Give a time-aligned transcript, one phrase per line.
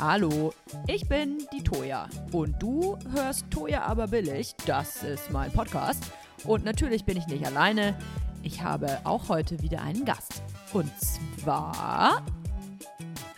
[0.00, 0.54] Hallo,
[0.86, 4.54] ich bin die Toja und du hörst Toja aber billig.
[4.64, 6.02] Das ist mein Podcast.
[6.44, 7.94] Und natürlich bin ich nicht alleine.
[8.42, 10.42] Ich habe auch heute wieder einen Gast.
[10.72, 10.90] Und
[11.38, 12.22] zwar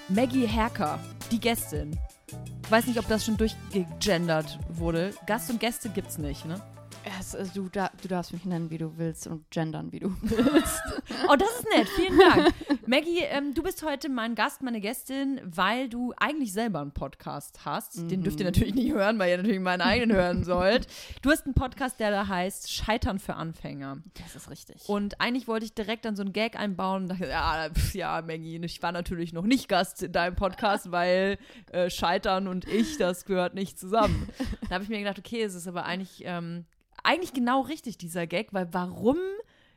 [0.08, 1.00] Maggie Herker,
[1.32, 1.98] die Gästin.
[2.62, 5.14] Ich weiß nicht, ob das schon durchgegendert wurde.
[5.26, 6.60] Gast und Gäste gibt's nicht, ne?
[7.22, 10.12] Es, äh, du, da, du darfst mich nennen, wie du willst und gendern, wie du
[10.22, 10.82] willst.
[11.28, 11.88] Oh, das ist nett.
[11.90, 12.52] Vielen Dank.
[12.86, 17.64] Maggie, ähm, du bist heute mein Gast, meine Gästin, weil du eigentlich selber einen Podcast
[17.64, 17.98] hast.
[17.98, 18.08] Mhm.
[18.08, 20.88] Den dürft ihr natürlich nicht hören, weil ihr natürlich meinen eigenen hören sollt.
[21.22, 23.98] Du hast einen Podcast, der da heißt Scheitern für Anfänger.
[24.14, 24.88] Das ist richtig.
[24.88, 28.20] Und eigentlich wollte ich direkt dann so einen Gag einbauen und dachte, ja, pf, ja,
[28.22, 31.38] Maggie, ich war natürlich noch nicht Gast in deinem Podcast, weil
[31.70, 34.28] äh, Scheitern und ich, das gehört nicht zusammen.
[34.68, 36.64] Da habe ich mir gedacht, okay, es ist aber eigentlich, ähm,
[37.02, 39.18] eigentlich genau richtig, dieser Gag, weil warum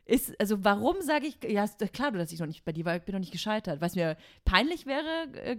[0.04, 3.02] ist, also warum sage ich, ja, klar, dass ich noch nicht bei dir war, ich
[3.02, 3.80] bin noch nicht gescheitert.
[3.80, 5.58] Es mir peinlich wäre, äh,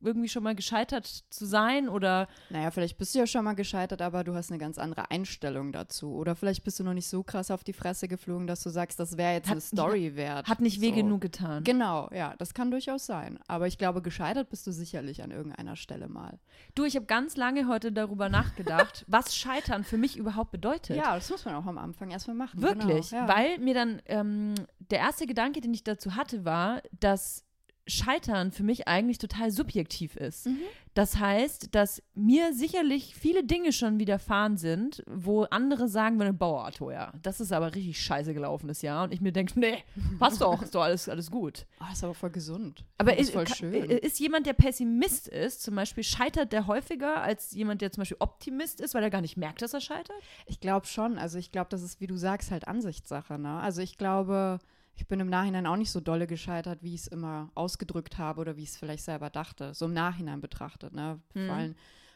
[0.00, 4.00] irgendwie schon mal gescheitert zu sein oder naja, vielleicht bist du ja schon mal gescheitert,
[4.02, 6.12] aber du hast eine ganz andere Einstellung dazu.
[6.14, 8.98] Oder vielleicht bist du noch nicht so krass auf die Fresse geflogen, dass du sagst,
[9.00, 10.46] das wäre jetzt Hat- eine Story wert.
[10.48, 10.94] hat nicht weh So.
[10.96, 11.64] genug getan.
[11.64, 13.38] Genau, ja, das kann durchaus sein.
[13.48, 16.38] Aber ich glaube, gescheitert bist du sicherlich an irgendeiner Stelle mal.
[16.74, 20.96] Du, ich habe ganz lange heute darüber nachgedacht, was Scheitern für mich überhaupt bedeutet.
[20.96, 22.62] Ja, das muss man auch am Anfang erstmal machen.
[22.62, 23.28] Wirklich, Genau, ja.
[23.28, 24.54] weil mir dann ähm,
[24.90, 27.44] der erste Gedanke, den ich dazu hatte, war, dass
[27.88, 30.46] Scheitern für mich eigentlich total subjektiv ist.
[30.46, 30.58] Mhm.
[30.94, 36.72] Das heißt, dass mir sicherlich viele Dinge schon widerfahren sind, wo andere sagen würden, boah,
[36.72, 39.04] Toja, das ist aber richtig scheiße gelaufen das Jahr.
[39.04, 39.84] Und ich mir denke, nee,
[40.18, 41.66] passt doch, ist doch alles, alles gut.
[41.80, 42.84] Oh, ist aber voll gesund.
[42.98, 43.72] Aber ist, voll schön.
[43.72, 48.16] ist jemand, der Pessimist ist, zum Beispiel, scheitert der häufiger als jemand, der zum Beispiel
[48.20, 50.16] Optimist ist, weil er gar nicht merkt, dass er scheitert?
[50.46, 51.16] Ich glaube schon.
[51.16, 53.38] Also ich glaube, das ist, wie du sagst, halt Ansichtssache.
[53.38, 53.60] Ne?
[53.60, 54.58] Also ich glaube,
[54.98, 58.40] ich bin im Nachhinein auch nicht so dolle gescheitert, wie ich es immer ausgedrückt habe
[58.40, 59.72] oder wie ich es vielleicht selber dachte.
[59.72, 60.92] So im Nachhinein betrachtet.
[60.92, 61.20] Ne?
[61.34, 61.46] Hm.
[61.46, 61.74] Vor allem,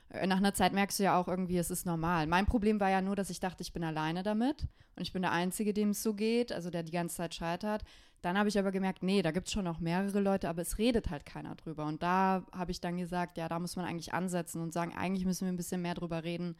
[0.08, 2.26] äh, nach einer Zeit merkst du ja auch irgendwie, es ist normal.
[2.26, 4.66] Mein Problem war ja nur, dass ich dachte, ich bin alleine damit
[4.96, 7.84] und ich bin der Einzige, dem es so geht, also der die ganze Zeit scheitert.
[8.20, 10.78] Dann habe ich aber gemerkt, nee, da gibt es schon noch mehrere Leute, aber es
[10.78, 11.86] redet halt keiner drüber.
[11.86, 15.24] Und da habe ich dann gesagt, ja, da muss man eigentlich ansetzen und sagen, eigentlich
[15.24, 16.56] müssen wir ein bisschen mehr drüber reden,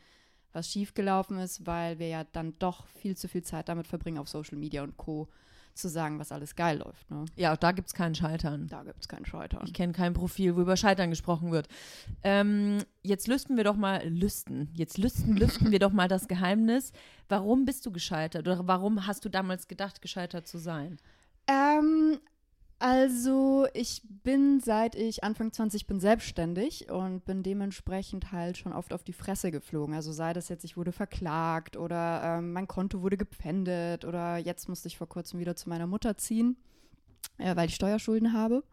[0.53, 4.28] was schiefgelaufen ist, weil wir ja dann doch viel zu viel Zeit damit verbringen, auf
[4.28, 5.28] Social Media und Co.
[5.75, 7.10] zu sagen, was alles geil läuft.
[7.10, 7.25] Ne?
[7.37, 8.69] Ja, da gibt es keinen Scheitern.
[8.69, 9.62] Da gibt es keinen Scheitern.
[9.66, 11.69] Ich kenne kein Profil, wo über Scheitern gesprochen wird.
[12.22, 16.93] Ähm, jetzt lüsten wir doch mal, lüsten, jetzt lüsten, lüften wir doch mal das Geheimnis.
[17.28, 18.47] Warum bist du gescheitert?
[18.47, 20.99] Oder warum hast du damals gedacht, gescheitert zu sein?
[21.47, 22.21] Ähm,
[22.82, 28.93] also ich bin seit ich Anfang 20 bin selbstständig und bin dementsprechend halt schon oft
[28.93, 29.94] auf die Fresse geflogen.
[29.94, 34.69] Also sei das jetzt, ich wurde verklagt oder ähm, mein Konto wurde gepfändet oder jetzt
[34.69, 36.56] musste ich vor kurzem wieder zu meiner Mutter ziehen,
[37.38, 38.65] äh, weil ich Steuerschulden habe.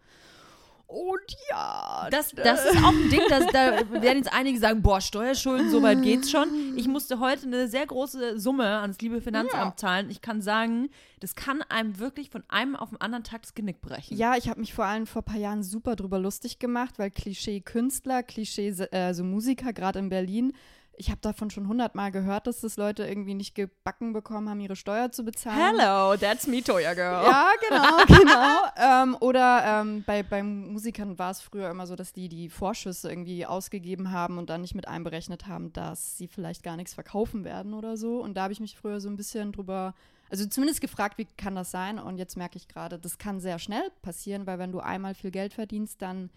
[0.90, 5.00] Und ja, Das, das ist auch ein Ding, das, da werden jetzt einige sagen, boah,
[5.00, 6.48] Steuerschulden, so weit geht's schon.
[6.78, 10.10] Ich musste heute eine sehr große Summe ans liebe Finanzamt zahlen.
[10.10, 10.90] Ich kann sagen,
[11.20, 14.18] das kann einem wirklich von einem auf den anderen Tag das Genick brechen.
[14.18, 17.12] Ja, ich habe mich vor allem vor ein paar Jahren super drüber lustig gemacht, weil
[17.12, 20.54] Klischee-Künstler, Klischee äh, so Musiker, gerade in Berlin,
[21.00, 24.76] ich habe davon schon hundertmal gehört, dass das Leute irgendwie nicht gebacken bekommen haben, ihre
[24.76, 25.80] Steuer zu bezahlen.
[25.80, 27.24] Hello, that's me, Toya Girl.
[27.24, 28.58] Ja, genau, genau.
[28.76, 33.10] ähm, oder ähm, bei, bei Musikern war es früher immer so, dass die die Vorschüsse
[33.10, 37.46] irgendwie ausgegeben haben und dann nicht mit einberechnet haben, dass sie vielleicht gar nichts verkaufen
[37.46, 38.22] werden oder so.
[38.22, 39.96] Und da habe ich mich früher so ein bisschen drüber,
[40.30, 41.98] also zumindest gefragt, wie kann das sein?
[41.98, 45.32] Und jetzt merke ich gerade, das kann sehr schnell passieren, weil wenn du einmal viel
[45.32, 46.30] Geld verdienst, dann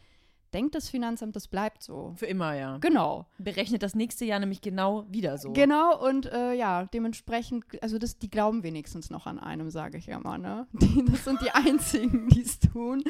[0.52, 2.14] denkt das Finanzamt, das bleibt so.
[2.16, 2.78] Für immer, ja.
[2.78, 3.26] Genau.
[3.38, 5.52] Berechnet das nächste Jahr nämlich genau wieder so.
[5.52, 10.06] Genau, und äh, ja, dementsprechend, also das, die glauben wenigstens noch an einem, sage ich
[10.06, 10.66] ja mal, ne?
[10.72, 13.02] Die, das sind die einzigen, die es tun,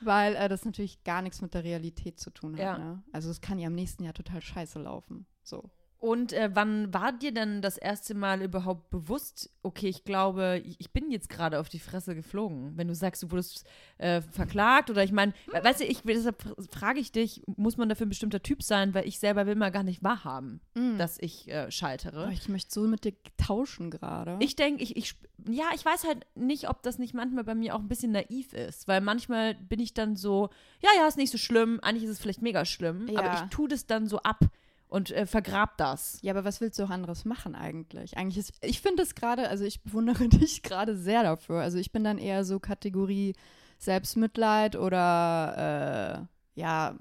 [0.00, 2.60] weil äh, das natürlich gar nichts mit der Realität zu tun hat.
[2.60, 2.78] Ja.
[2.78, 3.02] Ne?
[3.12, 5.26] Also es kann ja im nächsten Jahr total scheiße laufen.
[5.42, 5.70] So.
[6.00, 10.92] Und äh, wann war dir denn das erste Mal überhaupt bewusst, okay, ich glaube, ich
[10.92, 12.76] bin jetzt gerade auf die Fresse geflogen?
[12.76, 13.64] Wenn du sagst, du wurdest
[13.98, 17.76] äh, verklagt oder ich meine, we- weißt du, ich, deshalb fr- frage ich dich, muss
[17.76, 20.60] man dafür ein bestimmter Typ sein, weil ich selber will mal gar nicht wahrhaben,
[20.98, 22.26] dass ich äh, scheitere.
[22.28, 24.36] Oh, ich möchte so mit dir tauschen gerade.
[24.38, 25.16] Ich denke, ich, ich,
[25.50, 28.52] ja, ich weiß halt nicht, ob das nicht manchmal bei mir auch ein bisschen naiv
[28.52, 30.48] ist, weil manchmal bin ich dann so,
[30.80, 33.34] ja, ja, ist nicht so schlimm, eigentlich ist es vielleicht mega schlimm, aber Ja.
[33.34, 34.44] ich tue das dann so ab
[34.88, 36.18] und äh, vergrab das.
[36.22, 38.16] Ja, aber was willst du auch anderes machen eigentlich?
[38.16, 41.60] Eigentlich ist, ich finde es gerade, also ich bewundere dich gerade sehr dafür.
[41.60, 43.34] Also ich bin dann eher so Kategorie
[43.78, 46.26] Selbstmitleid oder
[46.56, 46.96] äh, ja,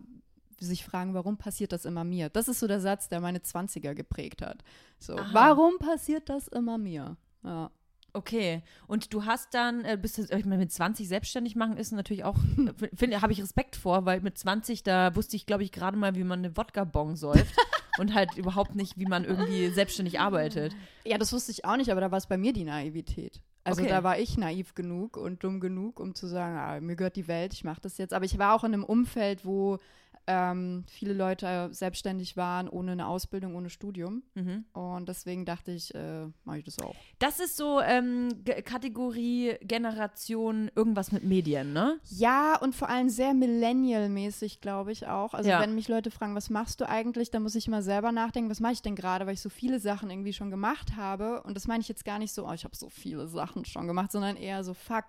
[0.60, 2.30] sich fragen, warum passiert das immer mir?
[2.30, 4.64] Das ist so der Satz, der meine 20er geprägt hat.
[5.00, 5.30] So, Aha.
[5.32, 7.16] warum passiert das immer mir?
[7.44, 7.72] Ja.
[8.18, 8.64] Okay.
[8.88, 12.24] Und du hast dann, äh, bist du, ich meine, mit 20 selbstständig machen ist natürlich
[12.24, 12.36] auch,
[12.82, 15.98] äh, finde, habe ich Respekt vor, weil mit 20, da wusste ich, glaube ich, gerade
[15.98, 17.56] mal, wie man eine Wodka-Bong säuft
[18.00, 20.76] und halt überhaupt nicht, wie man irgendwie selbstständig arbeitet.
[21.06, 23.40] Ja, das wusste ich auch nicht, aber da war es bei mir die Naivität.
[23.64, 23.92] Also Okay.
[23.92, 27.28] da war ich naiv genug und dumm genug, um zu sagen, ah, mir gehört die
[27.28, 28.14] Welt, ich mache das jetzt.
[28.14, 29.78] Aber ich war auch in einem Umfeld, wo
[30.28, 34.24] ähm, viele Leute selbstständig waren, ohne eine Ausbildung, ohne Studium.
[34.36, 34.66] Mhm.
[34.74, 36.96] Und deswegen dachte ich, äh, mache ich das auch.
[37.20, 42.00] Das ist so ähm, Kategorie Generation irgendwas mit Medien, ne?
[42.10, 45.34] Ja, und vor allem sehr millennial-mäßig, glaube ich auch.
[45.34, 45.62] Also Ja.
[45.62, 48.60] wenn mich Leute fragen, was machst du eigentlich, dann muss ich immer selber nachdenken, was
[48.60, 51.42] mache ich denn gerade, weil ich so viele Sachen irgendwie schon gemacht habe.
[51.44, 53.88] Und das meine ich jetzt gar nicht so, oh, ich habe so viele Sachen schon
[53.88, 55.06] gemacht, sondern eher so, fuck,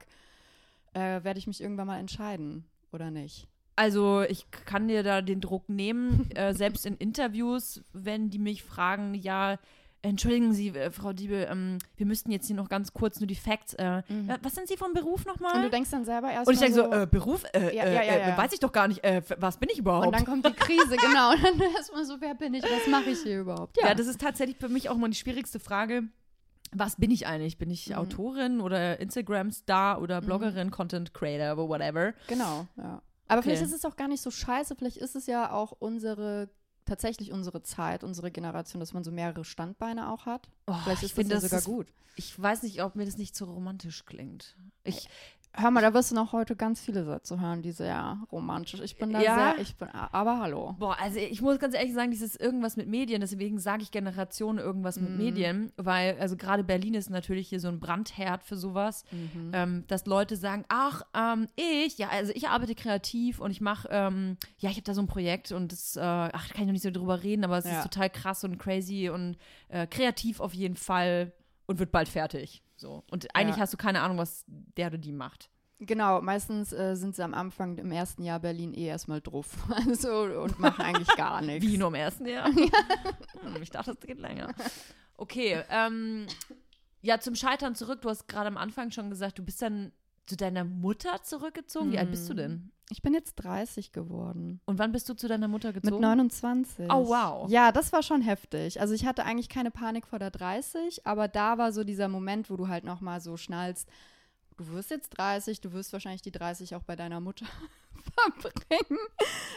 [0.94, 3.48] äh, werde ich mich irgendwann mal entscheiden oder nicht?
[3.78, 8.62] Also ich kann dir da den Druck nehmen, äh, selbst in Interviews, wenn die mich
[8.64, 9.58] fragen, ja,
[10.02, 13.34] entschuldigen Sie, äh, Frau Diebel, ähm, wir müssten jetzt hier noch ganz kurz nur die
[13.34, 13.74] Facts.
[13.74, 14.30] Äh, Mhm.
[14.42, 15.56] Was sind Sie vom Beruf nochmal?
[15.56, 17.94] Und du denkst dann selber erst Und ich denke so, äh, Beruf, äh, Ja, äh,
[17.94, 18.36] ja, ja, ja.
[18.38, 20.06] weiß ich doch gar nicht, äh, was bin ich überhaupt?
[20.06, 21.32] und dann kommt die Krise, genau.
[21.32, 23.76] Und dann erstmal so, wer bin ich, was mache ich hier überhaupt?
[23.82, 23.94] ja.
[23.94, 26.02] das ist tatsächlich für mich auch mal die schwierigste Frage.
[26.72, 27.56] Was bin ich eigentlich?
[27.58, 27.94] Bin ich Mhm.
[27.94, 32.12] Autorin oder Instagram-Star oder Bloggerin, Content Creator, whatever?
[32.28, 33.00] Genau, ja.
[33.28, 33.50] Aber Okay.
[33.50, 36.48] vielleicht ist es auch gar nicht so scheiße, vielleicht ist es ja auch unsere,
[36.84, 40.48] tatsächlich unsere Zeit, unsere Generation, dass man so mehrere Standbeine auch hat.
[40.66, 41.94] Oh, Vielleicht ich ist finde, das ja das sogar ist- gut.
[42.16, 44.56] Ich weiß nicht, ob mir das nicht so romantisch klingt.
[44.82, 45.08] Ich,
[45.54, 48.80] Hör mal, da wirst du noch heute ganz viele Sätze hören, die sehr romantisch.
[48.80, 49.34] Ich bin da Ja?
[49.34, 50.76] sehr, ich bin, aber hallo.
[50.78, 54.58] Boah, also ich muss ganz ehrlich sagen, dieses irgendwas mit Medien, deswegen sage ich Generation
[54.58, 55.16] irgendwas mit Mhm.
[55.16, 59.50] Medien, weil also gerade Berlin ist natürlich hier so ein Brandherd für sowas, Mhm.
[59.52, 63.88] ähm, dass Leute sagen, ach, ähm, ich, ja, also ich arbeite kreativ und ich mache,
[63.90, 66.66] ähm, ja, ich habe da so ein Projekt und das, äh, ach, da kann ich
[66.66, 67.78] noch nicht so drüber reden, aber es Ja.
[67.80, 69.36] ist total krass und crazy und
[69.70, 71.32] äh, kreativ auf jeden Fall
[71.66, 72.62] und wird bald fertig.
[72.78, 73.04] So.
[73.10, 73.62] Und eigentlich Ja.
[73.62, 75.50] hast du keine Ahnung, was der oder die macht.
[75.80, 79.46] Genau, meistens äh, sind sie am Anfang im ersten Jahr Berlin eh erstmal drauf.
[79.88, 81.64] Also, und machen eigentlich gar nichts.
[81.66, 82.48] Wie nur im ersten Jahr?
[83.42, 84.52] Hm, ich dachte, das geht länger.
[85.16, 86.26] Okay, ähm,
[87.02, 88.00] ja, zum Scheitern zurück.
[88.02, 89.92] Du hast gerade am Anfang schon gesagt, du bist dann
[90.26, 91.92] zu deiner Mutter zurückgezogen.
[91.92, 92.72] Wie alt bist du denn?
[92.90, 94.60] Ich bin jetzt 30 geworden.
[94.64, 95.96] Und wann bist du zu deiner Mutter gezogen?
[95.96, 96.86] Mit 29.
[96.90, 97.50] Oh, wow.
[97.50, 98.80] Ja, das war schon heftig.
[98.80, 102.48] Also ich hatte eigentlich keine Panik vor der 30, aber da war so dieser Moment,
[102.48, 103.88] wo du halt noch mal so schnallst,
[104.58, 107.46] du wirst jetzt 30, du wirst wahrscheinlich die 30 auch bei deiner Mutter
[108.38, 108.98] verbringen.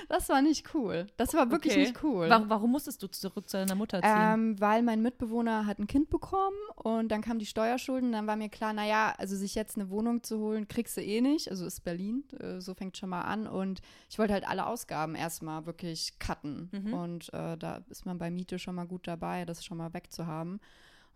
[0.09, 1.07] Das war nicht cool.
[1.17, 1.81] Das war wirklich Okay.
[1.83, 2.29] nicht cool.
[2.29, 4.11] Warum, warum musstest du zurück zu deiner Mutter ziehen?
[4.15, 8.11] Ähm, weil mein Mitbewohner hat ein Kind bekommen und dann kamen die Steuerschulden.
[8.11, 11.21] Dann war mir klar, naja, also sich jetzt eine Wohnung zu holen, kriegst du eh
[11.21, 11.49] nicht.
[11.49, 13.47] Also ist Berlin, äh, so fängt schon mal an.
[13.47, 16.69] Und ich wollte halt alle Ausgaben erstmal wirklich cutten.
[16.71, 16.93] Mhm.
[16.93, 20.59] Und äh, da ist man bei Miete schon mal gut dabei, das schon mal wegzuhaben.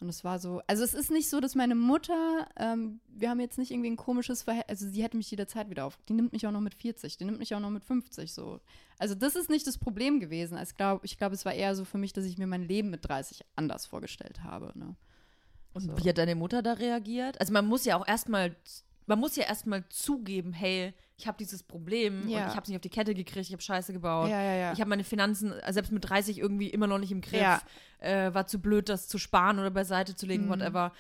[0.02, 3.40] Und es war so, also es ist nicht so, dass meine Mutter, ähm, wir haben
[3.40, 6.34] jetzt nicht irgendwie ein komisches Verhältnis, also sie hätte mich jederzeit wieder auf, die nimmt
[6.34, 8.60] mich auch noch mit 40, die nimmt mich auch noch mit 50 so.
[9.00, 10.58] Also das ist nicht das Problem gewesen.
[10.62, 12.90] Ich glaube, ich glaub, es war eher so für mich, dass ich mir mein Leben
[12.90, 14.78] mit 30 anders vorgestellt habe.
[14.78, 14.96] Ne?
[15.74, 15.98] Und so.
[15.98, 17.40] wie hat deine Mutter da reagiert?
[17.40, 18.56] Also man muss ja auch erstmal,
[19.06, 22.44] man muss ja erstmal zugeben, hey, ich habe dieses Problem Ja.
[22.44, 24.30] und ich habe es nicht auf die Kette gekriegt, ich habe Scheiße gebaut.
[24.30, 24.74] Ja, ja.
[24.74, 27.66] Ich habe meine Finanzen äh, selbst mit 30 irgendwie immer noch nicht im Griff.
[28.00, 30.50] Äh, war zu blöd, das zu sparen oder beiseite zu legen, Mhm.
[30.50, 30.92] whatever.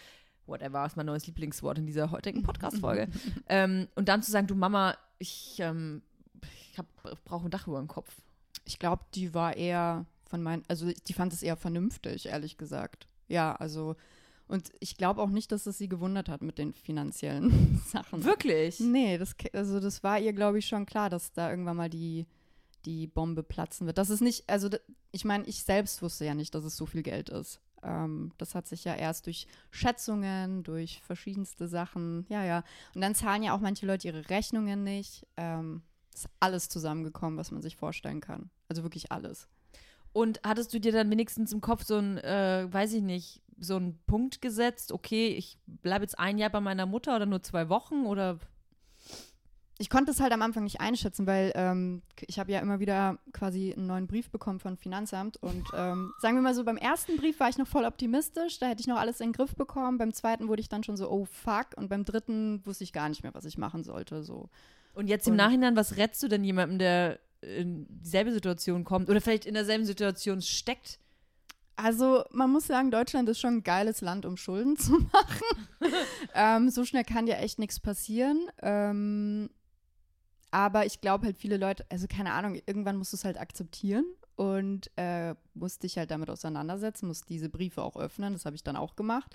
[0.47, 3.07] Whatever ist mein neues Lieblingswort in dieser heutigen Podcast-Folge.
[3.49, 6.01] ähm, und dann zu sagen, du Mama, ich, ähm,
[6.71, 6.77] ich
[7.25, 8.15] brauche ein Dach über dem Kopf.
[8.63, 13.07] Ich glaube, die war eher von meinen, also die fand es eher vernünftig, ehrlich gesagt.
[13.27, 13.95] Ja, also
[14.47, 18.23] und ich glaube auch nicht, dass es sie gewundert hat mit den finanziellen Sachen.
[18.23, 18.79] Wirklich?
[18.79, 22.27] Nee, das, also das war ihr, glaube ich, schon klar, dass da irgendwann mal die,
[22.85, 23.97] die Bombe platzen wird.
[23.97, 24.69] Das ist nicht, also
[25.11, 27.59] ich meine, ich selbst wusste ja nicht, dass es so viel Geld ist.
[27.81, 32.63] Ähm, das hat sich ja erst durch Schätzungen, durch verschiedenste Sachen, ja, ja.
[32.93, 35.25] Und dann zahlen ja auch manche Leute ihre Rechnungen nicht.
[35.37, 35.81] Ähm,
[36.13, 38.49] ist alles zusammengekommen, was man sich vorstellen kann.
[38.69, 39.49] Also wirklich alles.
[40.13, 43.75] Und hattest du dir dann wenigstens im Kopf so ein, äh, weiß ich nicht, so
[43.77, 47.69] einen Punkt gesetzt, okay, ich bleibe jetzt ein Jahr bei meiner Mutter oder nur zwei
[47.69, 48.39] Wochen oder
[49.77, 53.17] Ich konnte es halt am Anfang nicht einschätzen, weil ähm, ich habe ja immer wieder
[53.33, 57.17] quasi einen neuen Brief bekommen von Finanzamt und ähm, sagen wir mal so, beim ersten
[57.17, 59.97] Brief war ich noch voll optimistisch, da hätte ich noch alles in den Griff bekommen,
[59.97, 63.09] beim zweiten wurde ich dann schon so, oh fuck und beim dritten wusste ich gar
[63.09, 64.49] nicht mehr, was ich machen sollte, so.
[64.93, 69.09] Und jetzt im Und- Nachhinein, was rätst du denn jemandem, der in dieselbe Situation kommt
[69.09, 70.99] oder vielleicht in derselben Situation steckt?
[71.77, 75.41] Also man muss sagen, Deutschland ist schon ein geiles Land, um Schulden zu machen.
[76.33, 78.47] ähm, so schnell kann dir echt nichts passieren.
[78.61, 79.49] Ähm,
[80.51, 84.05] aber ich glaube halt viele Leute, also keine Ahnung, irgendwann musst du es halt akzeptieren
[84.37, 88.33] und äh, musst dich halt damit auseinandersetzen, musst diese Briefe auch öffnen.
[88.33, 89.33] Das habe ich dann auch gemacht.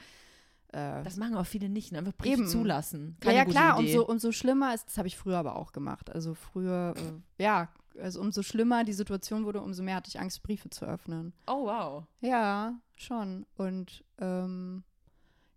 [0.73, 1.99] Äh, Das machen auch viele nicht, ne?
[1.99, 2.47] einfach Brief Eben.
[2.49, 3.17] zulassen.
[3.23, 3.97] ja, Keine ja gute klar, Idee.
[3.99, 6.11] umso, umso schlimmer ist, das habe ich früher aber auch gemacht.
[6.11, 7.69] Also früher, äh, ja,
[7.99, 11.33] also umso schlimmer die Situation wurde, umso mehr hatte ich Angst, Briefe zu öffnen.
[11.47, 12.05] Oh, wow.
[12.21, 13.47] Ja, schon.
[13.57, 14.85] Und ähm,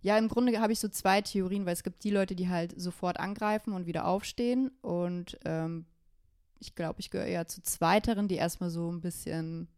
[0.01, 2.79] ja, im Grunde habe ich so zwei Theorien, weil es gibt die Leute, die halt
[2.79, 4.71] sofort angreifen und wieder aufstehen.
[4.81, 5.85] Und ähm,
[6.59, 9.69] ich glaube, ich gehöre eher zu zweiteren, die erstmal so ein bisschen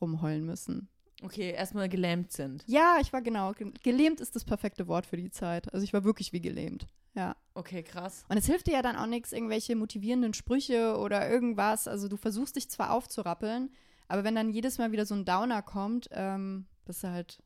[0.00, 0.88] rumheulen müssen.
[1.22, 2.62] Okay, erstmal gelähmt sind.
[2.66, 3.52] Ja, ich war genau.
[3.52, 5.72] ge- Gelähmt ist das perfekte Wort für die Zeit.
[5.74, 6.86] Also ich war wirklich wie gelähmt.
[7.14, 7.34] Ja.
[7.54, 8.24] Okay, krass.
[8.28, 11.88] Und es hilft dir ja dann auch nichts, irgendwelche motivierenden Sprüche oder irgendwas.
[11.88, 13.70] Also du versuchst dich zwar aufzurappeln,
[14.06, 17.42] aber wenn dann jedes Mal wieder so ein Downer kommt, ähm, bist du halt,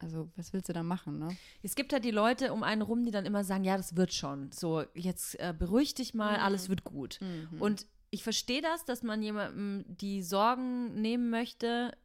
[0.00, 1.28] also was willst du da machen, ne?
[1.62, 4.12] Es gibt halt die Leute um einen rum, die dann immer sagen, ja, das wird
[4.12, 4.50] schon.
[4.50, 6.42] So, jetzt äh, beruhig dich mal, Mhm.
[6.44, 7.20] alles wird gut.
[7.60, 11.96] Und ich verstehe das, dass man jemandem die Sorgen nehmen möchte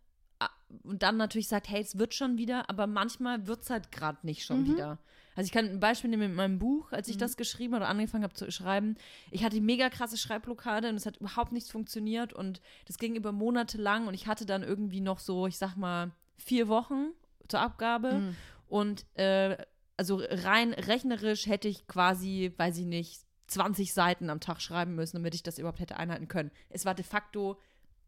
[0.83, 4.19] und dann natürlich sagt, hey, es wird schon wieder, aber manchmal wird es halt gerade
[4.23, 4.65] nicht schon Mhm.
[4.65, 4.99] wieder.
[5.35, 8.23] Also ich kann ein Beispiel nehmen mit meinem Buch, als ich das geschrieben oder angefangen
[8.23, 8.95] habe zu schreiben.
[9.31, 13.31] Ich hatte mega krasse Schreibblockade und es hat überhaupt nichts funktioniert und das ging über
[13.31, 17.11] Monate lang und ich hatte dann irgendwie noch so, ich sag mal, vier Wochen
[17.47, 18.35] zur Abgabe Mhm.
[18.67, 19.57] und äh,
[19.97, 25.17] also rein rechnerisch hätte ich quasi, weiß ich nicht, 20 Seiten am Tag schreiben müssen,
[25.17, 26.51] damit ich das überhaupt hätte einhalten können.
[26.69, 27.59] Es war de facto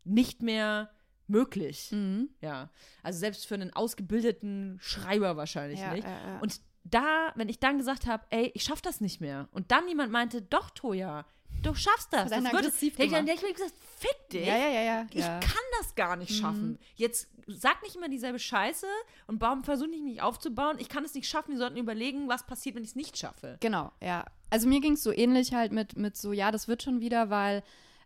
[0.03, 0.89] nicht mehr
[1.31, 1.89] möglich.
[1.91, 2.29] Mhm.
[2.41, 2.69] Ja.
[3.03, 6.03] Also selbst für einen ausgebildeten Schreiber wahrscheinlich Ja, nicht.
[6.07, 6.39] ja, ja.
[6.39, 9.47] Und da, wenn ich dann gesagt habe, ey, ich schaff das nicht mehr.
[9.51, 11.25] Und dann jemand meinte, doch, Toja,
[11.61, 12.29] du schaffst das.
[12.29, 14.47] das wird, aggressiv hätte ich dann hätte ich mir gesagt, fick dich.
[14.47, 15.07] ja, ja, ja, ja.
[15.11, 15.39] Ich ja.
[15.39, 16.79] kann das gar nicht schaffen.
[16.95, 18.87] Jetzt sag nicht immer dieselbe Scheiße
[19.27, 20.77] und baum, versuch nicht, mich aufzubauen.
[20.79, 21.51] Ich kann es nicht schaffen.
[21.51, 23.57] Wir sollten überlegen, was passiert, wenn ich es nicht schaffe.
[23.59, 24.25] Genau, ja.
[24.49, 27.29] Also mir ging es so ähnlich halt mit, mit so, ja, das wird schon wieder,
[27.29, 27.63] weil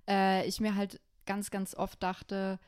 [0.07, 2.59] äh, ich mir halt ganz, ganz oft dachte,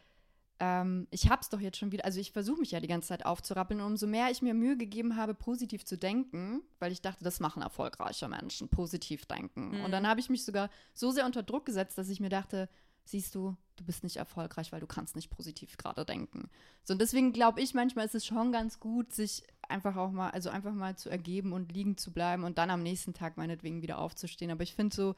[0.59, 3.25] ähm, ich hab's doch jetzt schon wieder, also ich versuche mich ja die ganze Zeit
[3.25, 7.23] aufzurappeln und umso mehr ich mir Mühe gegeben habe, positiv zu denken, weil ich dachte,
[7.23, 9.77] das machen erfolgreiche Menschen, positiv denken.
[9.77, 9.85] Mhm.
[9.85, 12.69] Und dann habe ich mich sogar so sehr unter Druck gesetzt, dass ich mir dachte,
[13.03, 16.49] siehst du, du bist nicht erfolgreich, weil du kannst nicht positiv gerade denken.
[16.83, 20.31] So, und deswegen glaube ich, manchmal ist es schon ganz gut, sich einfach auch mal,
[20.31, 23.81] also einfach mal zu ergeben und liegen zu bleiben und dann am nächsten Tag meinetwegen
[23.81, 24.51] wieder aufzustehen.
[24.51, 25.15] Aber ich finde so,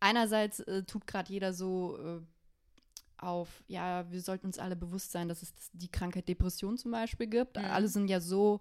[0.00, 2.20] einerseits äh, tut gerade jeder so äh,
[3.22, 7.26] auf, ja, wir sollten uns alle bewusst sein, dass es die Krankheit Depression zum Beispiel
[7.26, 7.56] gibt.
[7.56, 7.64] Mhm.
[7.64, 8.60] Alle sind ja so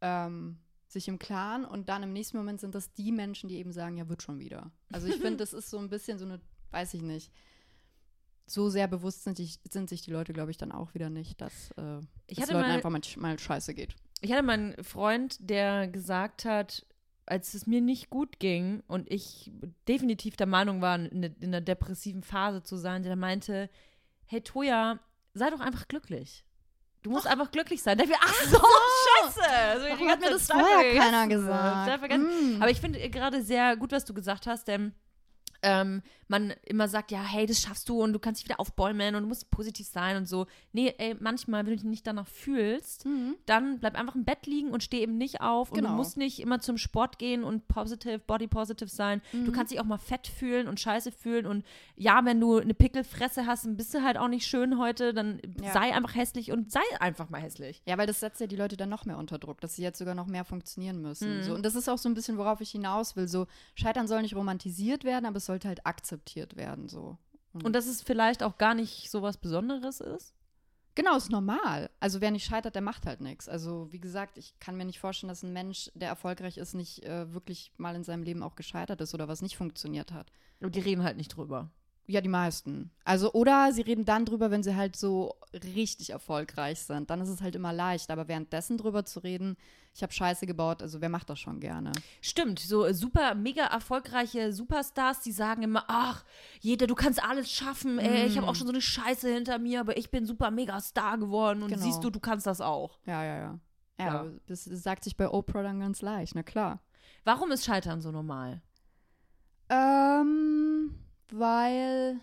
[0.00, 0.58] ähm,
[0.88, 3.96] sich im Klaren und dann im nächsten Moment sind das die Menschen, die eben sagen,
[3.96, 4.70] ja, wird schon wieder.
[4.92, 7.32] Also ich finde, das ist so ein bisschen so eine, weiß ich nicht,
[8.46, 11.40] so sehr bewusst sind, die, sind sich die Leute, glaube ich, dann auch wieder nicht,
[11.40, 11.98] dass äh,
[12.28, 13.96] Ich es Leuten mal- einfach manchmal scheiße geht.
[14.20, 16.86] Ich hatte mal einen Freund, der gesagt hat,
[17.26, 19.50] als es mir nicht gut ging und ich
[19.88, 23.68] definitiv der Meinung war, in, in einer depressiven Phase zu sein, der meinte,
[24.26, 24.98] hey Toja,
[25.34, 26.44] sei doch einfach glücklich.
[27.02, 27.96] Du musst einfach glücklich sein.
[27.96, 29.48] Da hab ich mir, ach so, scheiße.
[29.48, 30.98] Also, Warum hat mir das vorher vergessen.
[30.98, 32.18] keiner gesagt?
[32.18, 32.60] Mm.
[32.60, 34.92] Aber ich finde gerade sehr gut, was du gesagt hast, denn
[35.62, 39.14] ähm, man immer sagt, ja, hey, das schaffst du und du kannst dich wieder aufbäumen
[39.14, 40.46] und du musst positiv sein und so.
[40.72, 43.36] Nee, ey, manchmal, wenn du dich nicht danach fühlst, Mhm.
[43.46, 45.70] dann bleib einfach im Bett liegen und steh eben nicht auf.
[45.70, 45.90] Und Genau.
[45.90, 49.22] du musst nicht immer zum Sport gehen und positive, body positive sein.
[49.32, 49.44] Mhm.
[49.44, 51.46] Du kannst dich auch mal fett fühlen und scheiße fühlen.
[51.46, 51.64] Und
[51.96, 55.40] ja, wenn du eine Pickelfresse hast, dann bist du halt auch nicht schön heute, dann
[55.62, 55.72] Ja.
[55.72, 57.82] sei einfach hässlich und sei einfach mal hässlich.
[57.86, 59.98] Ja, weil das setzt ja die Leute dann noch mehr unter Druck, dass sie jetzt
[59.98, 61.38] sogar noch mehr funktionieren müssen.
[61.38, 61.42] Mhm.
[61.44, 63.28] So, und das ist auch so ein bisschen, worauf ich hinaus will.
[63.28, 66.15] So, Scheitern soll nicht romantisiert werden, aber es sollte halt akzeptiert
[66.56, 66.88] werden.
[66.88, 67.18] So.
[67.52, 70.34] Und dass es vielleicht auch gar nicht so was Besonderes ist.
[70.94, 71.90] Genau, ist normal.
[72.00, 73.50] Also wer nicht scheitert, der macht halt nichts.
[73.50, 77.04] Also wie gesagt, ich kann mir nicht vorstellen, dass ein Mensch, der erfolgreich ist, nicht
[77.04, 80.32] äh, wirklich mal in seinem Leben auch gescheitert ist oder was nicht funktioniert hat.
[80.60, 81.70] Und die reden halt nicht drüber.
[82.08, 82.92] Ja, die meisten.
[83.04, 85.34] Also, oder sie reden dann drüber, wenn sie halt so
[85.74, 87.10] richtig erfolgreich sind.
[87.10, 88.10] Dann ist es halt immer leicht.
[88.12, 89.56] Aber währenddessen drüber zu reden,
[89.92, 91.90] ich habe Scheiße gebaut, also wer macht das schon gerne?
[92.20, 96.24] Stimmt, so äh, super, mega erfolgreiche Superstars, die sagen immer, ach,
[96.60, 99.80] jeder, du kannst alles schaffen, ey, ich habe auch schon so eine Scheiße hinter mir,
[99.80, 101.82] aber ich bin super mega Star geworden und Genau.
[101.82, 102.98] siehst du, du kannst das auch.
[103.06, 103.58] Ja, ja, ja.
[103.98, 104.26] Ja, Ja.
[104.46, 106.82] das sagt sich bei Oprah dann ganz leicht, na klar.
[107.24, 108.60] Warum ist Scheitern so normal?
[109.68, 110.55] Ähm,
[111.32, 112.20] weil.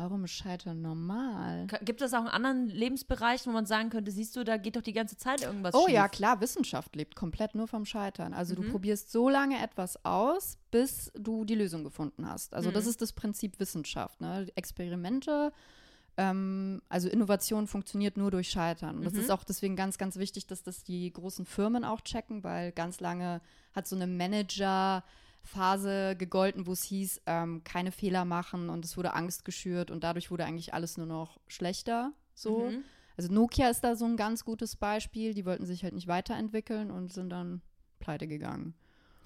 [0.00, 1.66] Warum ist Scheitern normal?
[1.82, 4.82] Gibt es auch in anderen Lebensbereichen, wo man sagen könnte, siehst du, da geht doch
[4.82, 5.94] die ganze Zeit irgendwas Oh schief?
[5.94, 8.32] ja, klar, Wissenschaft lebt komplett nur vom Scheitern.
[8.32, 8.62] Also Mhm.
[8.62, 12.54] du probierst so lange etwas aus, bis du die Lösung gefunden hast.
[12.54, 12.90] Also das Mhm.
[12.90, 14.20] ist das Prinzip Wissenschaft.
[14.20, 14.46] Ne?
[14.54, 15.52] Experimente,
[16.16, 18.98] ähm, also Innovation funktioniert nur durch Scheitern.
[18.98, 19.18] Und das Mhm.
[19.20, 23.00] ist auch deswegen ganz, ganz wichtig, dass das die großen Firmen auch checken, weil ganz
[23.00, 23.40] lange
[23.72, 25.02] hat so eine Manager-
[25.48, 30.04] Phase gegolten, wo es hieß, ähm, keine Fehler machen und es wurde Angst geschürt und
[30.04, 32.12] dadurch wurde eigentlich alles nur noch schlechter.
[32.34, 32.70] So.
[32.70, 32.84] Mhm.
[33.16, 35.34] Also Nokia ist da so ein ganz gutes Beispiel.
[35.34, 37.62] Die wollten sich halt nicht weiterentwickeln und sind dann
[37.98, 38.74] pleite gegangen.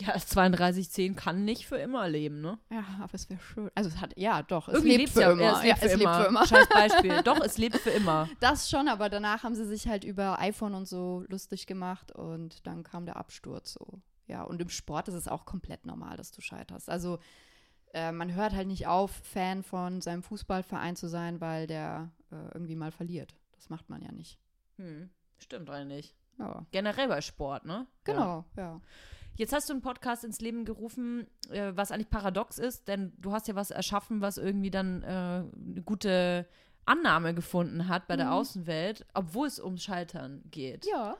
[0.01, 2.59] Ja, das 3210 kann nicht für immer leben, ne?
[2.71, 3.71] Ja, aber es wäre schön.
[3.75, 5.43] Also es hat, ja doch, es Irgendwie lebt für ja, immer.
[5.43, 6.27] Ja, es lebt, ja, für, immer.
[6.27, 6.47] immer.
[6.47, 7.23] Scheiß Beispiel.
[7.25, 8.29] Doch, es lebt für immer.
[8.41, 12.67] Das schon, aber danach haben sie sich halt über iPhone und so lustig gemacht und
[12.67, 14.01] dann kam der Absturz so.
[14.33, 16.89] Ja, und im Sport ist es auch komplett normal, dass du scheiterst.
[16.89, 17.19] Also
[17.93, 22.55] äh, man hört halt nicht auf, Fan von seinem Fußballverein zu sein, weil der äh,
[22.55, 23.37] irgendwie mal verliert.
[23.53, 24.39] Das macht man ja nicht.
[24.79, 26.15] Hm, stimmt eigentlich.
[26.39, 26.65] Ja.
[26.71, 27.87] Generell bei Sport, ne?
[28.05, 28.63] Genau, ja.
[28.63, 28.81] ja.
[29.37, 33.33] Jetzt hast du einen Podcast ins Leben gerufen, äh, was eigentlich paradox ist, denn du
[33.33, 36.49] hast ja was erschaffen, was irgendwie dann äh, eine gute
[36.87, 38.21] Annahme gefunden hat bei mhm.
[38.21, 40.87] der Außenwelt, obwohl es ums Scheitern geht.
[40.87, 41.19] Ja.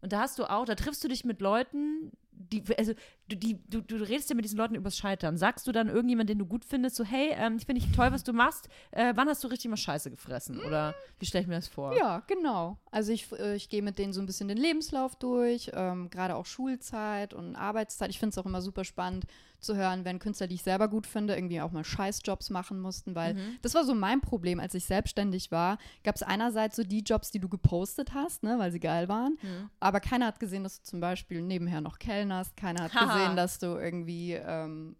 [0.00, 2.94] Und da hast du auch, da triffst du dich mit Leuten, die, also
[3.30, 5.36] du, die, du, du redest ja mit diesen Leuten übers Scheitern.
[5.36, 8.12] Sagst du dann irgendjemand, den du gut findest, so, hey, ähm, ich finde dich toll,
[8.12, 8.68] was du machst.
[8.90, 10.60] Äh, wann hast du richtig mal Scheiße gefressen?
[10.60, 11.96] Oder wie stelle ich mir das vor?
[11.96, 12.78] Ja, genau.
[12.90, 16.34] Also ich, äh, ich gehe mit denen so ein bisschen den Lebenslauf durch, ähm, gerade
[16.36, 18.10] auch Schulzeit und Arbeitszeit.
[18.10, 19.26] Ich finde es auch immer super spannend
[19.60, 23.14] zu hören, wenn Künstler, die ich selber gut finde, irgendwie auch mal Scheißjobs machen mussten,
[23.14, 23.58] weil mhm.
[23.62, 25.78] das war so mein Problem, als ich selbstständig war.
[26.02, 29.38] Gab es einerseits so die Jobs, die du gepostet hast, ne, weil sie geil waren,
[29.42, 29.70] mhm.
[29.78, 33.36] aber keiner hat gesehen, dass du zum Beispiel nebenher noch kellnerst, keiner hat gesehen, gesehen,
[33.36, 34.96] dass du irgendwie ähm,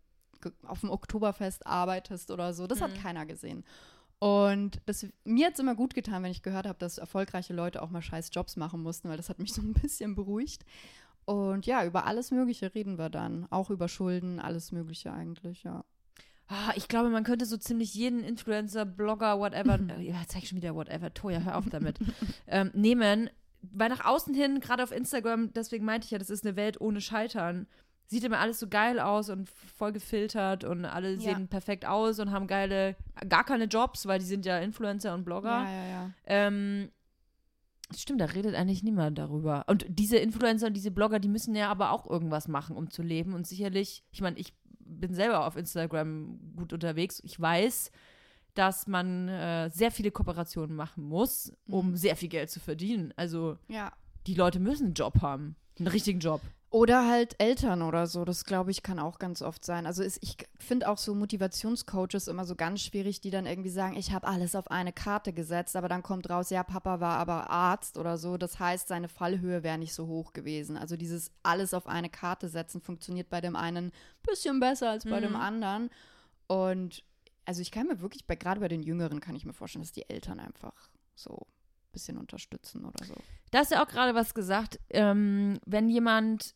[0.66, 2.66] auf dem Oktoberfest arbeitest oder so.
[2.66, 2.84] Das mhm.
[2.84, 3.64] hat keiner gesehen.
[4.18, 7.80] Und das, mir hat es immer gut getan, wenn ich gehört habe, dass erfolgreiche Leute
[7.80, 10.64] auch mal scheiß Jobs machen mussten, weil das hat mich so ein bisschen beruhigt.
[11.24, 13.46] Und ja, über alles Mögliche reden wir dann.
[13.50, 15.84] Auch über Schulden, alles Mögliche eigentlich, ja.
[16.48, 20.56] Ah, ich glaube, man könnte so ziemlich jeden Influencer, Blogger, whatever, äh, ja, zeig schon
[20.56, 21.98] wieder whatever, Toja, hör auf damit,
[22.48, 23.30] ähm, nehmen,
[23.62, 26.80] weil nach außen hin, gerade auf Instagram, deswegen meinte ich ja, das ist eine Welt
[26.80, 27.68] ohne Scheitern
[28.11, 31.21] sieht immer alles so geil aus und voll gefiltert und alle ja.
[31.21, 32.97] sehen perfekt aus und haben geile,
[33.29, 35.64] gar keine Jobs, weil die sind ja Influencer und Blogger.
[35.64, 36.11] Ja, ja, ja.
[36.26, 36.90] Ähm,
[37.97, 39.62] stimmt, da redet eigentlich niemand darüber.
[39.69, 43.02] Und diese Influencer und diese Blogger, die müssen ja aber auch irgendwas machen, um zu
[43.02, 43.33] leben.
[43.33, 47.21] Und sicherlich, ich meine, ich bin selber auf Instagram gut unterwegs.
[47.25, 47.93] Ich weiß,
[48.55, 51.97] dass man äh, sehr viele Kooperationen machen muss, um mhm.
[51.97, 53.14] sehr viel Geld zu verdienen.
[53.14, 53.92] Also ja.
[54.27, 56.40] die Leute müssen einen Job haben, einen richtigen Job.
[56.72, 58.24] Oder halt Eltern oder so.
[58.24, 59.87] Das glaube ich kann auch ganz oft sein.
[59.87, 63.96] Also ist, ich finde auch so Motivationscoaches immer so ganz schwierig, die dann irgendwie sagen,
[63.96, 67.50] ich habe alles auf eine Karte gesetzt, aber dann kommt raus, ja, Papa war aber
[67.50, 68.37] Arzt oder so.
[68.37, 70.76] Das heißt, seine Fallhöhe wäre nicht so hoch gewesen.
[70.76, 75.04] Also dieses alles auf eine Karte setzen funktioniert bei dem einen ein bisschen besser als
[75.04, 75.24] bei mhm.
[75.24, 75.90] dem anderen.
[76.46, 77.02] Und
[77.46, 79.90] also ich kann mir wirklich, bei, gerade bei den Jüngeren kann ich mir vorstellen, dass
[79.90, 83.14] die Eltern einfach so ein bisschen unterstützen oder so.
[83.50, 86.54] Da hast ja auch gerade was gesagt, ähm, wenn jemand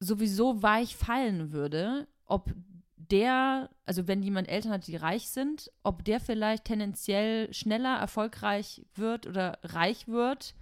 [0.00, 2.52] sowieso weich fallen würde, ob
[2.96, 8.84] der, also wenn jemand Eltern hat, die reich sind, ob der vielleicht tendenziell schneller erfolgreich
[8.94, 10.54] wird oder reich wird,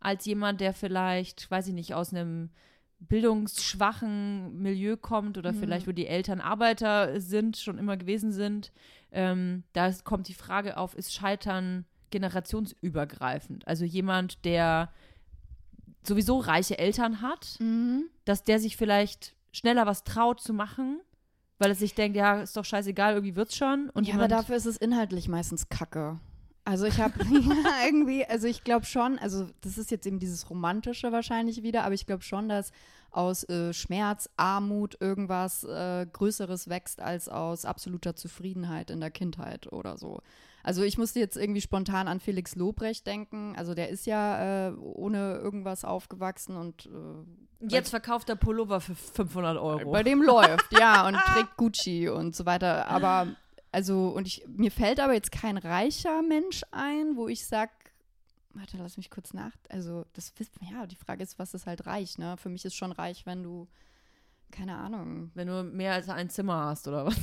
[0.00, 2.50] als jemand, der vielleicht, weiß ich nicht, aus einem
[2.98, 5.58] bildungsschwachen Milieu kommt oder mhm.
[5.58, 8.72] vielleicht, wo die Eltern Arbeiter sind, schon immer gewesen sind.
[9.10, 13.66] Ähm, da kommt die Frage auf, ist Scheitern generationsübergreifend?
[13.66, 14.92] Also jemand, der
[16.02, 18.04] sowieso reiche Eltern hat, mhm.
[18.24, 21.00] dass der sich vielleicht schneller was traut zu machen,
[21.58, 23.90] weil er sich denkt, ja, ist doch scheißegal, irgendwie wird's schon.
[23.90, 26.18] Und ja, aber dafür ist es inhaltlich meistens Kacke.
[26.64, 27.14] Also ich habe
[27.84, 31.94] irgendwie, also ich glaube schon, also das ist jetzt eben dieses Romantische wahrscheinlich wieder, aber
[31.94, 32.72] ich glaube schon, dass
[33.10, 39.72] aus äh, Schmerz, Armut irgendwas äh, Größeres wächst als aus absoluter Zufriedenheit in der Kindheit
[39.72, 40.22] oder so.
[40.62, 43.54] Also ich musste jetzt irgendwie spontan an Felix Lobrecht denken.
[43.56, 48.94] Also der ist ja äh, ohne irgendwas aufgewachsen und äh, jetzt verkauft er Pullover für
[48.94, 49.90] 500 Euro.
[49.90, 52.88] Bei dem läuft, ja, und trägt Gucci und so weiter.
[52.88, 53.28] Aber
[53.72, 57.70] also und ich mir fällt aber jetzt kein reicher Mensch ein, wo ich sag
[58.54, 59.52] Warte, lass mich kurz nach.
[59.70, 60.32] Also, das
[60.70, 62.36] ja, die Frage ist, was ist halt reich, ne?
[62.36, 63.66] Für mich ist schon reich, wenn du,
[64.50, 65.30] keine Ahnung.
[65.34, 67.16] Wenn du mehr als ein Zimmer hast, oder was?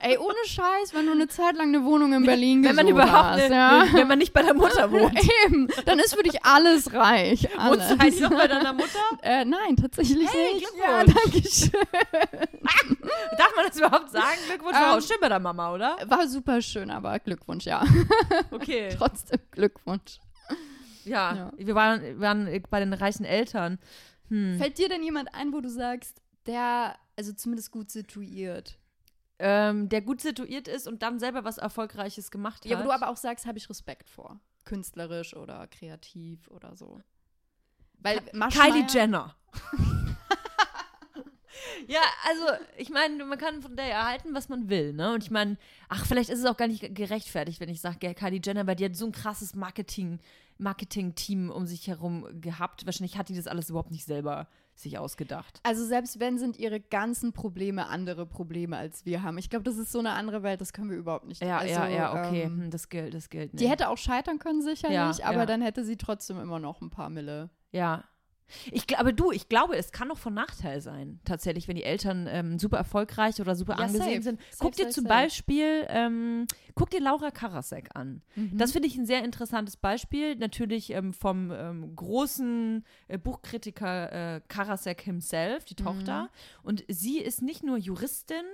[0.00, 3.40] Ey, ohne Scheiß, wenn du eine Zeit lang eine Wohnung in Berlin wenn man überhaupt
[3.40, 3.84] hast, ja?
[3.92, 5.18] wenn man nicht bei der Mutter wohnt.
[5.44, 7.48] Eben, dann ist für dich alles reich.
[7.58, 7.78] Alles.
[7.78, 8.88] Wohnst du eigentlich noch bei deiner Mutter?
[9.22, 10.66] Äh, nein, tatsächlich hey, nicht.
[10.78, 11.70] Ja, danke schön.
[13.36, 14.38] Darf man das überhaupt sagen?
[14.46, 15.96] Glückwunsch, war ähm, auch schön bei der Mama, oder?
[16.06, 17.84] War super schön, aber Glückwunsch, ja.
[18.50, 18.90] Okay.
[18.96, 20.20] Trotzdem Glückwunsch.
[21.04, 21.52] Ja, ja.
[21.56, 23.78] Wir, waren, wir waren bei den reichen Eltern.
[24.28, 24.58] Hm.
[24.58, 28.78] Fällt dir denn jemand ein, wo du sagst, der, also zumindest gut situiert?
[29.38, 32.70] Ähm, der gut situiert ist und dann selber was Erfolgreiches gemacht hat.
[32.70, 34.40] Ja, wo du aber auch sagst, habe ich Respekt vor.
[34.64, 37.00] Künstlerisch oder kreativ oder so.
[38.00, 39.34] Weil Kylie Jenner.
[41.86, 42.44] ja, also
[42.76, 45.14] ich meine, man kann von der erhalten, was man will, ne?
[45.14, 45.56] Und ich meine,
[45.88, 48.84] ach, vielleicht ist es auch gar nicht gerechtfertigt, wenn ich sage, Kylie Jenner, weil die
[48.84, 50.20] hat so ein krasses Marketing,
[50.58, 52.86] Marketing-Team um sich herum gehabt.
[52.86, 54.48] Wahrscheinlich hat die das alles überhaupt nicht selber
[54.80, 55.60] sich ausgedacht.
[55.62, 59.38] Also selbst wenn sind ihre ganzen Probleme andere Probleme als wir haben.
[59.38, 61.42] Ich glaube, das ist so eine andere Welt, das können wir überhaupt nicht.
[61.42, 63.64] Ja, also, ja, ja, okay, Ähm, hm, das gilt, das gilt nicht.
[63.64, 65.46] die hätte auch scheitern können sicherlich, Ja, aber ja.
[65.46, 67.50] dann hätte sie trotzdem immer noch ein paar Mille.
[67.72, 68.04] Ja.
[68.70, 71.84] Ich, gl- aber du, ich glaube, es kann auch von Nachteil sein, tatsächlich, wenn die
[71.84, 74.22] Eltern ähm, super erfolgreich oder super Ja, angesehen safe.
[74.22, 74.40] sind.
[74.40, 75.14] Safe, guck dir safe, zum safe.
[75.14, 78.22] Beispiel, ähm, guck dir Laura Karasek an.
[78.36, 78.56] Mhm.
[78.56, 80.36] Das finde ich ein sehr interessantes Beispiel.
[80.36, 86.30] Natürlich ähm, vom ähm, großen äh, Buchkritiker äh, Karasek himself, die Tochter.
[86.62, 88.44] Und sie ist nicht nur Juristin,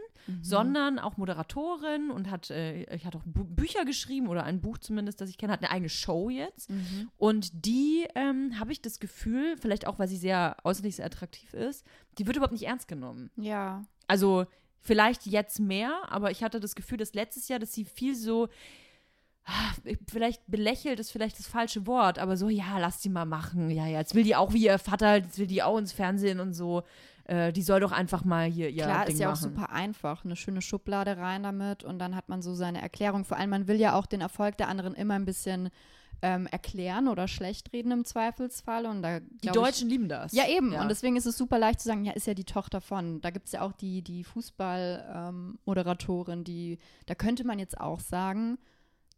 [0.42, 4.78] sondern auch Moderatorin und hat, äh, ich hat auch Bu Bücher geschrieben oder ein Buch
[4.78, 6.70] zumindest, das ich kenne, hat eine eigene Show jetzt.
[6.70, 7.10] Mhm.
[7.16, 11.54] Und die ähm, habe ich das Gefühl, vielleicht auch, weil sie sehr äußerlich sehr attraktiv
[11.54, 11.84] ist,
[12.18, 13.30] die wird überhaupt nicht ernst genommen.
[13.36, 13.84] Ja.
[14.06, 14.46] Also
[14.80, 18.48] vielleicht jetzt mehr, aber ich hatte das Gefühl, dass letztes Jahr, dass sie viel so,
[19.44, 19.72] ah,
[20.10, 23.70] vielleicht belächelt ist vielleicht das falsche Wort, aber so, ja, lass die mal machen.
[23.70, 26.40] Ja, ja, jetzt will die auch wie ihr Vater, jetzt will die auch ins Fernsehen
[26.40, 26.82] und so.
[27.24, 29.54] Äh, die soll doch einfach mal hier ihr Klar, Ding ist ja auch machen.
[29.54, 30.24] super einfach.
[30.24, 33.24] Eine schöne Schublade rein damit und dann hat man so seine Erklärung.
[33.24, 35.70] Vor allem, man will ja auch den Erfolg der anderen immer ein bisschen
[36.22, 38.86] ähm, erklären oder schlecht reden im Zweifelsfall.
[38.86, 40.32] Und da, Die Deutschen lieben das.
[40.32, 40.72] Ich, ja, eben.
[40.72, 40.82] Ja.
[40.82, 43.20] Und deswegen ist es super leicht zu sagen, ja, ist ja die Tochter von.
[43.20, 48.58] Da gibt es ja auch die, die Fußball-Moderatorin, die, da könnte man jetzt auch sagen,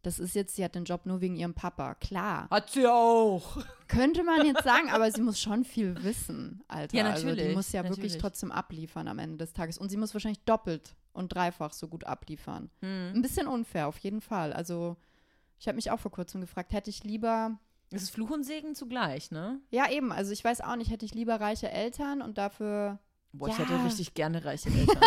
[0.07, 1.93] das ist jetzt, sie hat den Job nur wegen ihrem Papa.
[1.95, 2.47] Klar.
[2.49, 3.57] Hat sie auch.
[3.87, 6.97] Könnte man jetzt sagen, aber sie muss schon viel wissen, Alter.
[6.97, 8.17] Ja, Also die natürlich, muss ja wirklich natürlich.
[8.21, 9.77] trotzdem abliefern am Ende des Tages.
[9.77, 12.69] Und sie muss wahrscheinlich doppelt und dreifach so gut abliefern.
[12.81, 13.11] Hm.
[13.15, 14.53] Ein bisschen unfair, auf jeden Fall.
[14.53, 14.95] Also,
[15.59, 17.59] ich habe mich auch vor kurzem gefragt, hätte ich lieber.
[17.91, 19.59] Es ist Fluch und Segen zugleich, ne?
[19.71, 20.11] Ja, eben.
[20.11, 22.99] Also, ich weiß auch nicht, hätte ich lieber reiche Eltern und dafür.
[23.33, 23.65] Boah, ich Ja.
[23.65, 25.01] hätte richtig gerne reiche Eltern.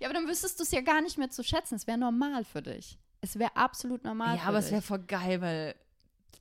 [0.00, 1.74] Ja, aber dann wüsstest du es ja gar nicht mehr zu schätzen.
[1.74, 2.98] Es wäre normal für dich.
[3.20, 4.66] Es wäre absolut normal ja, aber dich.
[4.66, 5.74] es wäre voll geil, weil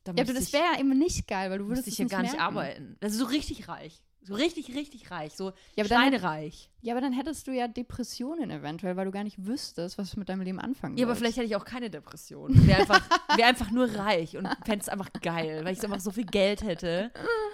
[0.03, 2.11] da ja, aber das wäre ja eben nicht geil, weil du würdest ich ja nicht
[2.11, 2.45] gar nicht merken.
[2.45, 2.97] arbeiten.
[2.99, 4.03] Das ist so richtig reich.
[4.25, 5.33] So richtig, richtig reich.
[5.33, 6.69] So Ja, schweinereich.
[6.81, 10.19] Ja, aber dann hättest du ja Depressionen eventuell, weil du gar nicht wüsstest, was du
[10.19, 12.51] mit deinem Leben anfangen Ja, aber vielleicht hätte ich auch keine Depression.
[12.67, 13.01] Wäre einfach,
[13.37, 16.63] wär einfach nur reich und fände es einfach geil, weil ich einfach so viel Geld
[16.63, 17.11] hätte.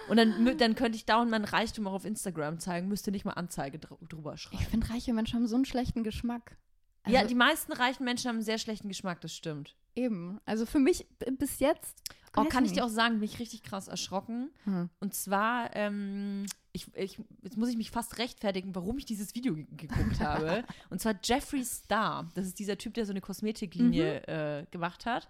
[0.09, 3.33] Und dann, dann könnte ich dauernd mein Reichtum auch auf Instagram zeigen, müsste nicht mal
[3.33, 4.63] Anzeige dr drüber Ich schreiben.
[4.65, 6.57] finde, reiche Menschen haben so einen schlechten Geschmack.
[7.03, 9.75] Also, ja, die meisten reichen Menschen haben einen sehr schlechten Geschmack, das stimmt.
[9.95, 10.39] eben.
[10.45, 12.03] Also für mich bis jetzt.
[12.35, 14.51] Oh, kann ich dir auch sagen, bin ich richtig krass erschrocken.
[14.65, 14.89] Hm.
[14.99, 19.55] Und zwar, ähm, ich, ich, jetzt muss ich mich fast rechtfertigen, warum ich dieses Video
[19.55, 20.63] ge geguckt habe.
[20.89, 22.29] Und zwar Jeffree Star.
[22.35, 24.33] Das ist dieser Typ, der so eine Kosmetiklinie Mhm.
[24.33, 25.29] äh, gemacht hat.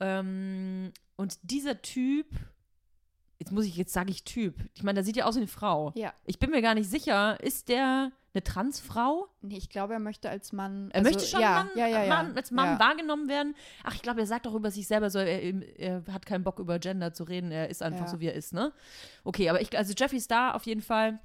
[0.00, 2.26] Ähm, und dieser Typ,
[3.38, 4.56] jetzt muss ich, jetzt sage ich Typ.
[4.74, 5.92] Ich meine, der sieht ja aus wie eine Frau.
[5.94, 6.12] Ja.
[6.24, 9.28] Ich bin mir gar nicht sicher, ist der eine Transfrau?
[9.42, 10.90] Nee, ich glaube, er möchte als Mann.
[10.90, 12.06] Er also, möchte schon ja, Mann, ja, ja.
[12.06, 13.54] Mann, als Mann wahrgenommen werden.
[13.84, 16.58] Ach, ich glaube, er sagt auch über sich selber so, er, er hat keinen Bock
[16.58, 18.72] über Gender zu reden, er ist einfach so, wie er ist, ne?
[19.22, 21.20] Okay, aber ich, also Jeffree Star auf jeden Fall,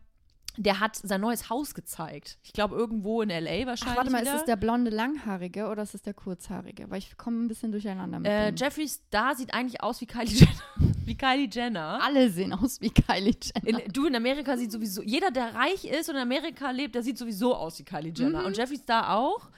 [0.57, 2.37] der hat sein neues Haus gezeigt.
[2.43, 3.65] Ich glaube, irgendwo in L.A.
[3.65, 4.35] wahrscheinlich Ach, warte mal, wieder.
[4.35, 6.89] ist es der blonde Langhaarige oder ist es der Kurzhaarige?
[6.89, 8.55] Weil ich komme ein bisschen durcheinander mit äh, dem.
[8.55, 10.88] Jeffree Star sieht eigentlich aus wie Kylie Jenner.
[11.09, 11.99] Wie Kylie Jenner.
[12.01, 13.85] Alle sehen aus wie Kylie Jenner.
[13.85, 17.03] In, du, in Amerika sieht sowieso, jeder, der reich ist und in Amerika lebt, der
[17.03, 18.39] sieht sowieso aus wie Kylie Jenner.
[18.39, 18.45] Mhm.
[18.45, 19.49] Und Jeffree Star auch.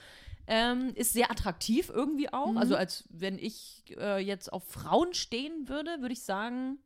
[0.48, 2.50] Ähm, ist sehr attraktiv irgendwie auch.
[2.50, 2.58] Mhm.
[2.58, 6.78] Also als wenn ich äh, jetzt auf Frauen stehen würde, würde ich sagen,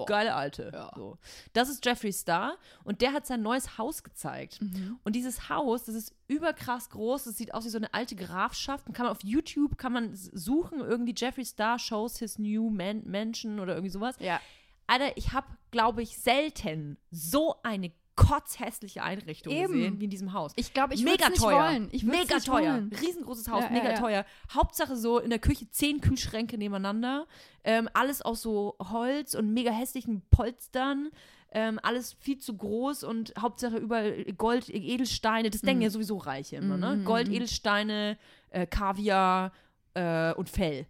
[0.00, 0.04] Ja.
[0.06, 0.70] geile Alte.
[0.72, 0.90] Ja.
[0.96, 1.18] So.
[1.52, 4.60] Das ist Jeffree Star und der hat sein neues Haus gezeigt.
[4.60, 4.98] Mhm.
[5.04, 8.86] Und dieses Haus, das ist überkrass groß, das sieht aus wie so eine alte Grafschaft.
[8.86, 13.02] Und kann man auf YouTube, kann man suchen, irgendwie Jeffree Star shows his new man
[13.04, 14.16] mansion oder irgendwie sowas.
[14.18, 14.40] Ja.
[14.86, 19.72] Alter, ich habe, glaube ich, selten so eine kotzhässliche Einrichtung Eben.
[19.72, 20.52] gesehen wie in diesem Haus.
[20.56, 21.64] Ich glaube, ich mega würde es nicht teuer.
[21.64, 21.88] wollen.
[21.92, 22.72] Ich mega nicht teuer.
[22.74, 22.92] Wollen.
[22.92, 23.98] Riesengroßes Haus, Ja, ja, mega ja.
[23.98, 24.24] teuer.
[24.52, 27.26] Hauptsache so in der Küche zehn Kühlschränke nebeneinander.
[27.64, 31.10] Ähm, alles aus so Holz und mega hässlichen Polstern.
[31.54, 35.50] Ähm, alles viel zu groß und Hauptsache überall Gold, Edelsteine.
[35.50, 36.96] Das denken ja sowieso Reiche immer, ne?
[36.96, 37.34] Mhm, Gold, mhm.
[37.34, 38.16] Edelsteine,
[38.50, 39.52] äh, Kaviar
[39.94, 40.86] äh, und Fell.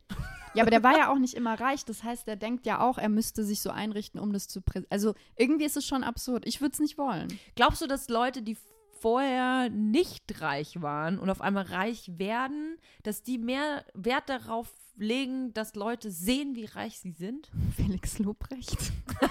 [0.55, 1.85] Ja, aber der war ja auch nicht immer reich.
[1.87, 4.83] Das heißt, er denkt ja auch, er müsste sich so einrichten, um das zu prä
[4.91, 6.47] Also irgendwie ist es schon absurd.
[6.47, 7.29] Ich würde es nicht wollen.
[7.55, 8.57] Glaubst du, dass Leute, die
[9.01, 15.53] vorher nicht reich waren und auf einmal reich werden, dass die mehr Wert darauf legen,
[15.55, 17.51] dass Leute sehen, wie reich sie sind?
[17.75, 18.93] Felix Lobrecht.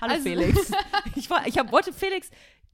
[0.00, 0.72] Hallo Also- Felix.
[1.14, 2.30] Ich, war, ich hab, wollte Felix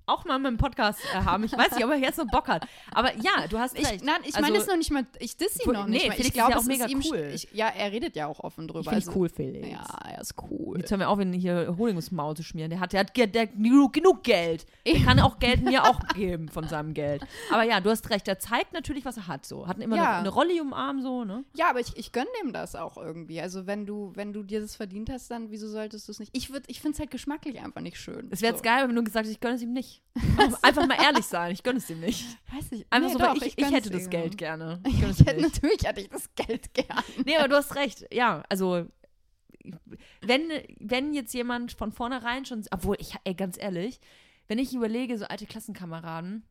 [0.06, 1.44] auch mal mit dem Podcast äh, haben.
[1.44, 2.66] Ich weiß nicht, ob er jetzt noch Bock hat.
[2.92, 4.04] Aber ja, du hast Ich, recht.
[4.04, 6.12] nein, ich Also, meine das noch nicht mal, ich diss ihn noch nee, nicht mal.
[6.14, 7.30] Felix Ich glaube, ja auch es mega ist ihm, cool.
[7.34, 8.80] Ich, ja, er redet ja auch offen drüber.
[8.80, 9.68] ich finde also- cool, Felix.
[9.68, 10.78] Ja, er ist cool.
[10.78, 12.70] Jetzt hören wir auf, ihn hier Honig ins Maul zu schmieren.
[12.70, 14.64] Der hat, der hat ge- der, genug, Geld.
[14.86, 17.22] Der kann auch Geld mir auch geben von seinem Geld.
[17.52, 18.26] Aber ja, du hast recht.
[18.26, 19.44] Der zeigt natürlich, was er hat.
[19.44, 19.66] So.
[19.66, 20.10] Hat immer Ja.
[20.10, 21.44] eine, eine Rolle um den Arm, so, ne?
[21.54, 23.40] Ja, aber ich, ich gönne dem das auch irgendwie.
[23.40, 26.30] Also wenn du, wenn du dir das verdient hast, dann wieso solltest du es nicht?
[26.36, 28.28] Ich, würd- ich finde es halt geschmacklich einfach nicht schön.
[28.30, 28.56] Es wäre so.
[28.56, 29.95] jetzt geil, wenn du gesagt hättest, ich gönne es ihm nicht.
[30.62, 32.24] Einfach mal ehrlich sein, ich gönne es ihm nicht.
[32.52, 32.86] Weiß ich.
[32.90, 34.10] Einfach nee, so, doch, weil ich, ich, gönn's hätte das ihm.
[34.10, 34.80] Geld gerne.
[34.86, 35.54] Ich Ich hätte, nicht.
[35.54, 37.02] natürlich hätte ich das Geld gern.
[37.24, 38.06] Nee, aber du hast recht.
[38.12, 38.86] Ja, also
[40.22, 40.42] wenn,
[40.78, 44.00] wenn jetzt jemand von vornherein schon, obwohl ich, ey, ganz ehrlich,
[44.48, 46.44] wenn ich überlege, so alte Klassenkameraden,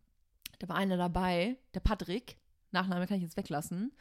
[0.59, 2.37] da war einer dabei, der Patrick,
[2.71, 3.93] Nachname kann ich jetzt weglassen,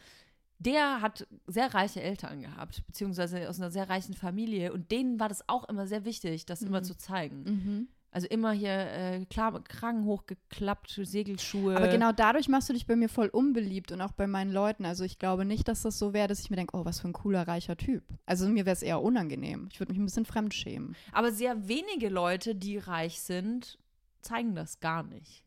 [0.58, 5.28] der hat sehr reiche Eltern gehabt, beziehungsweise aus einer sehr reichen Familie und denen war
[5.28, 6.84] das auch immer sehr wichtig, das immer Mhm.
[6.84, 7.42] zu zeigen.
[7.44, 7.88] Mhm.
[8.14, 11.76] Also immer hier äh, klar, Kragen hochgeklappt, Segelschuhe.
[11.76, 14.84] Aber genau dadurch machst du dich bei mir voll unbeliebt und auch bei meinen Leuten.
[14.84, 17.08] Also ich glaube nicht, dass das so wäre, dass ich mir denke, oh, was für
[17.08, 18.04] ein cooler, reicher Typ.
[18.24, 19.66] Also mir wäre es eher unangenehm.
[19.72, 20.94] Ich würde mich ein bisschen fremdschämen.
[21.10, 23.80] Aber sehr wenige Leute, die reich sind,
[24.22, 25.43] zeigen das gar nicht.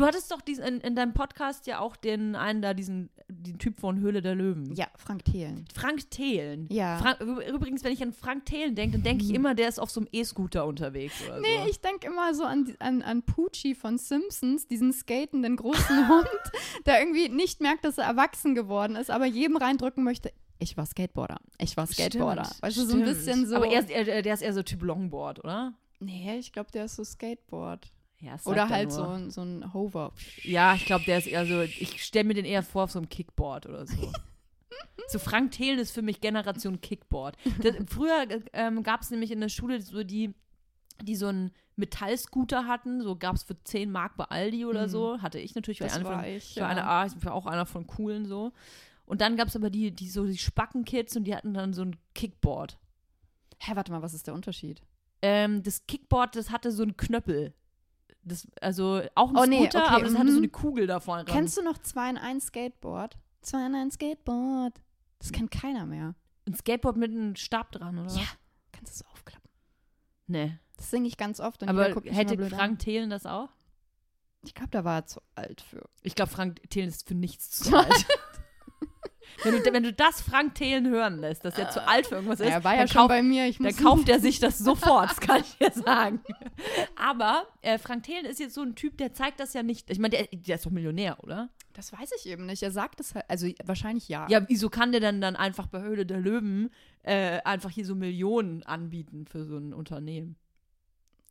[0.00, 3.58] Du hattest doch diesen, in, in deinem Podcast ja auch den einen da, diesen den
[3.58, 4.74] Typ von Höhle der Löwen.
[4.74, 5.66] Ja, Frank Thelen.
[5.74, 6.66] Frank Thelen.
[6.70, 6.96] Ja.
[6.98, 9.90] Frank, übrigens, wenn ich an Frank Thelen denke, dann denke ich immer, der ist auf
[9.90, 11.68] so einem E-Scooter unterwegs oder Nee, so.
[11.68, 16.28] ich denke immer so an, an, an Poochie von Simpsons, diesen skatenden großen Hund,
[16.86, 20.86] der irgendwie nicht merkt, dass er erwachsen geworden ist, aber jedem reindrücken möchte, ich war
[20.86, 21.36] Skateboarder.
[21.58, 22.44] Ich war Skateboarder.
[22.44, 23.56] Stimmt, weißt du, so ein bisschen so.
[23.56, 25.74] Aber er ist, er, der ist eher so Typ Longboard, oder?
[26.00, 27.92] nee, ich glaube, der ist so Skateboard.
[28.20, 30.12] Ja, Oder er halt so, ein- so ein Hover.
[30.42, 32.98] Ja, ich glaube, der ist eher so, ich stelle mir den eher vor auf so
[32.98, 33.96] einem Kickboard oder so.
[35.08, 37.36] so Frank Thelen ist für mich Generation Kickboard.
[37.62, 40.34] Das, früher ähm, gab es nämlich in der Schule so die,
[41.02, 44.90] die so einen Metallscooter hatten, so gab es für 10 Mark bei Aldi oder Mhm.
[44.90, 45.22] so.
[45.22, 46.68] Hatte ich natürlich, Das war von, ich, ja.
[46.68, 48.52] eine, ah, ich war auch einer von coolen so.
[49.06, 51.82] Und dann gab es aber die, die so die Spackenkids und die hatten dann so
[51.82, 52.78] ein Kickboard.
[53.58, 54.82] Hä, warte mal, was ist der Unterschied?
[55.22, 57.54] Ähm, das Kickboard, das hatte so einen Knöppel.
[58.22, 60.32] Das, also auch ein Oh, nee, Scooter, okay, aber das hatte mhm.
[60.32, 61.34] so eine Kugel da vorne dran.
[61.34, 63.16] Kennst du noch 2 in 1 Skateboard?
[63.42, 64.80] 2 in 1 Skateboard.
[65.18, 66.14] Das kennt keiner mehr.
[66.46, 68.12] Ein Skateboard mit einem Stab dran, oder?
[68.14, 68.26] Ja.
[68.72, 69.50] Kannst du es aufklappen?
[70.26, 70.58] Nee.
[70.76, 71.62] Das singe ich ganz oft.
[71.62, 73.48] Und Aber hätte Frank Thelen das auch?
[73.48, 73.54] An.
[74.42, 75.86] Ich glaube, da war er zu alt für.
[76.02, 78.06] Ich glaube, Frank Thelen ist für nichts zu alt.
[79.42, 82.40] Wenn, du, wenn du das Frank Thelen hören lässt, dass er zu alt für irgendwas
[82.40, 83.46] ist, Er war ja dann, schon kauf, bei mir.
[83.46, 86.20] Ich dann kauft er sich das sofort, das kann ich dir sagen.
[86.96, 89.90] Aber äh, Frank Thelen ist jetzt so ein Typ, der zeigt das ja nicht.
[89.90, 91.48] Ich meine, der, der ist doch Millionär, oder?
[91.72, 92.62] Das weiß ich eben nicht.
[92.62, 93.24] Er sagt es halt.
[93.28, 94.26] Also wahrscheinlich ja.
[94.28, 96.70] Ja, wieso kann der dann, dann einfach bei Höhle der Löwen
[97.02, 100.36] äh, einfach hier so Millionen anbieten für so ein Unternehmen?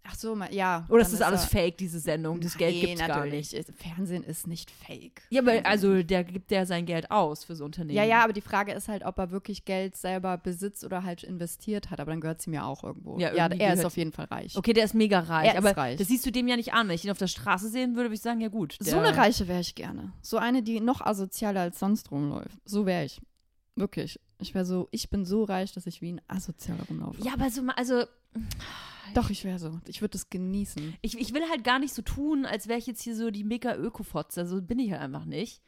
[0.04, 0.86] Ach so, mal, ja.
[0.90, 2.40] Oder ist das alles er- fake, diese Sendung?
[2.40, 3.54] Das Geld Nee, gibt's gar nicht.
[3.54, 5.22] Ist- Fernsehen ist nicht fake.
[5.30, 7.96] Ja, aber also der gibt ja sein Geld aus für so Unternehmen.
[7.96, 11.24] Ja, ja, aber die Frage ist halt, ob er wirklich Geld selber besitzt oder halt
[11.24, 12.00] investiert hat.
[12.00, 13.20] Aber dann gehört es ihm ja auch irgendwo.
[13.20, 14.56] Ja, Ja, er ist auf jeden Fall reich.
[14.58, 15.48] Okay, der ist mega reich.
[15.48, 15.98] Er ist aber reich.
[15.98, 16.88] das siehst du dem ja nicht an.
[16.88, 18.78] Wenn ich ihn auf der Straße sehen würde, würde ich sagen, ja gut.
[18.80, 20.14] So der- eine Reiche wäre ich gerne.
[20.22, 22.58] So eine, die noch asozialer als sonst rumläuft.
[22.66, 23.22] So wäre ich.
[23.80, 24.20] Wirklich.
[24.40, 27.22] Ich wäre so, ich bin so reich, dass ich wie ein Asozialer rumlaufe.
[27.24, 28.04] Ja, aber so, mal- also
[29.14, 29.80] Doch, ich wäre so.
[29.88, 30.96] Ich würde das genießen.
[31.02, 33.44] ich, ich will halt gar nicht so tun, als wäre ich jetzt hier so die
[33.44, 34.46] mega Öko-Fotze.
[34.46, 35.62] So bin ich halt einfach nicht.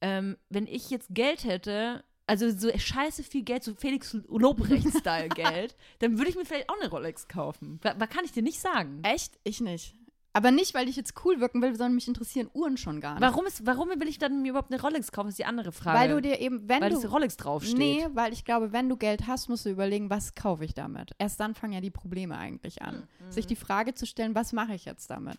[0.00, 5.76] Ähm, wenn ich jetzt Geld hätte, also so scheiße viel Geld, so Felix Lobrecht-Style Geld,
[6.00, 7.78] dann würde ich mir vielleicht auch eine Rolex kaufen.
[7.82, 9.00] Was, was kann ich dir nicht sagen?
[9.02, 9.38] Echt?
[9.44, 9.94] Ich nicht.
[10.38, 13.22] Aber nicht, weil ich jetzt cool wirken will, sondern mich interessieren Uhren schon gar nicht.
[13.22, 15.98] Warum, ist, warum will ich dann mir überhaupt eine Rolex kaufen, ist die andere Frage.
[15.98, 17.00] Weil du dir eben, wenn Weil du.
[17.00, 17.76] das Rolex draufsteht.
[17.76, 21.10] Nee, weil ich glaube, wenn du Geld hast, musst du überlegen, was kaufe ich damit.
[21.18, 23.08] Erst dann fangen ja die Probleme eigentlich an.
[23.18, 23.32] Mhm.
[23.32, 25.38] Sich die Frage zu stellen, was mache ich jetzt damit?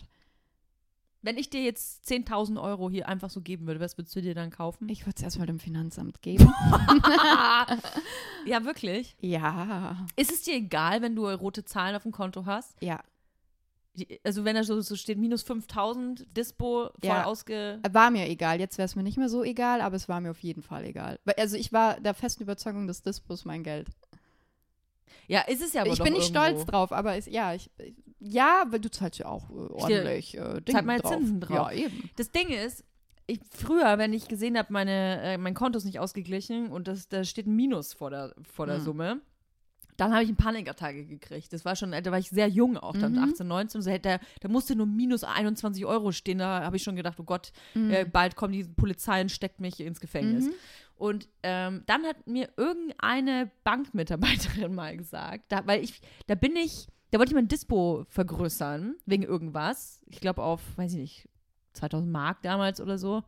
[1.22, 4.36] Wenn ich dir jetzt 10.000 Euro hier einfach so geben würde, was würdest du dir
[4.36, 4.90] dann kaufen?
[4.90, 6.44] Ich würde es erstmal dem Finanzamt geben.
[8.46, 9.16] ja, wirklich.
[9.22, 9.96] ja.
[10.18, 12.76] Ist es dir egal, wenn du rote Zahlen auf dem Konto hast?
[12.82, 13.00] Ja.
[14.24, 17.24] Also wenn da so, so steht minus 5.000, Dispo, voll Ja.
[17.26, 17.80] ausge...
[17.92, 18.60] War mir egal.
[18.60, 20.86] Jetzt wäre es mir nicht mehr so egal, aber es war mir auf jeden Fall
[20.86, 21.20] egal.
[21.38, 23.88] Also ich war der festen Überzeugung, dass Dispos mein Geld.
[25.28, 26.50] Ja, ist es ja aber ich bin nicht irgendwo.
[26.56, 27.70] stolz drauf, aber ist, ja, ich,
[28.20, 31.14] ja, weil du zahlst ja auch äh, ordentlich äh, Dinge meine drauf.
[31.18, 31.72] Zinsen drauf.
[31.72, 32.10] Ja, eben.
[32.16, 32.84] Das Ding ist,
[33.28, 37.08] ich, früher, wenn ich gesehen habe, meine, äh, mein Konto ist nicht ausgeglichen und das,
[37.10, 38.84] da steht ein Minus vor der, vor der Hm.
[38.84, 39.22] Summe,
[40.00, 41.52] dann habe ich eine Panikattacke gekriegt.
[41.54, 43.20] Das war schon, da war ich sehr jung auch, dann Mhm.
[43.32, 43.82] 18, 19.
[43.82, 46.38] So, da, da musste nur minus 21 Euro stehen.
[46.40, 47.92] Da habe ich schon gedacht, oh Gott, Mhm.
[47.92, 50.46] äh, bald kommt die Polizei und steckt mich ins Gefängnis.
[50.46, 50.54] Mhm.
[50.96, 56.88] Und ähm, dann hat mir irgendeine Bankmitarbeiterin mal gesagt, da, weil ich, da bin ich
[57.12, 60.04] da wollte ich mein Dispo vergrößern, wegen irgendwas.
[60.06, 61.30] Ich glaube auf, weiß ich nicht,
[61.74, 63.24] 2000 Mark damals oder so.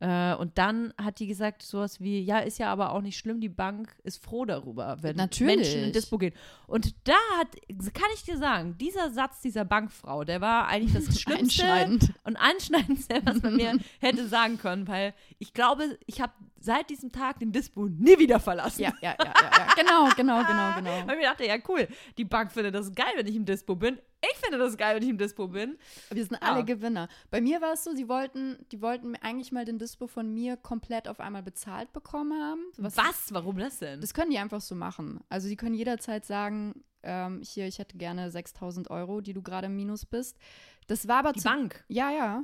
[0.00, 3.40] Äh, und dann hat die gesagt, sowas wie, ja, ist ja aber auch nicht schlimm,
[3.40, 5.56] die Bank ist froh darüber, wenn Natürlich.
[5.56, 6.34] Menschen in Dispo gehen.
[6.66, 7.48] Und da hat,
[7.94, 12.12] kann ich dir sagen, dieser Satz dieser Bankfrau, der war eigentlich das Schlimmste Einschneidend.
[12.24, 16.32] und Einschneidendste, was man mir hätte sagen können, weil ich glaube, ich habe
[16.64, 18.82] seit diesem Tag den Dispo nie wieder verlassen.
[18.82, 19.74] Ja, ja, ja, ja, ja.
[19.76, 21.06] Genau, genau, genau, genau.
[21.06, 23.76] Weil ich mir dachte, ja cool, die Bank findet das geil, wenn ich im Dispo
[23.76, 23.98] bin.
[24.22, 25.76] Ich finde das geil, wenn ich im Dispo bin.
[26.10, 26.52] Wir sind Ja.
[26.52, 27.08] alle Gewinner.
[27.30, 30.56] Bei mir war es so, sie wollten, die wollten eigentlich mal den Dispo von mir
[30.56, 32.62] komplett auf einmal bezahlt bekommen haben.
[32.78, 33.32] Was?
[33.32, 34.00] Warum das denn?
[34.00, 35.20] Das können die einfach so machen.
[35.28, 39.66] Also die können jederzeit sagen, ähm, hier, ich hätte gerne 6000 Euro, die du gerade
[39.66, 40.38] im Minus bist.
[40.86, 41.84] Das war aber die zu, Bank.
[41.88, 42.42] Ja, ja.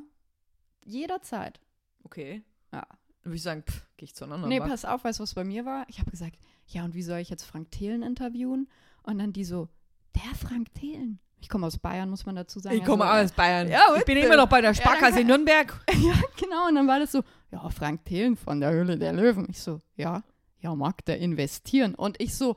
[0.84, 1.60] Jederzeit.
[2.04, 2.42] Okay.
[2.72, 2.86] Ja.
[3.22, 4.70] Würde ich sagen, pff, gehe ich zu einer anderen Nee, Bank.
[4.70, 5.84] pass auf, weißt du, was bei mir war?
[5.88, 8.68] Ich habe gesagt, ja, und wie soll ich jetzt Frank Thelen interviewen?
[9.02, 9.68] Und dann die so,
[10.14, 11.18] der Frank Thelen.
[11.42, 12.76] Ich komme aus Bayern, muss man dazu sagen.
[12.76, 13.68] Ich komme Also, aus Bayern.
[13.68, 15.84] Ja, ich bin immer noch bei der Ja, Sparkasse kann- in Nürnberg.
[15.94, 16.68] Ja, genau.
[16.68, 19.46] Und dann war das so, ja, Frank Thelen von der Höhle der Löwen.
[19.48, 20.22] Ich so, ja,
[20.60, 21.94] ja, mag der investieren?
[21.94, 22.56] Und ich so,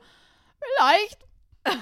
[0.60, 1.18] vielleicht.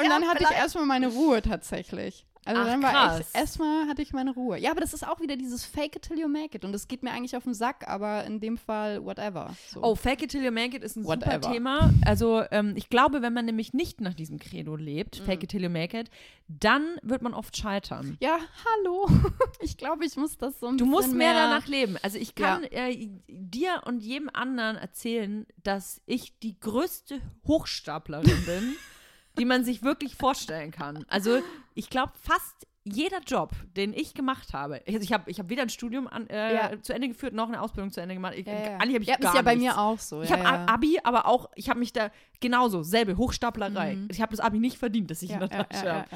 [0.00, 2.24] Und dann hatte ich erstmal meine Ruhe tatsächlich.
[2.44, 3.20] Also Ach, dann war krass.
[3.20, 4.58] echt, erstmal hatte ich meine Ruhe.
[4.58, 6.64] Ja, aber das ist auch wieder dieses Fake it till you make it.
[6.64, 9.54] Und das geht mir eigentlich auf den Sack, aber in dem Fall whatever.
[9.68, 9.80] So.
[9.82, 11.52] Oh, Fake it till you make it ist ein super Whatever.
[11.52, 11.90] Thema.
[12.04, 15.24] Also ähm, ich glaube, wenn man nämlich nicht nach diesem Credo lebt, Mhm.
[15.24, 16.10] Fake it till you make it,
[16.48, 18.16] dann wird man oft scheitern.
[18.20, 18.38] Ja,
[18.76, 19.08] hallo.
[19.60, 21.96] Ich glaube, ich muss das so ein Du musst mehr, mehr danach leben.
[22.02, 28.74] Also ich kann äh, dir und jedem anderen erzählen, dass ich die größte Hochstaplerin bin,
[29.38, 31.04] die man sich wirklich vorstellen kann.
[31.08, 31.38] Also
[31.74, 35.62] ich glaube, fast jeder Job, den ich gemacht habe, also ich habe ich hab weder
[35.62, 36.82] ein Studium an, äh, Ja.
[36.82, 38.34] zu Ende geführt, noch eine Ausbildung zu Ende gemacht.
[38.36, 38.76] Ich, Ja, ja.
[38.78, 39.74] Eigentlich habe ich ja, gar ist ja bei nichts.
[39.76, 40.22] mir auch so.
[40.22, 40.66] Ich ja, habe ja.
[40.66, 43.94] Abi, aber auch, ich habe mich da genauso, selbe Hochstaplerei.
[43.94, 44.08] Mhm.
[44.10, 46.08] Ich habe das Abi nicht verdient, dass ich in der Tasche habe.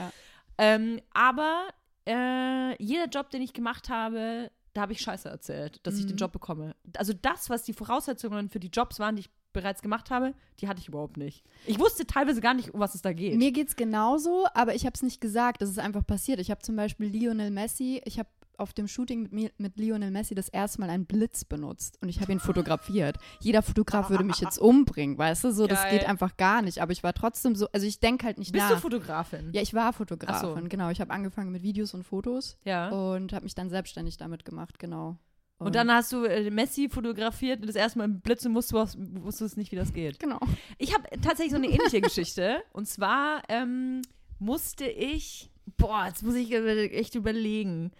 [0.58, 1.68] Ähm, aber
[2.08, 6.12] äh, jeder Job, den ich gemacht habe, da habe ich Scheiße erzählt, dass ich den
[6.14, 6.18] Mhm.
[6.18, 6.74] Job bekomme.
[6.96, 10.68] Also das, was die Voraussetzungen für die Jobs waren, die ich bereits gemacht habe, die
[10.68, 11.42] hatte ich überhaupt nicht.
[11.66, 13.36] Ich wusste teilweise gar nicht, um was es da geht.
[13.36, 15.60] Mir geht's genauso, aber ich habe es nicht gesagt.
[15.62, 16.38] Das ist einfach passiert.
[16.38, 20.10] Ich habe zum Beispiel Lionel Messi, ich habe auf dem Shooting mit, mir, mit Lionel
[20.10, 23.18] Messi das erste Mal einen Blitz benutzt und ich habe ihn fotografiert.
[23.40, 25.52] Jeder Fotograf würde mich jetzt umbringen, weißt du?
[25.52, 25.98] So, das Geil.
[25.98, 26.80] geht einfach gar nicht.
[26.80, 28.76] Aber ich war trotzdem so, also ich denke halt nicht Bist nach.
[28.76, 29.50] du Fotografin?
[29.52, 30.68] ja, ich war Fotografin, so.
[30.70, 30.88] genau.
[30.90, 32.88] Ich habe angefangen mit Videos und Fotos Ja.
[32.88, 35.18] und habe mich dann selbstständig damit gemacht, genau.
[35.58, 38.98] Und dann hast du äh, Messi fotografiert und das erste Mal im Blitz und wusstest,
[38.98, 40.18] wusstest nicht, wie das geht.
[40.18, 40.38] Genau.
[40.76, 42.62] Ich habe tatsächlich so eine ähnliche Geschichte.
[42.72, 44.02] Und zwar ähm,
[44.38, 47.92] musste ich, boah, jetzt muss ich echt überlegen.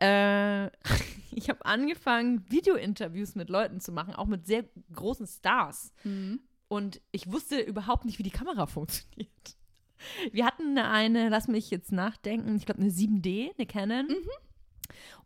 [0.00, 0.66] Äh,
[1.30, 5.92] ich habe angefangen, Videointerviews mit Leuten zu machen, auch mit sehr großen Stars.
[6.02, 6.40] Mhm.
[6.66, 9.56] Und ich wusste überhaupt nicht, wie die Kamera funktioniert.
[10.32, 14.08] Wir hatten eine, lass mich jetzt nachdenken, ich glaube eine 7D, eine Canon.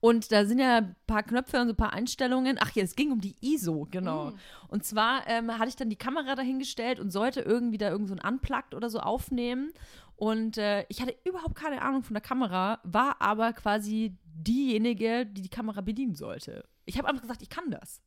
[0.00, 2.59] Und da sind ja ein paar Knöpfe und so ein paar Einstellungen.
[2.61, 4.33] Ach ja, es ging um die ISO, genau.
[4.68, 8.14] Und zwar ähm, hatte ich dann die Kamera dahingestellt und sollte irgendwie da irgend so
[8.14, 9.72] ein Unplugged oder so aufnehmen.
[10.16, 15.42] Und äh, ich hatte überhaupt keine Ahnung von der Kamera, war aber quasi diejenige, die
[15.42, 16.64] die Kamera bedienen sollte.
[16.87, 18.00] Ich habe einfach gesagt, ich kann das.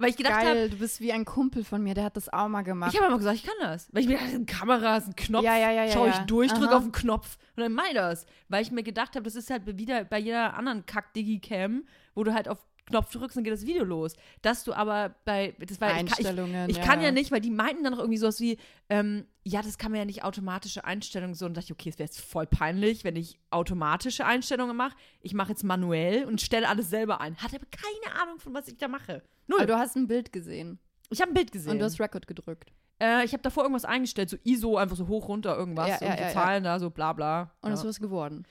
[0.00, 2.48] Weil ich gedacht habe, du bist wie ein Kumpel von mir, der hat das auch
[2.48, 2.92] mal gemacht.
[2.92, 3.88] ich habe einfach gesagt, ich kann das.
[3.92, 5.44] Weil ich mir dachte, eine Kamera ist ein Knopf.
[5.44, 6.24] Ja, ja, ja, ja, Schau ich ja.
[6.24, 8.24] durch, drücke auf den Knopf und dann mach ich das.
[8.48, 11.84] Weil ich mir gedacht habe, das ist halt wieder bei jeder anderen Kack-Digi-Cam,
[12.14, 12.58] wo du halt auf
[12.90, 14.14] Knopf drückst und geht das Video los.
[14.42, 16.70] Dass du aber bei, das war, ich, kann- ich, Einstellungen.
[16.70, 19.78] ich kann ja nicht, weil die meinten dann noch irgendwie sowas wie, ähm, ja, das
[19.78, 21.46] kann man ja nicht automatische Einstellungen so.
[21.46, 24.96] Und dachte ich, okay, es wäre jetzt voll peinlich, wenn ich automatische Einstellungen mache.
[25.20, 27.36] Ich mache jetzt manuell und stelle alles selber ein.
[27.36, 29.22] Hatte aber keine Ahnung, von was ich da mache.
[29.46, 29.58] Null.
[29.60, 30.78] Aber du hast ein Bild gesehen
[31.10, 31.72] ich habe ein Bild gesehen.
[31.72, 32.72] und du hast Record gedrückt.
[33.00, 35.88] Äh, ich habe davor irgendwas eingestellt, so ISO, einfach so hoch, runter, irgendwas.
[35.88, 36.28] Ja, ja, und ja.
[36.30, 37.50] Zahlen da, so bla bla.
[37.62, 37.88] Und es ja.
[37.88, 38.44] ist was geworden.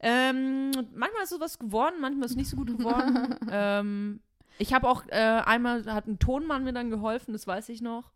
[0.00, 3.34] ähm, manchmal ist sowas geworden, manchmal ist nicht so gut geworden.
[3.50, 4.20] ähm,
[4.58, 8.12] ich habe auch, äh, einmal hat ein Tonmann mir dann geholfen, das weiß ich noch.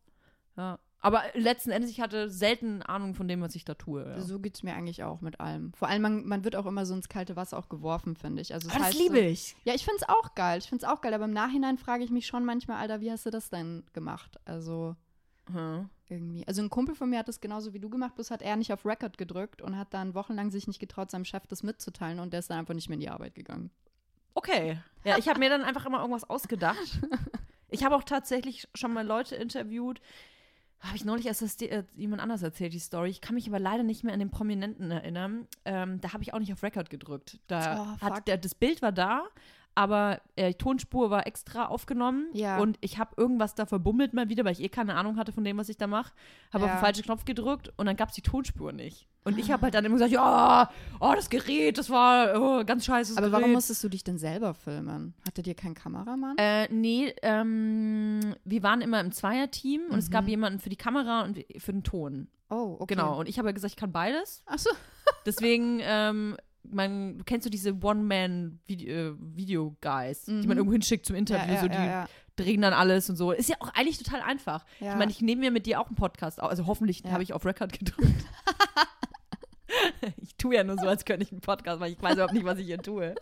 [0.56, 0.78] Ja.
[1.02, 4.06] Aber letzten Endes, ich hatte selten Ahnung von dem, was ich da tue.
[4.06, 4.20] Ja.
[4.20, 5.72] So geht es mir eigentlich auch mit allem.
[5.72, 8.52] Vor allem, man, man wird auch immer so ins kalte Wasser auch geworfen, finde ich.
[8.52, 9.56] Also es Aber das heißt liebe so, ich.
[9.64, 10.58] Ja, ich finde es auch geil.
[10.58, 11.14] Ich finde es auch geil.
[11.14, 14.38] Aber im Nachhinein frage ich mich schon manchmal, Alter, wie hast du das denn gemacht?
[14.44, 14.94] Also
[15.52, 15.88] Hm.
[16.08, 16.46] irgendwie.
[16.46, 18.72] Also ein Kumpel von mir hat das genauso wie du gemacht, bloß hat er nicht
[18.72, 22.32] auf Record gedrückt und hat dann wochenlang sich nicht getraut, seinem Chef das mitzuteilen und
[22.32, 23.70] der ist dann einfach nicht mehr in die Arbeit gegangen.
[24.34, 24.78] Okay.
[25.04, 27.00] Ja, ich habe mir dann einfach immer irgendwas ausgedacht.
[27.72, 30.00] Ich habe auch tatsächlich schon mal Leute interviewt.
[30.80, 33.10] Habe ich neulich erst das, äh, jemand anders erzählt, die Story.
[33.10, 35.46] Ich kann mich aber leider nicht mehr an den Prominenten erinnern.
[35.64, 37.38] Ähm, da habe ich auch nicht auf Record gedrückt.
[37.48, 39.24] Da Oh, hat der, das Bild war da,
[39.80, 42.58] aber äh, die Tonspur war extra aufgenommen Ja.
[42.58, 45.42] und ich habe irgendwas da verbummelt mal wieder, weil ich eh keine Ahnung hatte von
[45.42, 46.12] dem, was ich da mache.
[46.52, 46.76] Habe auf Ja.
[46.76, 49.08] den falschen Knopf gedrückt und dann gab es die Tonspur nicht.
[49.24, 50.70] Und ich habe halt dann immer gesagt, ja,
[51.00, 53.12] oh, das Gerät, das war oh, ganz scheiße.
[53.16, 53.40] Aber Gerät.
[53.42, 55.14] warum musstest du dich denn selber filmen?
[55.26, 56.36] Hattet ihr keinen Kameramann?
[56.38, 60.30] Äh, nee, ähm, wir waren immer im Zweierteam und es gab Mhm.
[60.30, 62.28] jemanden für die Kamera und für den Ton.
[62.50, 62.94] oh, okay.
[62.94, 63.18] Genau.
[63.20, 64.42] Und ich habe ja gesagt, ich kann beides.
[64.46, 64.70] Ach so.
[65.26, 70.46] Deswegen, ähm, man, du kennst so diese One-Man-Video-Guys, die Mhm.
[70.46, 73.32] man irgendwo hinschickt zum Interview, ja, so ja, die ja, drehen dann alles und so.
[73.32, 74.64] Ist ja auch eigentlich total einfach.
[74.78, 76.50] Ich meine, ich nehme mir mit dir auch einen Podcast auf.
[76.50, 78.10] Also hoffentlich habe ich auf Record gedrückt.
[80.22, 81.92] ich tue ja nur so, als könnte ich einen Podcast machen.
[81.92, 83.14] Ich weiß überhaupt nicht, was ich hier tue.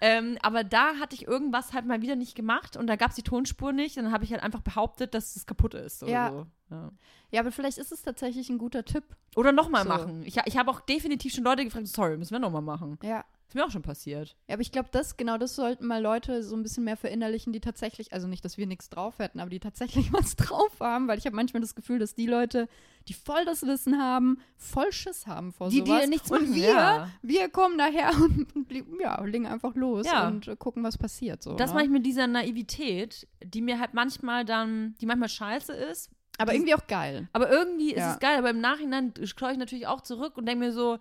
[0.00, 3.16] Ähm, aber da hatte ich irgendwas halt mal wieder nicht gemacht und da gab es
[3.16, 3.96] die Tonspur nicht.
[3.96, 6.02] Und dann habe ich halt einfach behauptet, dass es kaputt ist.
[6.02, 6.30] Ja.
[6.30, 6.46] so.
[6.70, 6.90] Ja.
[7.30, 9.04] ja, aber vielleicht ist es tatsächlich ein guter Tipp.
[9.36, 9.88] Oder nochmal So.
[9.88, 10.22] machen.
[10.24, 12.98] Ich, ich habe auch definitiv schon Leute gefragt, sorry, müssen wir nochmal machen.
[13.02, 13.24] Ja.
[13.46, 14.36] Ist mir auch schon passiert.
[14.48, 17.52] Ja, aber ich glaube, das, genau das sollten mal Leute so ein bisschen mehr verinnerlichen,
[17.52, 21.06] die tatsächlich, also nicht, dass wir nichts drauf hätten, aber die tatsächlich was drauf haben,
[21.08, 22.68] weil ich habe manchmal das Gefühl, dass die Leute,
[23.06, 26.08] die voll das Wissen haben, voll Schiss haben vor Die, die sowas.
[26.08, 27.10] nichts und machen, wir, ja.
[27.22, 30.26] wir kommen daher und, und ja, legen einfach los Ja.
[30.26, 31.42] und äh, gucken, was passiert.
[31.42, 31.74] So, Das ne?
[31.74, 36.10] mache ich mit dieser Naivität, die mir halt manchmal dann, die manchmal scheiße ist.
[36.38, 37.28] aber die- irgendwie auch geil.
[37.32, 38.14] Aber irgendwie ist Ja.
[38.14, 38.38] es geil.
[38.38, 40.98] Aber im Nachhinein schaue ich natürlich auch zurück und denke mir so,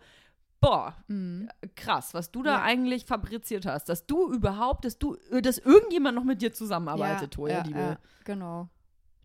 [0.63, 1.49] boah, Mhm.
[1.75, 2.61] krass, was du da Ja.
[2.63, 3.89] eigentlich fabriziert hast.
[3.89, 7.79] Dass du überhaupt, dass du, dass irgendjemand noch mit dir zusammenarbeitet, Toja, ja, Liebe.
[7.79, 8.69] ja, genau.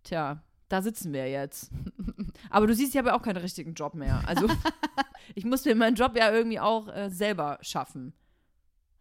[0.02, 1.70] Tja, da sitzen wir jetzt.
[2.50, 4.20] Aber du siehst, ich habe ja auch keinen richtigen Job mehr.
[4.26, 4.46] Also
[5.34, 8.12] ich musste mir meinen Job ja irgendwie auch äh, selber schaffen.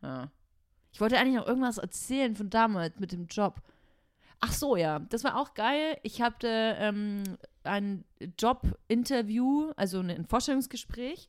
[0.01, 0.29] Ja.
[0.93, 3.61] Ich wollte eigentlich noch irgendwas erzählen von damals mit dem Job.
[4.39, 5.97] Ach so, ja, das war auch geil.
[6.03, 6.47] Ich hatte
[6.79, 7.23] ähm,
[7.63, 8.05] ein
[8.39, 11.27] Jobinterview, also ein Vorstellungsgespräch.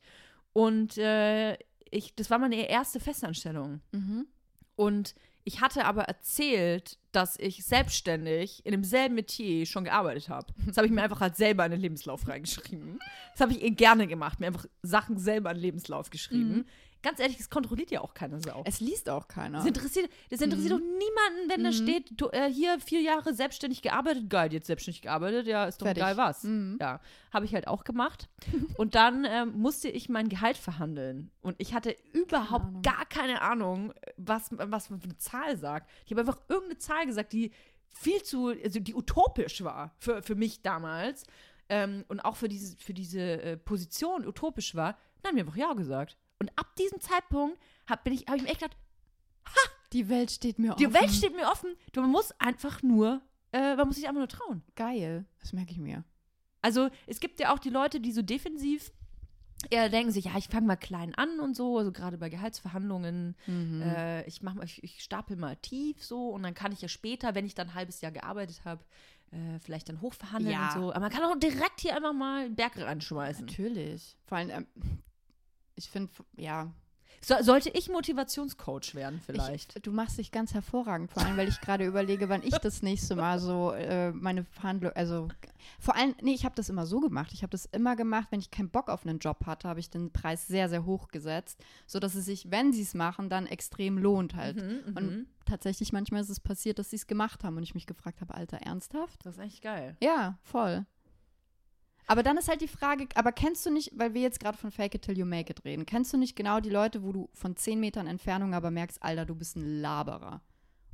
[0.53, 1.53] Und äh,
[1.91, 3.81] ich, das war meine erste Festanstellung.
[3.91, 4.27] Mhm.
[4.75, 10.53] Und ich hatte aber erzählt, dass ich selbstständig in demselben Metier schon gearbeitet habe.
[10.67, 12.99] Das habe ich mir einfach halt selber in den Lebenslauf reingeschrieben.
[13.31, 16.65] Das habe ich eh gerne gemacht, mir einfach Sachen selber in den Lebenslauf geschrieben.
[17.01, 18.61] Ganz ehrlich, das kontrolliert ja auch keine Sau.
[18.65, 19.59] Es liest auch keiner.
[19.59, 23.81] Das interessiert, das interessiert doch niemanden, wenn da steht, du, äh, hier vier Jahre selbstständig
[23.81, 26.03] gearbeitet, geil, jetzt selbstständig gearbeitet, ja, ist doch Fertig.
[26.03, 26.43] geil was.
[26.43, 26.77] Mhm.
[26.81, 26.99] Ja,
[27.31, 28.27] habe ich halt auch gemacht.
[28.77, 31.31] Und dann ähm, musste ich mein Gehalt verhandeln.
[31.41, 32.81] Und ich hatte überhaupt Ahnung.
[32.81, 35.89] gar keine Ahnung, was, was man für eine Zahl sagt.
[36.05, 37.51] Ich habe einfach irgendeine Zahl gesagt, die
[37.87, 41.23] viel zu, also die utopisch war für, für mich damals.
[41.69, 44.97] Ähm, und auch für diese, für diese äh, Position utopisch war.
[45.21, 46.17] Dann haben wir einfach Ja gesagt.
[46.39, 48.77] Und ab diesem Zeitpunkt habe hab ich mir echt gedacht,
[49.93, 50.93] Die Welt steht mir die offen.
[51.01, 51.75] Welt steht mir offen.
[51.93, 53.21] Du man muss einfach nur,
[53.51, 54.63] äh, man muss sich einfach nur trauen.
[54.75, 55.25] Geil.
[55.41, 56.03] Das merke ich mir.
[56.61, 58.91] Also es gibt ja auch die Leute, die so defensiv
[59.71, 63.35] eher denken sich, ja, ich fange mal klein an und so, also gerade bei Gehaltsverhandlungen,
[63.45, 63.81] Mhm.
[63.81, 66.87] äh, ich mach mal, ich, ich stapel mal tief so und dann kann ich ja
[66.87, 68.81] später, wenn ich dann ein halbes Jahr gearbeitet habe,
[69.31, 70.67] äh, vielleicht dann hochverhandeln Ja.
[70.67, 70.89] und so.
[70.91, 73.47] Aber man kann auch direkt hier einfach mal einen Berg reinschmeißen.
[73.47, 74.15] Natürlich.
[74.27, 74.67] Vor allem, ähm,
[75.79, 76.71] ich finde, ja,
[77.21, 79.75] So, sollte ich Motivationscoach werden vielleicht?
[79.75, 82.81] Ich, du machst dich ganz hervorragend, vor allem, weil ich gerade überlege, wann ich das
[82.81, 85.27] nächste Mal so äh, meine Verhandlung, also
[85.79, 87.31] vor allem, nee, ich habe das immer so gemacht.
[87.33, 89.89] Ich habe das immer gemacht, wenn ich keinen Bock auf einen Job hatte, habe ich
[89.89, 93.97] den Preis sehr, sehr hoch gesetzt, sodass es sich, wenn sie es machen, dann extrem
[93.97, 94.57] lohnt halt.
[94.57, 95.27] Mhm, Und mhm.
[95.45, 98.33] tatsächlich manchmal ist es passiert, dass sie es gemacht haben und ich mich gefragt habe,
[98.33, 99.25] Alter, ernsthaft?
[99.25, 99.97] Das ist eigentlich geil.
[100.01, 100.85] Ja, voll.
[102.09, 104.71] Aber dann ist halt die Frage, aber kennst du nicht, weil wir jetzt gerade von
[104.71, 107.29] Fake it till you make it reden, kennst du nicht genau die Leute, wo du
[107.35, 110.41] von 10 Metern Entfernung aber merkst, Alter, du bist ein Laberer.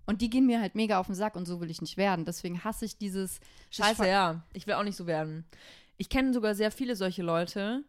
[0.06, 2.26] Und die gehen mir halt mega auf den Sack und so will ich nicht werden.
[2.26, 3.40] Deswegen hasse ich dieses
[3.72, 4.44] Scheiße, ja.
[4.52, 5.46] Ich will auch nicht so werden.
[5.96, 7.86] Ich kenne sogar sehr viele solche Leute.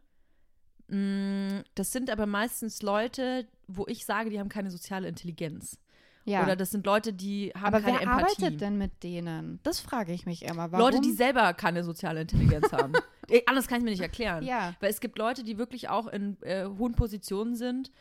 [0.87, 5.81] Mm, Das sind aber meistens Leute, wo ich sage, die haben keine soziale Intelligenz.
[6.27, 6.43] Ja.
[6.43, 8.43] Oder das sind Leute, die haben aber keine wer Empathie.
[8.43, 9.61] arbeitet denn mit denen?
[9.63, 10.73] Das frage ich mich immer.
[10.73, 10.85] Warum?
[10.85, 12.93] Leute, die selber keine soziale Intelligenz haben.
[13.47, 14.45] Anders kann ich mir nicht erklären.
[14.45, 14.75] Ja.
[14.81, 17.93] Weil es gibt Leute, die wirklich auch in äh, hohen Positionen sind,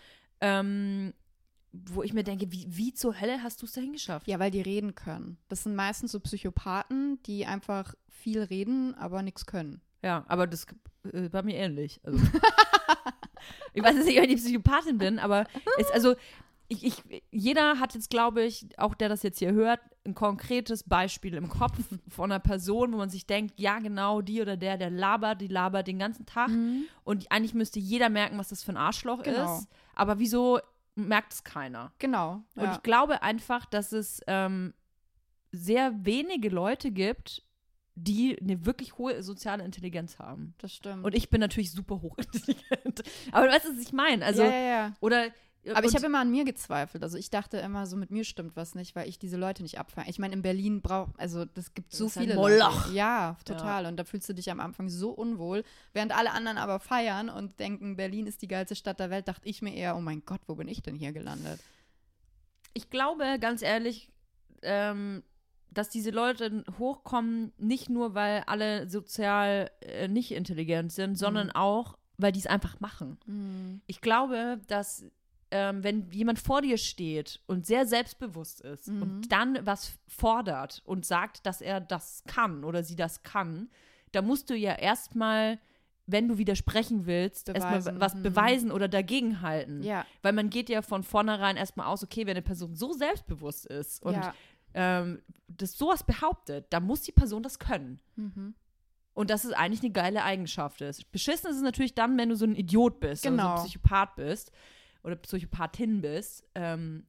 [0.41, 1.13] ähm,
[1.71, 4.28] wo ich mir denke, wie, wie zur Hölle hast du es dahin geschafft?
[4.28, 5.38] Ja, weil die reden können.
[5.47, 9.82] Das sind meistens so Psychopathen, die einfach viel reden, aber nichts können.
[10.01, 10.65] Ja, aber das
[11.11, 11.99] äh, war mir ähnlich.
[12.03, 12.19] Also.
[13.73, 15.45] ich weiß jetzt nicht, ob ich die Psychopathin bin, aber
[15.78, 16.15] es, also
[16.68, 20.84] ich, ich, jeder hat jetzt, glaube ich, auch der das jetzt hier hört, ein konkretes
[20.84, 21.78] Beispiel im Kopf
[22.09, 25.47] von einer Person, wo man sich denkt, ja, genau, die oder der, der labert, die
[25.47, 26.49] labert den ganzen Tag.
[27.03, 29.57] Und eigentlich müsste jeder merken, was das für ein Arschloch Genau.
[29.57, 29.68] ist.
[29.95, 30.59] Aber wieso
[30.95, 31.91] merkt es keiner?
[31.99, 32.43] Genau.
[32.55, 32.74] Und Ja.
[32.74, 34.74] ich glaube einfach, dass es ähm,
[35.51, 37.43] sehr wenige Leute gibt,
[37.97, 40.53] die eine wirklich hohe soziale Intelligenz haben.
[40.57, 41.05] das stimmt.
[41.05, 43.03] Und ich bin natürlich super hochintelligent.
[43.32, 44.26] Aber du weißt, was ich meine?
[44.26, 44.93] Also, ja, ja, ja.
[44.99, 45.28] oder
[45.74, 47.03] Aber ich habe immer an mir gezweifelt.
[47.03, 49.80] Also ich dachte immer, so mit mir stimmt was nicht, weil ich diese Leute nicht
[49.80, 50.09] abfange.
[50.09, 52.86] Ich meine, in Berlin braucht, also das gibt so ist ein viele Moloch.
[52.86, 52.95] Leute.
[52.95, 53.86] Ja, total.
[53.86, 55.63] Und da fühlst du dich am Anfang so unwohl.
[55.93, 59.47] Während alle anderen aber feiern und denken, Berlin ist die geilste Stadt der Welt, dachte
[59.49, 61.59] ich mir eher, oh mein Gott, wo bin ich denn hier gelandet?
[62.76, 64.11] ich glaube, ganz ehrlich,
[64.61, 65.24] ähm,
[65.72, 71.97] dass diese Leute hochkommen, nicht nur, weil alle sozial äh, nicht intelligent sind, sondern auch,
[72.18, 73.18] weil die es einfach machen.
[73.88, 75.05] Ich glaube, dass
[75.56, 79.01] ähm, wenn jemand vor dir steht und sehr selbstbewusst ist Mhm.
[79.01, 83.70] und dann was fordert und sagt, dass er das kann oder sie das kann,
[84.12, 85.60] da musst du ja erstmal,
[86.08, 88.24] wenn du widersprechen willst, erstmal was Mhm.
[88.24, 89.82] beweisen oder dagegenhalten.
[89.82, 90.06] Ja.
[90.22, 94.03] Weil man geht ja von vornherein erstmal aus, okay, wenn eine Person so selbstbewusst ist
[94.03, 94.34] und ja.
[94.74, 97.99] ähm, das sowas behauptet, dann muss die Person das können.
[98.18, 98.56] Mhm.
[99.14, 101.10] Und das ist eigentlich eine geile Eigenschaft ist.
[101.14, 103.56] Beschissen ist es natürlich dann, wenn du so ein Idiot bist, oder so Genau.
[103.56, 104.51] ein Psychopath bist
[105.06, 106.43] oder Psychopathin bist.
[106.56, 107.06] Ähm,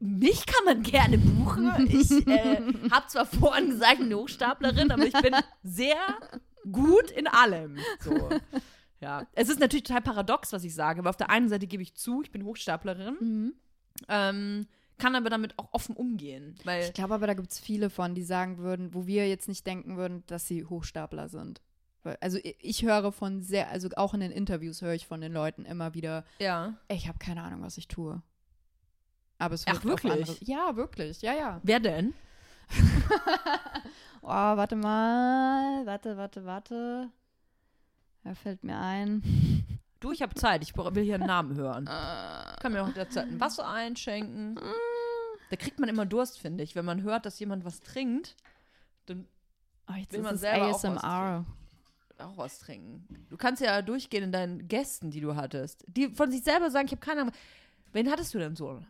[0.00, 1.72] mich kann man gerne buchen.
[1.88, 2.56] Ich äh,
[2.90, 5.96] habe zwar vorhin gesagt, ich bin eine Hochstaplerin, aber ich bin sehr
[6.70, 7.78] gut in allem.
[8.00, 8.28] So.
[9.00, 9.26] Ja.
[9.32, 11.94] Es ist natürlich total paradox, was ich sage, aber auf der einen Seite gebe ich
[11.94, 13.54] zu, ich bin Hochstaplerin, Mhm.
[14.08, 14.66] ähm,
[14.98, 16.56] kann aber damit auch offen umgehen.
[16.64, 19.46] Weil Ich glaube aber, da gibt es viele von, die sagen würden, wo wir jetzt
[19.48, 21.60] nicht denken würden, dass sie Hochstapler sind.
[22.20, 25.64] Also ich höre von sehr, also auch in den Interviews höre ich von den Leuten
[25.64, 26.74] immer wieder, ja.
[26.88, 28.22] ich habe keine Ahnung, was ich tue.
[29.38, 30.28] Aber es Ach, wirkt auf wirklich?
[30.28, 31.60] andere- Ja, wirklich, ja, ja.
[31.62, 32.14] Wer denn?
[34.22, 37.08] Oh, warte mal, warte, warte, warte.
[38.24, 39.22] Da fällt mir ein.
[40.00, 40.62] Du, ich habe Zeit.
[40.62, 41.88] Ich will hier einen Namen hören.
[42.54, 44.58] Ich kann mir auch derzeit ein Wasser einschenken.
[45.50, 46.74] Da kriegt man immer Durst, finde ich.
[46.74, 48.36] Wenn man hört, dass jemand was trinkt,
[49.06, 49.26] dann
[49.88, 51.46] oh, jetzt Will ist man es selber auch was ASMR.
[52.20, 53.26] Auch was trinken.
[53.28, 55.84] Du kannst ja durchgehen in deinen Gästen, die du hattest.
[55.88, 57.34] Die von sich selber sagen, ich habe keine Ahnung.
[57.92, 58.80] Wen hattest du denn so?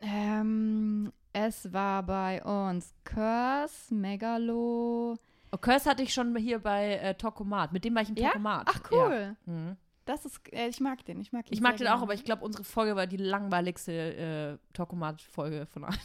[0.00, 5.16] Ähm, es war bei uns Curse, Megalo.
[5.50, 7.72] Oh, Curse hatte ich schon hier bei äh, Tokomat.
[7.72, 8.28] Mit dem war ich im Ja?
[8.28, 8.66] Tokomat.
[8.70, 9.36] Ach, cool.
[9.46, 9.52] Ja.
[9.52, 9.76] Mhm.
[10.04, 12.02] Das ist, äh, ich mag den, ich mag ihn Ich mag den auch, gerne.
[12.04, 15.98] aber ich glaube, unsere Folge war die langweiligste äh, Tokomat-Folge von allen.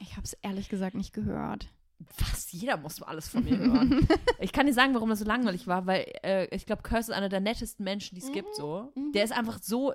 [0.00, 1.68] Ich habe es ehrlich gesagt nicht gehört.
[2.06, 4.06] Fast jeder muss alles von mir hören.
[4.38, 7.16] ich kann dir sagen, warum das so langweilig war, weil äh, ich glaube, Curse ist
[7.16, 8.54] einer der nettesten Menschen, die es gibt.
[8.54, 9.12] So, mhm.
[9.12, 9.92] der ist einfach so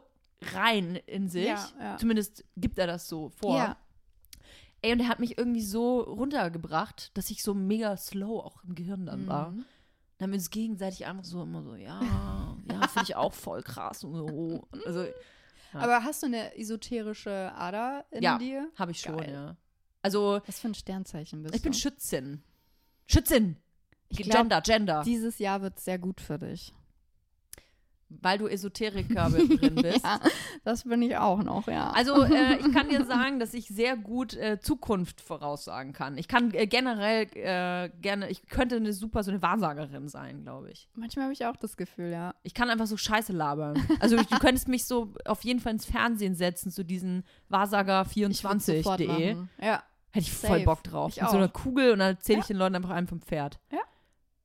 [0.54, 1.46] rein in sich.
[1.48, 1.98] Ja, ja.
[1.98, 3.58] Zumindest gibt er das so vor.
[3.58, 3.78] Ja.
[4.82, 8.76] Ey, und er hat mich irgendwie so runtergebracht, dass ich so mega slow auch im
[8.76, 9.52] Gehirn dann war.
[9.52, 9.64] Mhm.
[10.18, 12.00] Dann haben wir uns gegenseitig einfach so immer so, ja,
[12.70, 14.68] ja, finde ich auch voll krass und so.
[14.86, 15.04] Also,
[15.74, 15.80] Ja.
[15.80, 18.38] Aber hast du eine esoterische Ader in Ja.
[18.38, 18.70] dir?
[18.78, 19.32] habe ich schon, Geil.
[19.34, 19.56] ja.
[20.04, 21.78] Also, Was für ein Sternzeichen bist ich bin du?
[21.78, 22.44] Schützin.
[23.08, 23.58] Schützin!
[24.10, 25.02] Ich glaub, Gender, Gender.
[25.04, 26.72] Dieses Jahr wird sehr gut für dich.
[28.10, 30.04] weil du Esoterikerin bist.
[30.06, 30.20] Ja,
[30.64, 31.90] das bin ich auch noch, ja.
[31.92, 36.16] Also äh, ich kann dir sagen, dass ich sehr gut äh, Zukunft voraussagen kann.
[36.20, 40.70] Ich kann äh, generell äh, gerne, ich könnte eine super so eine Wahrsagerin sein, glaube
[40.70, 40.88] ich.
[40.94, 42.36] Manchmal habe ich auch das Gefühl, ja.
[42.44, 43.82] Ich kann einfach so Scheiße labern.
[44.00, 48.66] Also du könntest mich so auf jeden Fall ins Fernsehen setzen zu diesen Ich würd's
[48.68, 49.34] sofort Wahrsager24.de.
[49.36, 49.50] machen.
[49.60, 49.82] Ja.
[50.14, 50.64] Hätte ich voll Safe.
[50.66, 51.12] Bock drauf.
[51.16, 51.54] Ich mit so einer auch.
[51.54, 52.54] Kugel und dann erzähle ich Ja.
[52.54, 53.60] den Leuten einfach einen vom Pferd.
[53.72, 53.80] Ja.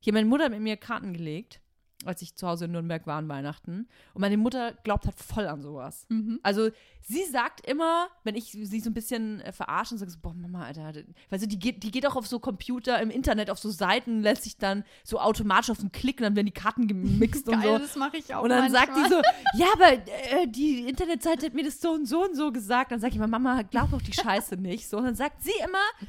[0.01, 1.61] Hier, meine Mutter hat mit mir Karten gelegt,
[2.05, 3.89] als ich zu Hause in Nürnberg war an Weihnachten.
[4.15, 6.07] Und meine Mutter glaubt halt voll an sowas.
[6.09, 6.39] Mhm.
[6.45, 6.71] Also
[7.01, 10.33] sie sagt immer, wenn ich sie so ein bisschen äh, verarsche und sage so, boah,
[10.33, 10.93] Mama, Alter,
[11.31, 14.23] weißt du, die geht, die geht auch auf so Computer im Internet, auf so Seiten,
[14.23, 17.61] lässt sich dann so automatisch auf den Klick und dann werden die Karten gemixt und
[17.61, 17.79] Geil, so.
[17.79, 19.23] das mache ich auch Und dann sagt die manchmal.
[19.55, 22.93] so, ja, aber äh, die Internetseite hat mir das so und so und so gesagt.
[22.93, 24.89] Dann sage ich immer, Mama, glaub doch die Scheiße nicht.
[24.89, 26.09] So, und dann sagt sie immer,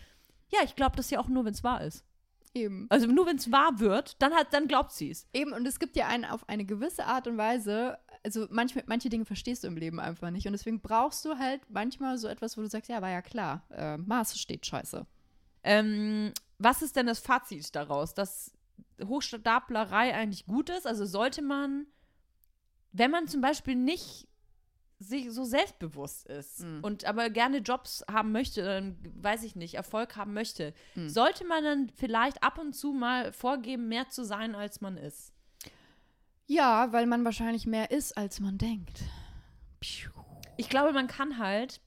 [0.50, 2.04] ja, ich glaube das ja auch nur, wenn es wahr ist.
[2.54, 2.88] Eben.
[2.90, 5.28] Also nur wenn es wahr wird, dann, hat, dann glaubt sie es.
[5.34, 9.10] Eben, und es gibt ja einen auf eine gewisse Art und Weise, also manchmal, manche
[9.10, 10.46] Dinge verstehst du im Leben einfach nicht.
[10.46, 13.66] Und deswegen brauchst du halt manchmal so etwas, wo du sagst, ja, war ja klar,
[13.72, 15.06] äh, Maß steht scheiße.
[15.64, 18.52] Ähm, was ist denn das Fazit daraus, dass
[19.04, 20.88] Hochstaplerei eigentlich gut ist?
[20.88, 21.86] Also sollte man,
[22.92, 24.28] wenn man zum Beispiel nicht
[25.00, 26.84] sich so selbstbewusst ist Mhm.
[26.84, 31.10] und aber gerne Jobs haben möchte, ähm, weiß ich nicht, Erfolg haben möchte, Mhm.
[31.10, 35.32] sollte man dann vielleicht ab und zu mal vorgeben, mehr zu sein, als man ist?
[36.48, 39.04] Ja, weil man wahrscheinlich mehr ist, als man denkt.
[40.58, 41.80] Ich glaube, man kann halt,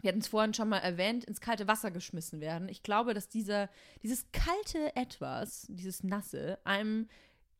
[0.00, 2.68] wir hatten es vorhin schon mal erwähnt, ins kalte Wasser geschmissen werden.
[2.68, 3.68] Ich glaube, dass dieser,
[4.02, 7.08] dieses kalte Etwas, dieses Nasse, einem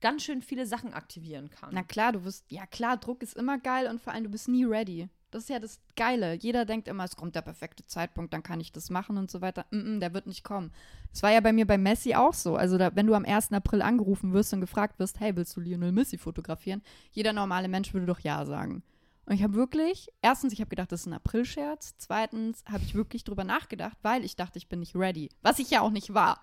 [0.00, 1.70] ganz schön viele Sachen aktivieren kann.
[1.72, 4.48] Na klar, du wirst, ja klar, Druck ist immer geil und vor allem du bist
[4.48, 5.08] nie ready.
[5.30, 6.34] Das ist ja das Geile.
[6.34, 9.40] Jeder denkt immer, es kommt der perfekte Zeitpunkt, dann kann ich das machen und so
[9.40, 9.64] weiter.
[9.70, 10.72] Mm -mm, der wird nicht kommen.
[11.12, 12.56] Das war ja bei mir bei Messi auch so.
[12.56, 13.52] Also, da, wenn du am 1.
[13.52, 16.82] April angerufen wirst und gefragt wirst, hey, willst du Lionel Messi fotografieren?
[17.12, 18.82] Jeder normale Mensch würde doch Ja sagen.
[19.26, 21.94] Und ich habe wirklich, erstens, ich habe gedacht, das ist ein Aprilscherz.
[21.98, 25.28] Zweitens habe ich wirklich drüber nachgedacht, weil ich dachte, ich bin nicht ready.
[25.42, 26.40] Was ich ja auch nicht war.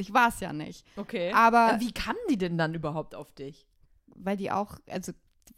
[0.00, 0.86] Ich war es ja nicht.
[0.96, 1.32] Okay.
[1.32, 3.66] Aber Wie kamen die denn dann überhaupt auf dich?
[4.24, 5.12] weil die auch, also,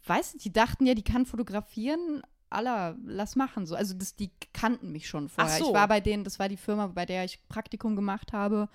[0.05, 2.21] weißt du, die dachten ja, die kann fotografieren.
[2.49, 3.75] Aller, lass machen so.
[3.75, 5.57] Also das, die kannten mich schon vorher.
[5.57, 5.69] so.
[5.69, 8.69] Ich war bei denen, das war die Firma, bei der ich Praktikum gemacht habe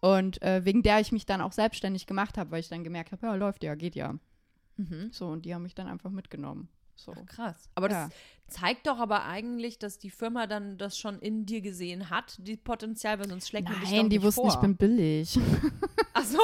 [0.00, 3.12] und äh, wegen der ich mich dann auch selbstständig gemacht habe, weil ich dann gemerkt
[3.12, 4.14] habe, ja, läuft ja, geht ja.
[5.12, 6.68] So, und die haben mich dann einfach mitgenommen.
[6.94, 7.14] So.
[7.16, 7.56] Ach, krass.
[7.74, 8.04] Aber Ja.
[8.08, 8.14] das
[8.60, 12.56] zeigt doch aber eigentlich, dass die Firma dann das schon in dir gesehen hat, die
[12.56, 14.50] Potenzial, weil sonst schlägt man dich doch Nein, die wussten, vor.
[14.50, 15.38] ich bin billig.
[16.12, 16.38] Ach so.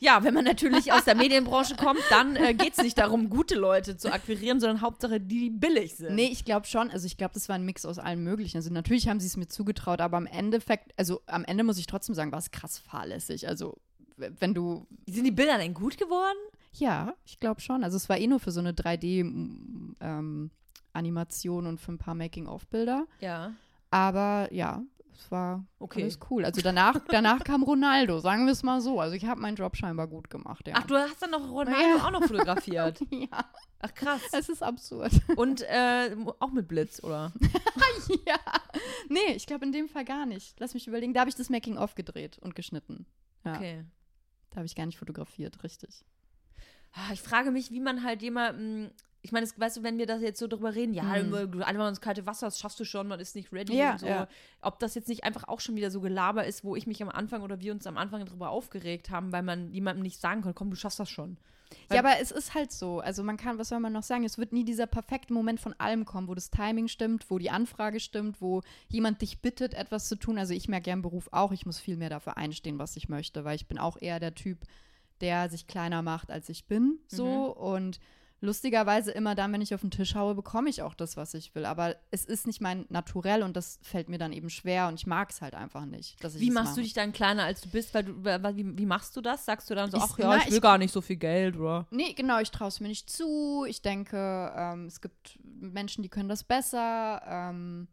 [0.00, 3.54] ja, wenn man natürlich aus der Medienbranche kommt, dann äh, geht es nicht darum, gute
[3.54, 6.14] Leute zu akquirieren, sondern Hauptsache die, die billig sind.
[6.14, 6.90] Nee, ich glaube schon.
[6.90, 8.56] Also ich glaube, das war ein Mix aus allem Möglichen.
[8.56, 11.86] Also natürlich haben sie es mir zugetraut, aber am Endeffekt, also am Ende muss ich
[11.86, 13.46] trotzdem sagen, war es krass fahrlässig.
[13.46, 13.76] Also
[14.16, 16.36] wenn du, Sind die Bilder denn gut geworden?
[16.74, 17.82] Ja, ich glaube schon.
[17.84, 23.06] Also es war eh nur für so eine 3D-Animation und für ein paar Making-of-Bilder.
[23.20, 23.52] Ja.
[23.90, 24.82] Aber ja,
[25.14, 26.02] es war Okay.
[26.02, 26.44] alles cool.
[26.44, 29.00] Also danach, danach kam Ronaldo, sagen wir es mal so.
[29.00, 30.74] Also ich habe meinen Job scheinbar gut gemacht, ja.
[30.76, 32.06] Ach, du hast dann noch Ronaldo Ja.
[32.06, 33.00] auch noch fotografiert.
[33.10, 33.28] ja,
[33.80, 34.22] Ach, krass.
[34.32, 35.12] es ist absurd.
[35.36, 37.32] Und äh, auch mit Blitz, oder?
[38.26, 38.38] ja.
[39.08, 40.58] Nee, ich glaube in dem Fall gar nicht.
[40.58, 41.12] Lass mich überlegen.
[41.12, 43.04] Da habe ich das Making-of gedreht und geschnitten.
[43.44, 43.56] Ja.
[43.56, 43.84] Okay.
[44.50, 46.04] Da habe ich gar nicht fotografiert, richtig.
[46.92, 48.90] Ah, Ich frage mich, wie man halt jemanden.
[49.24, 51.32] Ich meine, das- weißt du, wenn wir das jetzt so drüber reden, ja, Hm.
[51.62, 54.06] einfach ins kalte Wasser, das schaffst du schon, man ist nicht ready Ja, und so.
[54.06, 54.26] ja.
[54.62, 57.08] Ob das jetzt nicht einfach auch schon wieder so Gelaber ist, wo ich mich am
[57.08, 60.54] Anfang oder wir uns am Anfang darüber aufgeregt haben, weil man jemandem nicht sagen konnte,
[60.58, 61.36] komm, du schaffst das schon.
[61.88, 62.98] Weil- Ja, aber es ist halt so.
[62.98, 64.24] Also man kann, was soll man noch sagen?
[64.24, 67.48] Es wird nie dieser perfekte Moment von allem kommen, wo das Timing stimmt, wo die
[67.50, 70.36] Anfrage stimmt, wo jemand dich bittet, etwas zu tun.
[70.36, 73.08] Also ich merke ja im Beruf auch, ich muss viel mehr dafür einstehen, was ich
[73.08, 74.58] möchte, weil ich bin auch eher der Typ,
[75.22, 76.98] der sich kleiner macht, als ich bin.
[77.08, 77.98] So und
[78.40, 81.54] lustigerweise immer dann, wenn ich auf den Tisch haue, bekomme ich auch das, was ich
[81.54, 81.64] will.
[81.64, 85.06] Aber es ist nicht mein Naturell und das fällt mir dann eben schwer und ich
[85.06, 86.16] mag es halt einfach nicht.
[86.40, 87.94] Wie machst du dich dann kleiner, als du bist?
[87.94, 89.44] Weil du, wie, wie machst du das?
[89.44, 91.16] Sagst du dann so, Ich- ach ja, na, ich will ich- gar nicht so viel
[91.16, 91.86] Geld, oder?
[91.92, 93.64] Nee, genau, ich traue es mir nicht zu.
[93.68, 97.22] Ich denke, ähm, es gibt Menschen, die können das besser.
[97.24, 97.86] Ähm,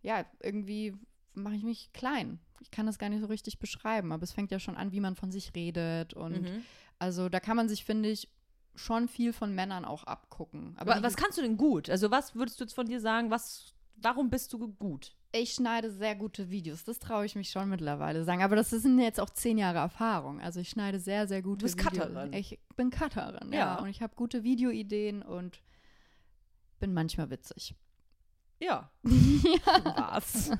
[0.00, 0.94] ja, irgendwie
[1.34, 2.38] mache ich mich klein.
[2.64, 5.00] Ich kann das gar nicht so richtig beschreiben, aber es fängt ja schon an, wie
[5.00, 6.14] man von sich redet.
[6.14, 6.62] Und Mhm.
[6.98, 8.28] also da kann man sich, finde ich,
[8.74, 10.74] schon viel von Männern auch abgucken.
[10.78, 11.88] Aber was kannst du denn gut?
[11.88, 13.30] Also, was würdest du jetzt von dir sagen?
[13.30, 15.14] Was, warum bist du gut?
[15.36, 16.84] ich schneide sehr gute Videos.
[16.84, 18.42] Das traue ich mich schon mittlerweile sagen.
[18.44, 20.40] Aber das sind jetzt auch zehn Jahre Erfahrung.
[20.40, 22.06] Also ich schneide sehr, sehr gute bist Videos.
[22.06, 22.32] Cutterin.
[22.32, 23.58] Ich bin Cutterin, ja.
[23.58, 23.78] Ja.
[23.80, 25.60] Und ich habe gute Videoideen und
[26.78, 27.74] bin manchmal witzig.
[28.64, 28.90] Ja.
[29.04, 30.50] Was?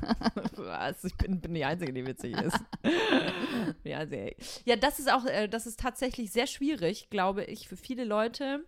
[0.56, 1.04] Was?
[1.04, 2.58] Ich bin, bin die Einzige, die witzig ist.
[3.84, 4.34] ja, sehr.
[4.64, 8.64] ja, das ist auch, äh, das ist tatsächlich sehr schwierig, glaube ich, für viele Leute,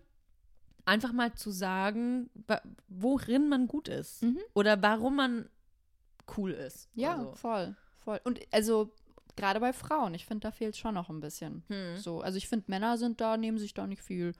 [0.85, 2.29] einfach mal zu sagen,
[2.87, 4.23] worin man gut ist.
[4.23, 4.39] Mhm.
[4.53, 5.49] Oder warum man
[6.37, 6.89] cool ist.
[6.93, 8.19] Ja, Also, voll, voll.
[8.23, 8.93] Und also
[9.35, 11.63] gerade bei Frauen, ich finde, da fehlt schon noch ein bisschen.
[11.67, 11.97] hm.
[11.97, 14.33] So, also ich finde, Männer sind da, nehmen sich da nicht viel.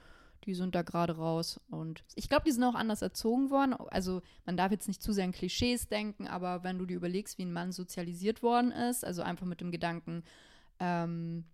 [0.45, 1.59] Die sind da gerade raus.
[1.69, 3.73] Und ich glaube, die sind auch anders erzogen worden.
[3.73, 7.37] Also man darf jetzt nicht zu sehr an Klischees denken, aber wenn du dir überlegst,
[7.37, 10.23] wie ein Mann sozialisiert worden ist, also einfach mit dem Gedanken,
[10.79, 11.45] ähm,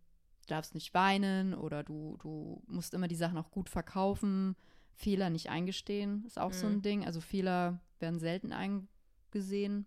[0.44, 4.56] du darfst nicht weinen oder du, du musst immer die Sachen auch gut verkaufen,
[4.96, 6.74] Fehler nicht eingestehen, ist auch so Mhm.
[6.74, 7.06] ein Ding.
[7.06, 9.86] Also Fehler werden selten eingesehen.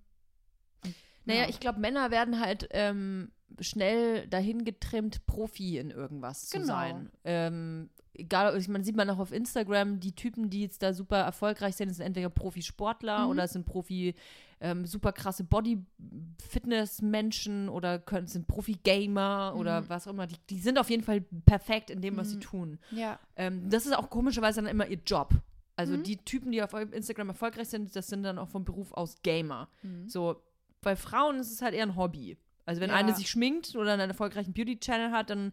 [0.84, 0.94] Und,
[1.26, 1.48] Naja, ja.
[1.48, 3.30] ich glaube, Männer werden halt ähm,
[3.60, 6.66] schnell dahin getrimmt, Profi in irgendwas zu Genau.
[6.66, 7.10] sein.
[7.24, 11.18] Ähm, egal, ich meine, sieht man auch auf Instagram, die Typen, die jetzt da super
[11.18, 13.30] erfolgreich sind, sind entweder Profisportler Mhm.
[13.30, 14.14] oder sind Profi,
[14.60, 19.88] ähm, super krasse Body-Fitness-Menschen oder können, sind Profi-Gamer oder Mhm.
[19.88, 20.26] was auch immer.
[20.26, 22.40] Die, die sind auf jeden Fall perfekt in dem, was sie Mhm.
[22.40, 22.78] tun.
[22.90, 23.18] ja.
[23.36, 25.34] Ähm, das ist auch komischerweise dann immer ihr Job.
[25.76, 26.02] Also Mhm.
[26.04, 29.68] die Typen, die auf Instagram erfolgreich sind, das sind dann auch vom Beruf aus Gamer.
[29.82, 30.08] Mhm.
[30.08, 30.42] So,
[30.80, 32.38] bei Frauen ist es halt eher ein Hobby.
[32.64, 32.96] Also wenn Ja.
[32.96, 35.52] eine sich schminkt oder einen erfolgreichen Beauty-Channel hat, dann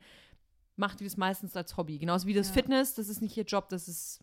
[0.75, 1.97] macht die das meistens als Hobby.
[1.99, 2.53] Genauso wie das Ja.
[2.53, 4.21] Fitness, das ist nicht ihr Job, das ist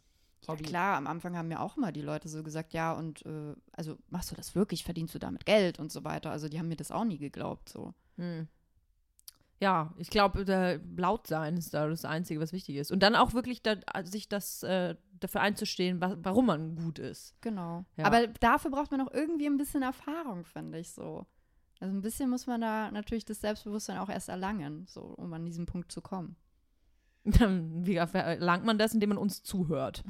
[0.48, 0.62] Hobby.
[0.64, 3.96] Klar, am Anfang haben mir auch immer die Leute so gesagt, ja, und äh, also
[4.08, 6.30] machst du das wirklich, verdienst du damit Geld und so weiter.
[6.30, 7.68] Also die haben mir das auch nie geglaubt.
[7.68, 7.94] So.
[8.16, 8.48] Hm.
[9.62, 12.90] Ja, ich glaube, da- laut sein ist da das Einzige, was wichtig ist.
[12.90, 17.34] Und dann auch wirklich da, sich das äh, dafür einzustehen, wa warum man gut ist.
[17.42, 17.84] Genau.
[17.98, 18.06] Ja.
[18.06, 21.26] Aber dafür braucht man auch irgendwie ein bisschen Erfahrung, finde ich so.
[21.80, 25.46] Also ein bisschen muss man da natürlich das Selbstbewusstsein auch erst erlangen, so um an
[25.46, 26.36] diesen Punkt zu kommen.
[27.24, 30.04] Wie erlangt man das, indem man uns zuhört?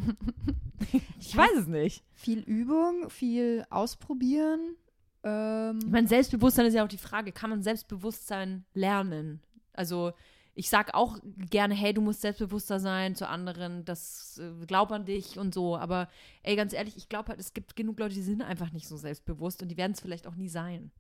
[1.21, 2.05] ich weiß es nicht.
[2.13, 4.77] Viel Übung, viel ausprobieren.
[5.23, 9.41] Ähm, Ich meine, Selbstbewusstsein ist ja auch die Frage, kann man Selbstbewusstsein lernen?
[9.73, 10.13] Also
[10.55, 11.19] ich sag auch
[11.51, 15.77] gerne, hey, du musst selbstbewusster sein zu anderen, das äh, glaub an dich und so.
[15.77, 16.09] Aber
[16.43, 18.97] ey, ganz ehrlich, ich glaube halt, es gibt genug Leute, die sind einfach nicht so
[18.97, 20.91] selbstbewusst und die werden es vielleicht auch nie sein.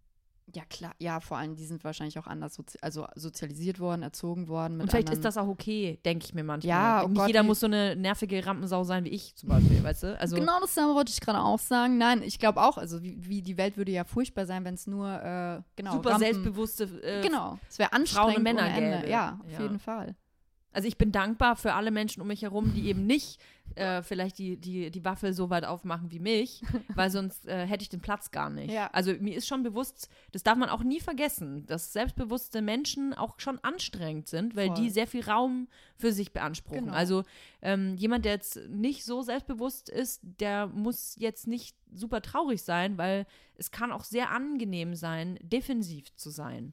[0.54, 0.92] Ja, klar.
[0.98, 4.76] Ja, vor allem, die sind wahrscheinlich auch anders sozi also sozialisiert worden, erzogen worden.
[4.78, 5.20] Mit Und vielleicht anderen.
[5.20, 6.68] ist das auch okay, denke ich mir manchmal.
[6.68, 9.82] Ja, oh Nicht Gott, jeder muss so eine nervige Rampensau sein wie ich zum Beispiel,
[9.82, 10.18] weißt du?
[10.18, 11.98] Also, genau dasselbe wollte ich gerade auch sagen.
[11.98, 14.86] Nein, ich glaube auch, also wie, wie die Welt würde ja furchtbar sein, wenn es
[14.86, 18.98] nur, äh, genau, super Rampen- selbstbewusste äh, Genau, es wäre anstrengend Männer ohne Ende.
[19.00, 19.10] gäbe.
[19.10, 19.60] Ja, auf Ja.
[19.62, 20.16] jeden Fall.
[20.72, 23.40] Also ich bin dankbar für alle Menschen um mich herum, die eben nicht
[23.74, 26.62] äh, vielleicht die, die, die Waffel so weit aufmachen wie mich,
[26.94, 28.72] weil sonst äh, hätte ich den Platz gar nicht.
[28.72, 28.88] Ja.
[28.92, 33.38] Also mir ist schon bewusst, das darf man auch nie vergessen, dass selbstbewusste Menschen auch
[33.38, 34.76] schon anstrengend sind, weil Voll.
[34.76, 36.86] die sehr viel Raum für sich beanspruchen.
[36.86, 36.96] Genau.
[36.96, 37.24] Also
[37.62, 42.98] ähm, jemand, der jetzt nicht so selbstbewusst ist, der muss jetzt nicht super traurig sein,
[42.98, 46.72] weil es kann auch sehr angenehm sein, defensiv zu sein.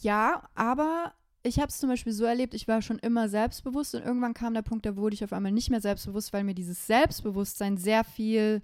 [0.00, 1.12] Ja, aber
[1.42, 4.52] ich habe es zum Beispiel so erlebt, ich war schon immer selbstbewusst und irgendwann kam
[4.52, 8.04] der Punkt, da wurde ich auf einmal nicht mehr selbstbewusst, weil mir dieses Selbstbewusstsein sehr
[8.04, 8.62] viel,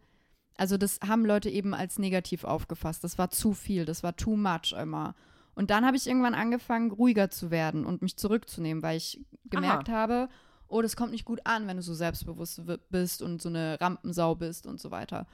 [0.57, 3.03] also das haben Leute eben als negativ aufgefasst.
[3.03, 5.15] Das war zu viel, das war too much immer.
[5.55, 9.89] Und dann habe ich irgendwann angefangen, ruhiger zu werden und mich zurückzunehmen, weil ich gemerkt
[9.89, 10.29] habe,
[10.69, 12.61] oh, das kommt nicht gut an, wenn du so selbstbewusst
[12.91, 15.27] bist und so eine Rampensau bist und so weiter.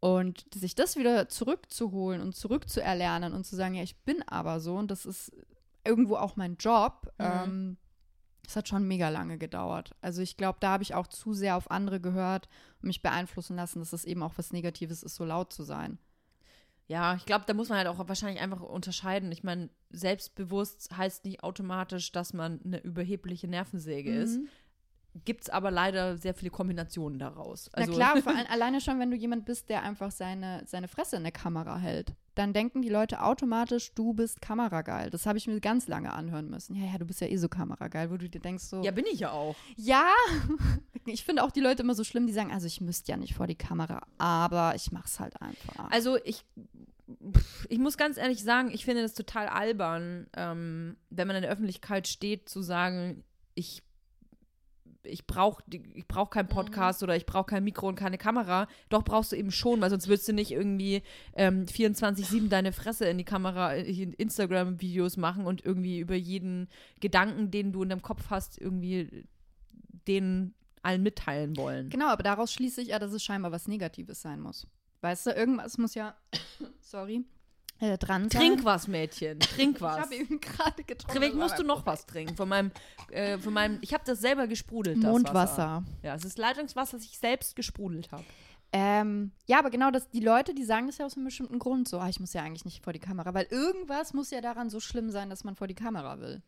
[0.00, 4.76] Und sich das wieder zurückzuholen und zurückzuerlernen und zu sagen, ja, ich bin aber so
[4.76, 5.32] und das ist
[5.84, 7.24] irgendwo auch mein Job, Mhm.
[7.26, 7.76] ähm,
[8.44, 9.94] das hat schon mega lange gedauert.
[10.00, 12.48] Also ich glaube, da habe ich auch zu sehr auf andere gehört
[12.80, 15.98] und mich beeinflussen lassen, dass es eben auch was Negatives ist, so laut zu sein.
[16.86, 19.30] Ja, ich glaube, da muss man halt auch wahrscheinlich einfach unterscheiden.
[19.32, 24.38] Ich meine, selbstbewusst heißt nicht automatisch, dass man eine überhebliche Nervensäge ist.
[24.38, 24.48] Mhm.
[25.24, 27.68] Gibt es aber leider sehr viele Kombinationen daraus.
[27.74, 30.88] Also, Na klar, vor allem alleine schon, wenn du jemand bist, der einfach seine, seine
[30.88, 35.10] Fresse in der Kamera hält, dann denken die Leute automatisch, du bist kamerageil.
[35.10, 36.76] Das habe ich mir ganz lange anhören müssen.
[36.76, 39.06] Ja, ja, du bist ja eh so kamerageil, wo du dir denkst so, ja, bin
[39.12, 39.56] ich ja auch.
[39.76, 40.08] ja,
[41.06, 43.34] ich finde auch die Leute immer so schlimm, die sagen, also ich müsste ja nicht
[43.34, 45.90] vor die Kamera, aber ich mach's halt einfach.
[45.90, 46.44] Also ich,
[47.68, 51.50] ich muss ganz ehrlich sagen, ich finde das total albern, ähm, wenn man in der
[51.50, 53.24] Öffentlichkeit steht, zu sagen,
[53.54, 53.82] ich
[55.08, 55.62] ich brauche
[55.94, 58.68] ich brauch keinen Podcast oder ich brauche kein Mikro und keine Kamera.
[58.88, 61.02] Doch brauchst du eben schon, weil sonst würdest du nicht irgendwie
[61.34, 66.68] ähm, 24-7 deine Fresse in die Kamera, äh, in Instagram-Videos machen und irgendwie über jeden
[67.00, 69.26] Gedanken, den du in deinem Kopf hast, irgendwie
[70.06, 71.90] den allen mitteilen wollen.
[71.90, 74.66] Genau, aber daraus schließe ich ja, dass es scheinbar was Negatives sein muss.
[75.00, 76.16] Weißt du, irgendwas muss ja,
[76.80, 77.24] sorry,
[77.80, 78.40] äh, dran sein.
[78.40, 79.40] Trink was, Mädchen.
[79.40, 80.00] Trink Ich was.
[80.00, 81.12] habe eben gerade getrunken.
[81.12, 82.36] Vielleicht musst du noch was trinken.
[82.36, 82.70] Von meinem,
[83.10, 84.98] äh, von meinem, ich habe das selber gesprudelt.
[84.98, 85.12] Das Wasser.
[85.12, 85.84] Mondwasser.
[86.02, 88.24] Ja, es ist Leitungswasser, das ich selbst gesprudelt habe.
[88.72, 91.88] Ähm, ja, aber genau das, die Leute, die sagen das ja aus einem bestimmten Grund
[91.88, 94.68] so, ah, ich muss ja eigentlich nicht vor die Kamera, weil irgendwas muss ja daran
[94.68, 96.42] so schlimm sein, dass man vor die Kamera will.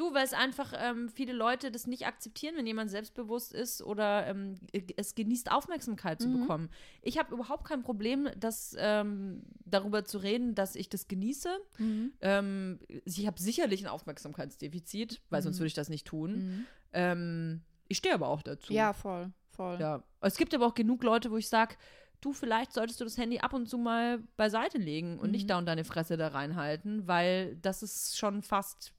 [0.00, 4.26] Du, weil es einfach ähm, viele Leute das nicht akzeptieren, wenn jemand selbstbewusst ist oder
[4.28, 4.54] ähm,
[4.96, 6.40] es genießt, Aufmerksamkeit zu Mhm.
[6.40, 6.70] bekommen.
[7.02, 11.50] Ich habe überhaupt kein Problem, das, ähm, darüber zu reden, dass ich das genieße.
[12.22, 15.60] Ähm, ich habe sicherlich ein Aufmerksamkeitsdefizit, weil sonst Mhm.
[15.60, 16.32] würde ich das nicht tun.
[16.32, 16.66] Mhm.
[16.94, 18.72] Ähm, ich stehe aber auch dazu.
[18.72, 19.78] Ja, voll, voll.
[19.80, 20.02] Ja.
[20.22, 21.74] Es gibt aber auch genug Leute, wo ich sage,
[22.22, 25.32] du, vielleicht solltest du das Handy ab und zu mal beiseite legen und Mhm.
[25.32, 28.94] nicht dauernd deine Fresse da reinhalten, weil das ist schon fast.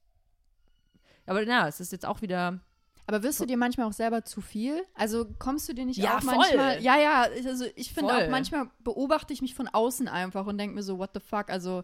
[1.32, 2.60] Aber ja, es ist jetzt auch wieder.
[3.08, 4.84] Aber wirst du dir manchmal auch selber zu viel?
[4.94, 6.36] Also kommst du dir nicht Ja, auch voll.
[6.38, 6.82] manchmal?
[6.82, 10.58] Ja, ja, ich- also ich finde auch manchmal beobachte ich mich von außen einfach und
[10.58, 11.50] denke mir so, what the fuck?
[11.50, 11.84] Also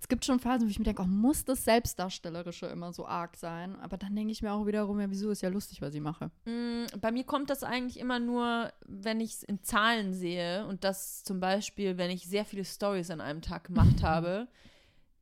[0.00, 3.36] es gibt schon Phasen, wo ich mir denke, oh, muss das Selbstdarstellerische immer so arg
[3.36, 3.76] sein?
[3.80, 6.30] Aber dann denke ich mir auch wiederum, ja, wieso ist ja lustig, was ich mache.
[6.46, 10.84] Mh, bei mir kommt das eigentlich immer nur, wenn ich es in Zahlen sehe und
[10.84, 14.48] das zum Beispiel, wenn ich sehr viele Stories an einem Tag gemacht habe,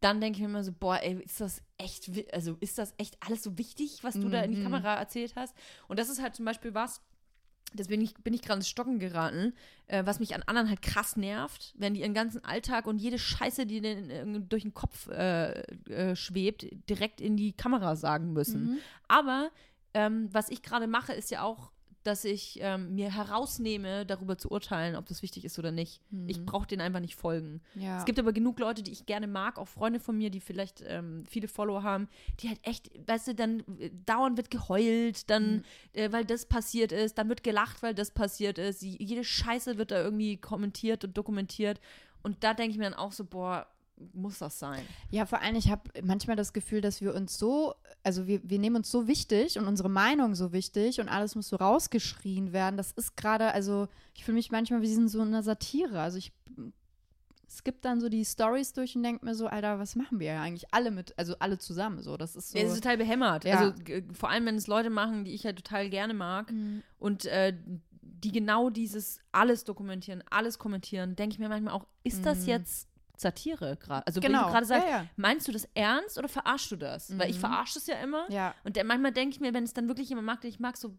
[0.01, 3.17] dann denke ich mir immer so, boah, ey, ist das echt, also ist das echt
[3.21, 4.65] alles so wichtig, was du da in die Mhm.
[4.65, 5.55] Kamera erzählt hast?
[5.89, 7.01] Und das ist halt zum Beispiel was,
[7.75, 9.55] deswegen ich, bin ich gerade ins Stocken geraten,
[9.89, 13.19] äh, was mich an anderen halt krass nervt, wenn die ihren ganzen Alltag und jede
[13.19, 18.63] Scheiße, die denen durch den Kopf äh, äh, schwebt, direkt in die Kamera sagen müssen.
[18.63, 18.79] Mhm.
[19.09, 19.51] Aber
[19.95, 21.73] ähm, was ich gerade mache, ist ja auch,
[22.09, 26.01] dass ich ähm, mir herausnehme, darüber zu urteilen, ob das wichtig ist oder nicht.
[26.27, 27.61] Ich brauche denen einfach nicht folgen.
[27.75, 27.99] Ja.
[27.99, 30.83] Es gibt aber genug Leute, die ich gerne mag, auch Freunde von mir, die vielleicht
[30.87, 32.09] ähm, viele Follower haben,
[32.41, 36.93] die halt echt, weißt du, dann äh, dauernd wird geheult, dann, äh, weil das passiert
[36.93, 38.81] ist, dann wird gelacht, weil das passiert ist.
[38.81, 41.79] Die, jede Scheiße wird da irgendwie kommentiert und dokumentiert.
[42.23, 43.67] Und da denke ich mir dann auch so, boah,
[44.13, 44.83] muss das sein?
[45.11, 48.59] Ja, vor allem, ich habe manchmal das Gefühl, dass wir uns so, also wir, wir
[48.59, 52.77] nehmen uns so wichtig und unsere Meinung so wichtig und alles muss so rausgeschrien werden.
[52.77, 56.01] Das ist gerade, also ich fühle mich manchmal wie in so einer Satire.
[56.01, 56.33] Also ich,
[57.51, 60.43] skippe dann so die Stories durch und denke mir so, Alter, was machen wir ja
[60.43, 62.17] eigentlich alle mit, also alle zusammen so.
[62.17, 62.59] Das ist so.
[62.59, 63.45] Ja, das ist total behämmert.
[63.45, 63.59] Ja.
[63.59, 63.75] Also
[64.13, 66.83] vor allem, wenn es Leute machen, die ich halt total gerne mag Mhm.
[66.99, 67.55] und äh,
[68.03, 72.49] die genau dieses alles dokumentieren, alles kommentieren, denke ich mir manchmal auch, ist das Mhm.
[72.49, 72.88] jetzt
[73.21, 74.07] Satire gerade?
[74.07, 74.47] Also wenn genau.
[74.47, 77.17] du gerade sagst, ja, meinst du das ernst oder verarschst du das?
[77.19, 77.41] Weil ich Mhm.
[77.41, 78.27] verarsche das ja immer.
[78.31, 78.35] ja.
[78.37, 78.55] ja.
[78.65, 80.77] Und der, manchmal denke ich mir, wenn es dann wirklich jemand mag, den ich mag,
[80.77, 80.97] so,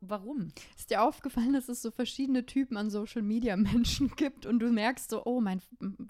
[0.00, 0.52] warum?
[0.76, 4.70] Ist dir aufgefallen, dass es so verschiedene Typen an Social Media Menschen gibt und du
[4.70, 5.60] merkst so, oh, mein,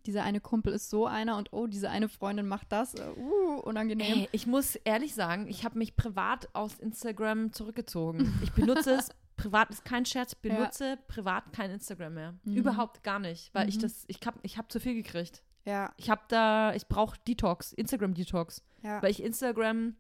[0.07, 4.19] dieser eine Kumpel ist so einer und oh, diese eine Freundin macht das, uh, unangenehm.
[4.21, 8.39] Ey, ich muss ehrlich sagen, ich habe mich privat aus Instagram zurückgezogen.
[8.43, 10.57] Ich benutze es, privat ist kein Scherz, ich Ja.
[10.59, 12.35] benutze privat kein Instagram mehr.
[12.45, 12.57] Mhm.
[12.57, 13.83] Überhaupt gar nicht, weil ich Mhm.
[13.83, 15.43] das, ich habe ich hab zu viel gekriegt.
[15.65, 19.03] Ja, Ich habe da, ich brauche Detox, Instagram-Detox, ja.
[19.03, 19.97] weil ich Instagram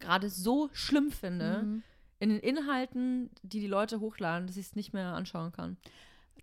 [0.00, 1.82] gerade so schlimm finde Mhm.
[2.18, 5.76] in den Inhalten, die die Leute hochladen, dass ich es nicht mehr anschauen kann.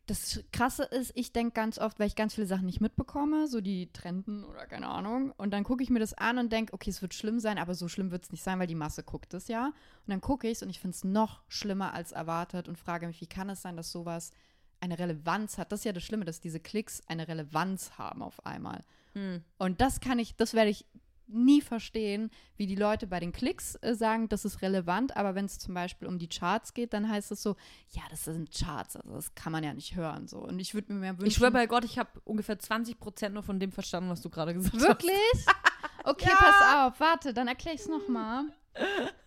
[0.06, 3.62] Das Krasse ist, ich denke ganz oft, weil ich ganz viele Sachen nicht mitbekomme, so
[3.62, 6.90] die Trenden oder keine Ahnung, und dann gucke ich mir das an und denke, okay,
[6.90, 9.34] es wird schlimm sein, aber so schlimm wird es nicht sein, weil die Masse guckt
[9.36, 9.66] es ja.
[9.68, 9.74] Und
[10.08, 13.22] dann gucke ich es und ich finde es noch schlimmer als erwartet und frage mich,
[13.22, 14.32] wie kann es sein, dass sowas
[14.82, 15.72] eine Relevanz hat?
[15.72, 18.84] Das ist ja das Schlimme, dass diese Klicks eine Relevanz haben auf einmal.
[19.14, 19.44] Hm.
[19.58, 20.86] Und das kann ich, das werde ich
[21.32, 25.46] nie verstehen, wie die Leute bei den Klicks äh, sagen, das ist relevant, aber wenn
[25.46, 27.56] es zum Beispiel um die Charts geht, dann heißt es so,
[27.92, 30.40] ja, das sind Charts, also das kann man ja nicht hören so.
[30.40, 31.28] Und ich würde mir mehr wünschen.
[31.28, 34.30] Ich schwöre bei Gott, ich habe ungefähr 20 Prozent nur von dem verstanden, was du
[34.30, 34.88] gerade gesagt hast.
[34.88, 35.16] Wirklich?
[36.06, 38.46] Okay, pass auf, warte, dann erkläre ich es nochmal.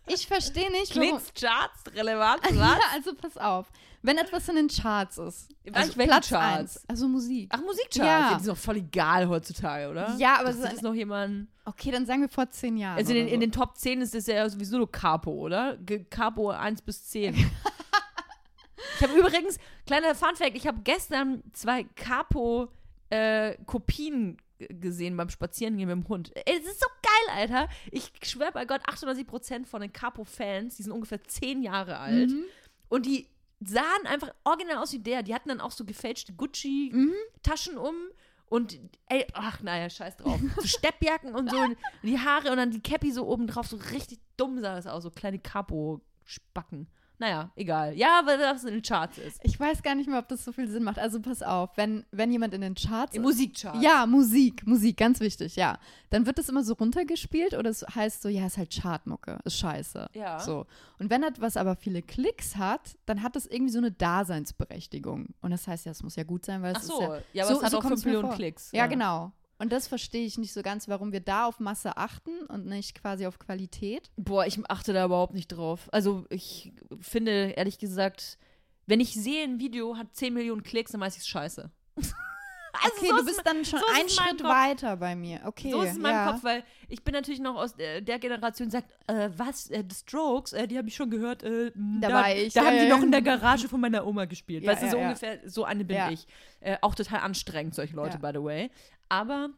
[0.06, 1.18] Ich verstehe nicht, warum.
[1.18, 2.78] Klicks, Charts, relevant, Ja, was?
[2.94, 3.70] also pass auf.
[4.04, 6.76] Wenn etwas in den Charts ist, also welche Platz Charts?
[6.78, 7.48] 1, also Musik.
[7.52, 7.96] Ach, Musikcharts.
[7.98, 8.04] Ja.
[8.30, 8.34] Ja.
[8.36, 10.16] Die sind doch voll egal heutzutage, oder?
[10.18, 11.46] Ja, aber das so- ist noch jemand.
[11.64, 12.98] Okay, dann sagen wir vor zehn Jahren.
[12.98, 13.46] Also in den, oder in so.
[13.46, 15.78] den Top 10 ist das ja sowieso nur Capo, oder?
[16.10, 17.36] Capo 1 bis 10.
[17.36, 17.46] ich
[19.02, 26.32] habe übrigens, kleiner Funfact, ich habe gestern zwei Capo-Kopien gesehen beim Spazierengehen mit dem Hund.
[26.34, 27.68] Ey, das ist so geil, Alter.
[27.90, 32.30] Ich schwöre bei Gott, 98% von den Capo-Fans, die sind ungefähr 10 Jahre alt.
[32.30, 32.44] Mhm.
[32.88, 33.28] Und die
[33.64, 35.22] sahen einfach original aus wie der.
[35.22, 36.36] Die hatten dann auch so gefälschte Mhm.
[36.36, 37.94] Gucci-Taschen um.
[38.46, 40.38] Und, ey, ach, naja, scheiß drauf.
[40.60, 43.66] So Steppjacken und so, und die Haare und dann die Cappy so oben drauf.
[43.66, 45.02] So richtig dumm sah das aus.
[45.04, 46.86] So kleine Capo-Spacken.
[47.22, 47.96] Naja, egal.
[47.96, 49.38] Ja, weil das in den Charts ist.
[49.44, 50.98] Ich weiß gar nicht mehr, ob das so viel Sinn macht.
[50.98, 53.80] Also pass auf, wenn, wenn jemand in den Charts Im Musikcharts.
[53.80, 55.78] Ja, Musik, Musik, ganz wichtig, ja.
[56.10, 59.56] Dann wird das immer so runtergespielt oder es heißt so, ja, ist halt Chartmucke, ist
[59.56, 60.08] scheiße.
[60.14, 60.40] Ja.
[60.40, 60.66] So.
[60.98, 65.28] Und wenn etwas aber viele Klicks hat, dann hat das irgendwie so eine Daseinsberechtigung.
[65.40, 67.00] Und das heißt ja, es muss ja gut sein, weil es Ach so.
[67.02, 68.36] ist Ja, ja, aber so- es hat so auch kommt's 5 mir Millionen.
[68.36, 68.72] Klicks.
[68.72, 69.32] Ja, genau.
[69.62, 73.00] Und das verstehe ich nicht so ganz, warum wir da auf Masse achten und nicht
[73.00, 74.10] quasi auf Qualität.
[74.16, 75.88] Boah, ich achte da überhaupt nicht drauf.
[75.92, 78.38] Also ich finde, ehrlich gesagt,
[78.86, 81.70] wenn ich sehe, ein Video hat 10 Millionen Klicks, dann weiß ich es scheiße.
[82.74, 85.40] Also okay, so du ist bist dann schon so einen Schritt weiter bei mir.
[85.44, 85.70] Okay.
[85.72, 86.32] So ist es in meinem ja.
[86.32, 89.84] Kopf, weil ich bin natürlich noch aus äh, der Generation, die sagt, äh, was, äh,
[89.86, 91.42] The Strokes, äh, die habe ich schon gehört.
[91.42, 92.96] Äh, Da da war ich, Da haben die ja.
[92.96, 94.64] noch in der Garage von meiner Oma gespielt.
[94.64, 96.26] Ja, weißt du, ja, so ungefähr, so eine bin ich.
[96.60, 98.70] Äh, auch total anstrengend, solche Leute, by the way.
[99.12, 99.50] Aber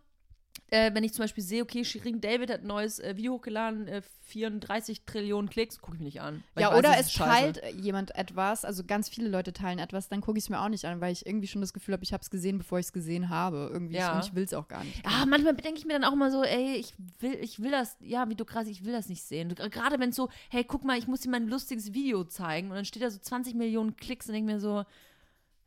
[0.70, 3.86] äh, wenn ich zum Beispiel sehe, okay, Shirin David hat ein neues äh, Video hochgeladen,
[3.86, 6.42] äh, 34 Trillionen Klicks, gucke ich mir nicht an.
[6.58, 7.60] Ja, ich weiß, oder es scheiße.
[7.60, 10.68] teilt jemand etwas, also ganz viele Leute teilen etwas, dann gucke ich es mir auch
[10.68, 12.86] nicht an, weil ich irgendwie schon das Gefühl habe, ich habe es gesehen, bevor ich
[12.86, 13.68] es gesehen habe.
[13.72, 14.16] Irgendwie Ja.
[14.16, 15.04] und ich will es auch gar nicht.
[15.04, 17.96] Ja, manchmal denke ich mir dann auch immer so, ey, ich will, ich will das,
[18.00, 19.50] ja, wie du gerade, ich will das nicht sehen.
[19.50, 22.70] Du- Gerade wenn es so, hey, guck mal, ich muss dir mein lustiges Video zeigen
[22.70, 24.84] und dann steht da so 20 Millionen Klicks und denke mir so,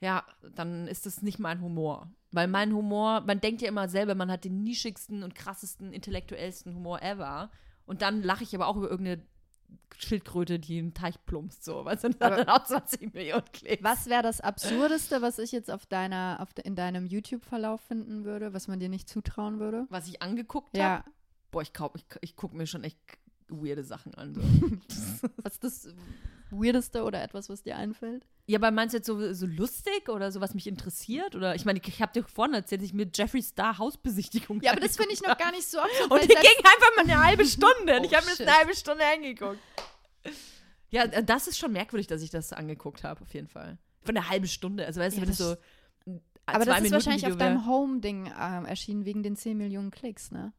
[0.01, 0.23] ja,
[0.55, 2.09] dann ist das nicht mein Humor.
[2.37, 6.75] Weil mein Humor, man denkt ja immer selber, man hat den nischigsten und krassesten, intellektuellsten
[6.75, 7.49] Humor ever.
[7.87, 9.23] Und dann lache ich aber auch über irgendeine
[9.97, 11.83] Schildkröte, die einen Teich plumpst, so.
[11.83, 13.83] Weißt du, und dann auch 20 Millionen Klicks.
[13.83, 18.23] Was wäre das Absurdeste, was ich jetzt auf deiner, auf de, in deinem YouTube-Verlauf finden
[18.23, 19.87] würde, was man dir nicht zutrauen würde?
[19.89, 20.77] Was ich angeguckt habe.
[20.77, 21.05] Ja.
[21.49, 22.99] Boah, ich glaube, ich, ich gucke mir schon echt
[23.47, 24.35] weirde Sachen an.
[24.35, 24.41] So.
[25.37, 25.95] Was ist das
[26.51, 28.27] Weirdeste oder etwas, was dir einfällt?
[28.49, 31.35] Ja, aber meinst du jetzt so, so lustig oder so, was mich interessiert?
[31.35, 34.71] Oder ich meine, ich habe dir vorhin erzählt, dass ich mir Jeffree Star Hausbesichtigung Ja,
[34.71, 36.09] aber das finde ich noch gar nicht so absurd.
[36.11, 37.97] Und die ging einfach mal eine halbe Stunde.
[37.97, 39.59] und ich Oh, habe mir das eine halbe Stunde angeguckt.
[40.89, 43.77] Ja, äh, das ist schon merkwürdig, dass ich das angeguckt habe, auf jeden Fall.
[44.03, 44.85] Für eine halbe Stunde.
[44.85, 45.55] Also, weißt du, Ja, wenn es das- so.
[46.09, 49.57] ein aber das ist Zwei-Minuten-Video wahrscheinlich auf wär- deinem Home-Ding ähm, erschienen wegen den 10
[49.57, 50.53] Millionen Klicks, ne?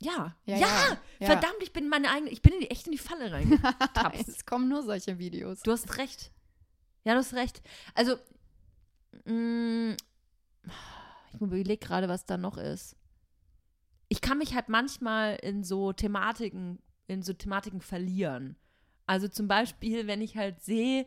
[0.00, 0.36] Ja.
[0.46, 0.68] Ja, Ja,
[1.18, 2.30] ja, verdammt, ich bin in meine eigene.
[2.30, 4.28] Ich bin in die, echt in die Falle reingetapst.
[4.28, 5.60] Es kommen nur solche Videos.
[5.62, 6.30] Du hast recht.
[7.04, 7.62] Ja, du hast recht.
[7.94, 8.16] Also,
[9.24, 9.96] mh,
[11.34, 12.96] ich überlege gerade, was da noch ist.
[14.08, 18.56] Ich kann mich halt manchmal in so Thematiken, in so Thematiken verlieren.
[19.06, 21.06] Also zum Beispiel, wenn ich halt sehe,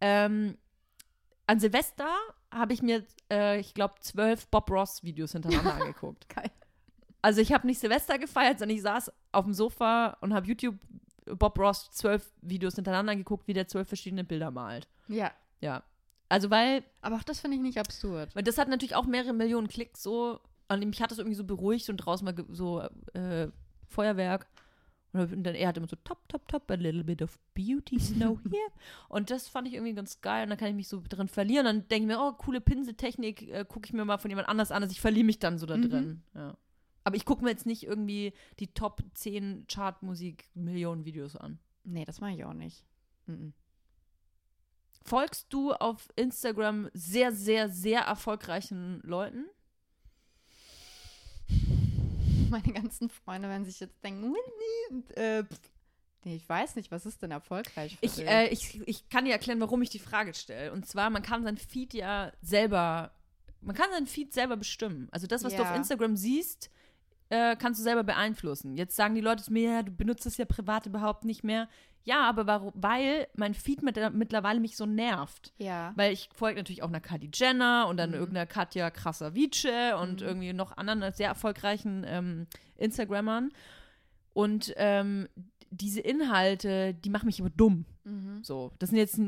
[0.00, 0.58] ähm,
[1.46, 2.08] an Silvester
[2.50, 6.28] habe ich mir, äh, ich glaube, zwölf Bob Ross-Videos hintereinander angeguckt.
[6.28, 6.50] Geil.
[7.22, 10.78] Also ich habe nicht Silvester gefeiert, sondern ich saß auf dem Sofa und habe YouTube
[11.26, 14.88] Bob Ross zwölf Videos hintereinander geguckt, wie der zwölf verschiedene Bilder malt.
[15.08, 15.30] Ja.
[15.60, 15.82] Ja.
[16.28, 18.34] Also weil, Aber auch das finde ich nicht absurd.
[18.34, 20.40] weil das hat natürlich auch mehrere Millionen Klicks so.
[20.68, 22.80] Und mich hat das irgendwie so beruhigt und draußen mal so
[23.12, 23.48] äh,
[23.88, 24.46] Feuerwerk.
[25.12, 28.38] Und dann er hat immer so top, top, top, a little bit of beauty snow
[28.50, 28.70] here.
[29.08, 30.42] Und das fand ich irgendwie ganz geil.
[30.44, 31.66] Und dann kann ich mich so drin verlieren.
[31.66, 34.72] Dann denke ich mir, oh, coole Pinseltechnik, äh, gucke ich mir mal von jemand anders
[34.72, 34.82] an.
[34.82, 35.82] Also ich verliere mich dann so da Mhm.
[35.90, 36.22] drin.
[36.34, 36.56] Ja.
[37.04, 41.58] Aber ich gucke mir jetzt nicht irgendwie die Top 10 Chartmusik-Millionen-Videos an.
[41.84, 42.84] Nee, das mache ich auch nicht.
[43.26, 43.52] Mhm.
[45.04, 49.44] Folgst du auf Instagram sehr, sehr, sehr erfolgreichen Leuten?
[52.50, 55.44] Meine ganzen Freunde werden sich jetzt denken, "Whitney", äh,
[56.24, 59.60] nee, ich weiß nicht, was ist denn erfolgreich Ich, äh, ich, ich kann dir erklären,
[59.60, 60.72] warum ich die Frage stelle.
[60.72, 63.12] Und zwar, man kann sein Feed ja selber,
[63.60, 65.08] man kann sein Feed selber bestimmen.
[65.10, 65.70] Also das, was du Ja.
[65.70, 66.70] auf Instagram siehst,
[67.30, 68.76] äh, kannst du selber beeinflussen.
[68.76, 71.68] Jetzt sagen die Leute zu mir, ja, du benutzt es ja privat überhaupt nicht mehr.
[72.06, 75.54] Ja, aber warum, weil mein Feed mit, mittlerweile mich so nervt.
[75.58, 75.92] ja.
[75.96, 78.16] Weil ich folge natürlich auch einer Kylie Jenner und dann Mhm.
[78.16, 80.26] irgendeiner Katja Krasavice und Mhm.
[80.26, 82.46] irgendwie noch anderen sehr erfolgreichen ähm,
[82.76, 83.52] Instagrammern.
[84.34, 85.28] Und ähm,
[85.70, 87.86] diese Inhalte, die machen mich immer dumm.
[88.04, 88.40] Mhm.
[88.44, 89.18] So, das sind jetzt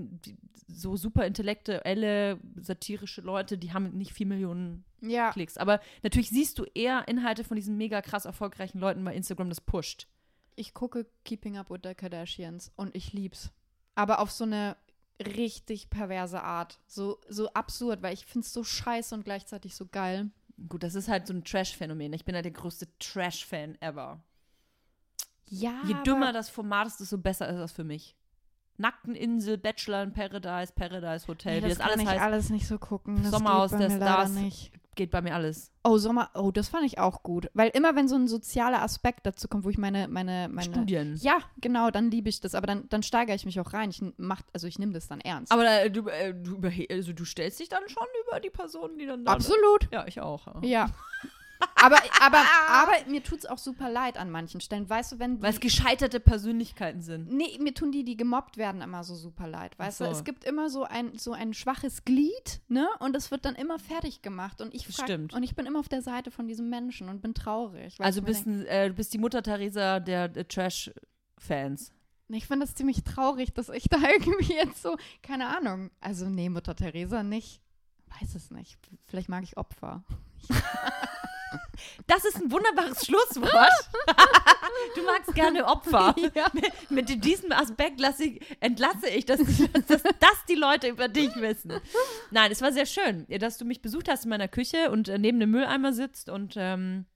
[0.68, 5.30] so super intellektuelle, satirische Leute, die haben nicht vier Millionen Ja.
[5.30, 5.56] Klicks.
[5.56, 9.60] Aber natürlich siehst du eher Inhalte von diesen mega krass erfolgreichen Leuten, weil Instagram das
[9.60, 10.08] pusht.
[10.54, 13.50] Ich gucke Keeping Up with the Kardashians und ich lieb's.
[13.94, 14.76] Aber auf so eine
[15.24, 16.80] richtig perverse Art.
[16.86, 20.30] So, so absurd, weil ich find's so scheiße und gleichzeitig so geil.
[20.68, 22.12] Gut, das ist halt so ein Trash-Phänomen.
[22.14, 24.22] Ich bin halt der größte Trash-Fan ever.
[25.48, 25.82] Ja.
[25.86, 28.16] Je dümmer das Format ist, desto besser ist das für mich.
[28.78, 32.66] Nackteninsel, Bachelor in Paradise, Paradise Hotel, nee, das, das kann alles ich heißt, alles nicht
[32.66, 33.22] so gucken.
[33.22, 34.32] Das Sommerhaus der Stars.
[34.96, 35.70] Geht bei mir alles.
[35.84, 37.48] Oh, Sommer, oh, das fand ich auch gut.
[37.54, 40.62] Weil immer, wenn so ein sozialer Aspekt dazu kommt, wo ich meine, meine, meine.
[40.68, 41.16] Studien.
[41.20, 42.54] Ja, genau, dann liebe ich das.
[42.54, 43.90] Aber dann, dann steigere ich mich auch rein.
[43.90, 45.52] Ich mach, also ich nehme das dann ernst.
[45.52, 49.06] Aber äh, du, äh, du, also du stellst dich dann schon über die Personen, die
[49.06, 49.88] dann da Absolut.
[49.92, 50.46] Ja, ich auch.
[50.62, 50.68] Ja.
[50.68, 50.90] Ja.
[51.74, 54.88] aber, aber, aber mir tut es auch super leid an manchen Stellen.
[54.88, 55.40] Weißt du, wenn.
[55.42, 57.32] Weil es gescheiterte Persönlichkeiten sind.
[57.32, 59.78] Nee, mir tun die, die gemobbt werden, immer so super leid.
[59.78, 60.18] Weißt Ach du, so.
[60.18, 62.88] es gibt immer so ein, so ein schwaches Glied, ne?
[62.98, 64.60] Und es wird dann immer fertig gemacht.
[64.60, 65.34] Und ich frag, stimmt.
[65.34, 67.96] Und ich bin immer auf der Seite von diesem Menschen und bin traurig.
[68.00, 71.92] Also du bist, ein, äh, bist die Mutter Theresa der, der Trash-Fans.
[72.28, 75.90] Ich finde das ziemlich traurig, dass ich da irgendwie jetzt so, keine Ahnung.
[76.00, 77.60] Also, nee, Mutter Teresa nicht.
[78.20, 78.78] Weiß es nicht.
[79.06, 80.04] Vielleicht mag ich Opfer.
[82.06, 83.70] Das ist ein wunderbares Schlusswort.
[84.94, 86.14] du magst gerne Opfer.
[86.34, 86.46] Ja.
[86.52, 91.34] Mit, mit diesem Aspekt ich, entlasse ich, dass, dass, dass das die Leute über dich
[91.36, 91.72] wissen.
[92.30, 95.18] Nein, es war sehr schön, dass du mich besucht hast in meiner Küche und äh,
[95.18, 97.06] neben dem Mülleimer sitzt und ähm,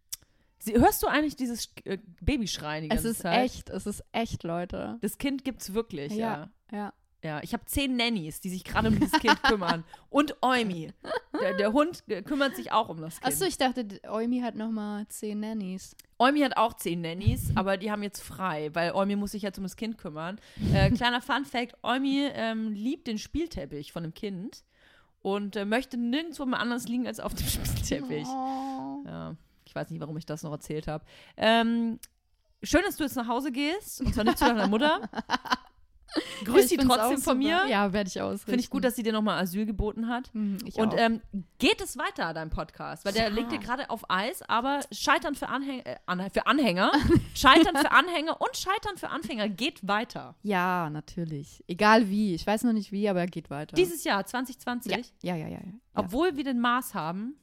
[0.59, 3.45] sie, hörst du eigentlich dieses äh, Babyschreien die Es ganze ist Zeit?
[3.45, 4.99] echt, es ist echt, Leute.
[5.01, 6.51] Das Kind gibt's wirklich, ja.
[6.70, 6.93] Ja, ja.
[7.22, 9.84] Ja, ich habe zehn Nannies, die sich gerade um dieses Kind kümmern.
[10.08, 10.92] Und Eumi.
[11.40, 13.32] Der, der Hund kümmert sich auch um das Kind.
[13.32, 15.94] Achso, ich dachte, Eumi hat nochmal zehn Nannies.
[16.18, 19.58] Eumi hat auch zehn Nannies, aber die haben jetzt frei, weil Eumi muss sich jetzt
[19.58, 20.40] um das Kind kümmern.
[20.72, 24.64] Äh, kleiner Fun Fact: Eumi ähm, liebt den Spielteppich von dem Kind
[25.22, 28.26] und äh, möchte nirgendwo mehr anders liegen als auf dem Spielteppich.
[28.28, 29.02] Oh.
[29.04, 31.04] Ja, ich weiß nicht, warum ich das noch erzählt habe.
[31.36, 31.98] Ähm,
[32.62, 35.08] schön, dass du jetzt nach Hause gehst und zwar nicht zu deiner Mutter.
[36.44, 37.66] Grüß sie trotzdem von mir.
[37.68, 38.50] Ja, werde ich ausrichten.
[38.50, 40.30] Finde ich gut, dass sie dir nochmal Asyl geboten hat.
[40.34, 41.20] Mhm, Und ähm,
[41.58, 43.04] geht es weiter, dein Podcast?
[43.04, 43.28] Weil der Ja.
[43.28, 46.92] liegt dir gerade auf Eis, aber Scheitern für, Anhäng äh, für Anhänger,
[47.34, 50.34] Scheitern für Anhänger und Scheitern für Anfänger geht weiter.
[50.42, 51.62] ja, natürlich.
[51.68, 52.34] Egal wie.
[52.34, 53.76] Ich weiß noch nicht wie, aber er geht weiter.
[53.76, 54.92] Dieses Jahr, 2020,
[55.22, 55.58] ja, ja, ja, ja.
[55.58, 55.72] ja.
[55.94, 57.36] obwohl wir den Mars haben.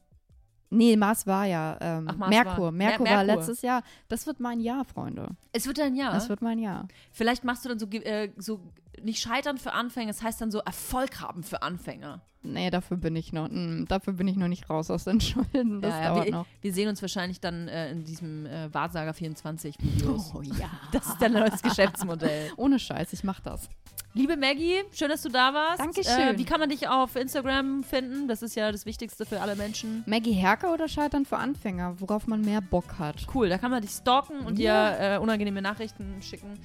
[0.70, 2.64] Nee, Mars war ja ähm, Ach, Mars Merkur.
[2.66, 3.36] war- Merkur Mer- war Merkur.
[3.42, 3.84] letztes Jahr.
[4.10, 5.30] Das wird mein Jahr, Freunde.
[5.54, 6.14] Es wird ein Jahr.
[6.14, 6.88] Das wird mein Jahr.
[7.12, 8.60] Vielleicht machst du dann so, äh, so
[9.04, 12.22] nicht Scheitern für Anfänger, das heißt dann so Erfolg haben für Anfänger.
[12.44, 15.82] Nee, dafür bin ich noch, mh, dafür bin ich noch nicht raus aus den Schulden.
[15.82, 16.46] Das Ja, ja, dauert wir, noch.
[16.62, 20.32] wir sehen uns wahrscheinlich dann äh, in diesem äh, Wahrsager 24 Videos.
[20.36, 20.70] Oh ja.
[20.92, 22.52] Das ist dein neues Geschäftsmodell.
[22.58, 23.70] Ohne Scheiß, ich mach das.
[24.14, 25.80] Liebe Maggie, schön, dass du da warst.
[25.80, 26.36] Dankeschön.
[26.36, 28.28] Äh, wie kann man dich auf Instagram finden?
[28.28, 30.04] Das ist ja das Wichtigste für alle Menschen.
[30.08, 33.28] Maggie Herke oder Scheitern für Anfänger, worauf man mehr Bock hat.
[33.36, 34.92] Cool, da kann man dich stalken und Ja.
[34.92, 36.58] dir äh, unangenehme Nachrichten schicken.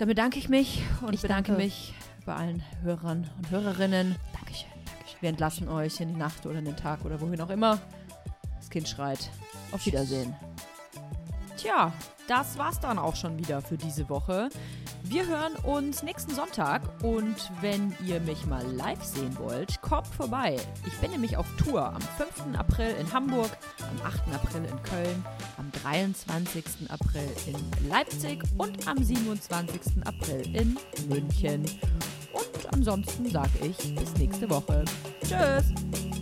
[0.00, 1.62] Da bedanke ich mich und Ich bedanke danke.
[1.62, 1.92] mich
[2.24, 4.16] bei allen Hörern und Hörerinnen.
[4.32, 5.18] Dankeschön, Dankeschön.
[5.20, 7.78] Wir entlassen euch in die Nacht oder in den Tag oder wohin auch immer.
[8.56, 9.28] Das Kind schreit.
[9.72, 10.34] Auf Wiedersehen.
[11.58, 11.92] Tja,
[12.30, 14.50] das war's dann auch schon wieder für diese Woche.
[15.02, 20.56] Wir hören uns nächsten Sonntag und wenn ihr mich mal live sehen wollt, kommt vorbei.
[20.86, 22.56] Ich bin nämlich auf Tour am 5.
[22.56, 23.50] April in Hamburg,
[23.80, 24.20] am 8.
[24.32, 25.24] April in Köln,
[25.58, 26.64] am 23.
[26.88, 30.06] April in Leipzig und am 27.
[30.06, 30.78] April in
[31.08, 31.64] München.
[32.32, 34.84] Und ansonsten sage ich bis nächste Woche.
[35.22, 36.19] Tschüss!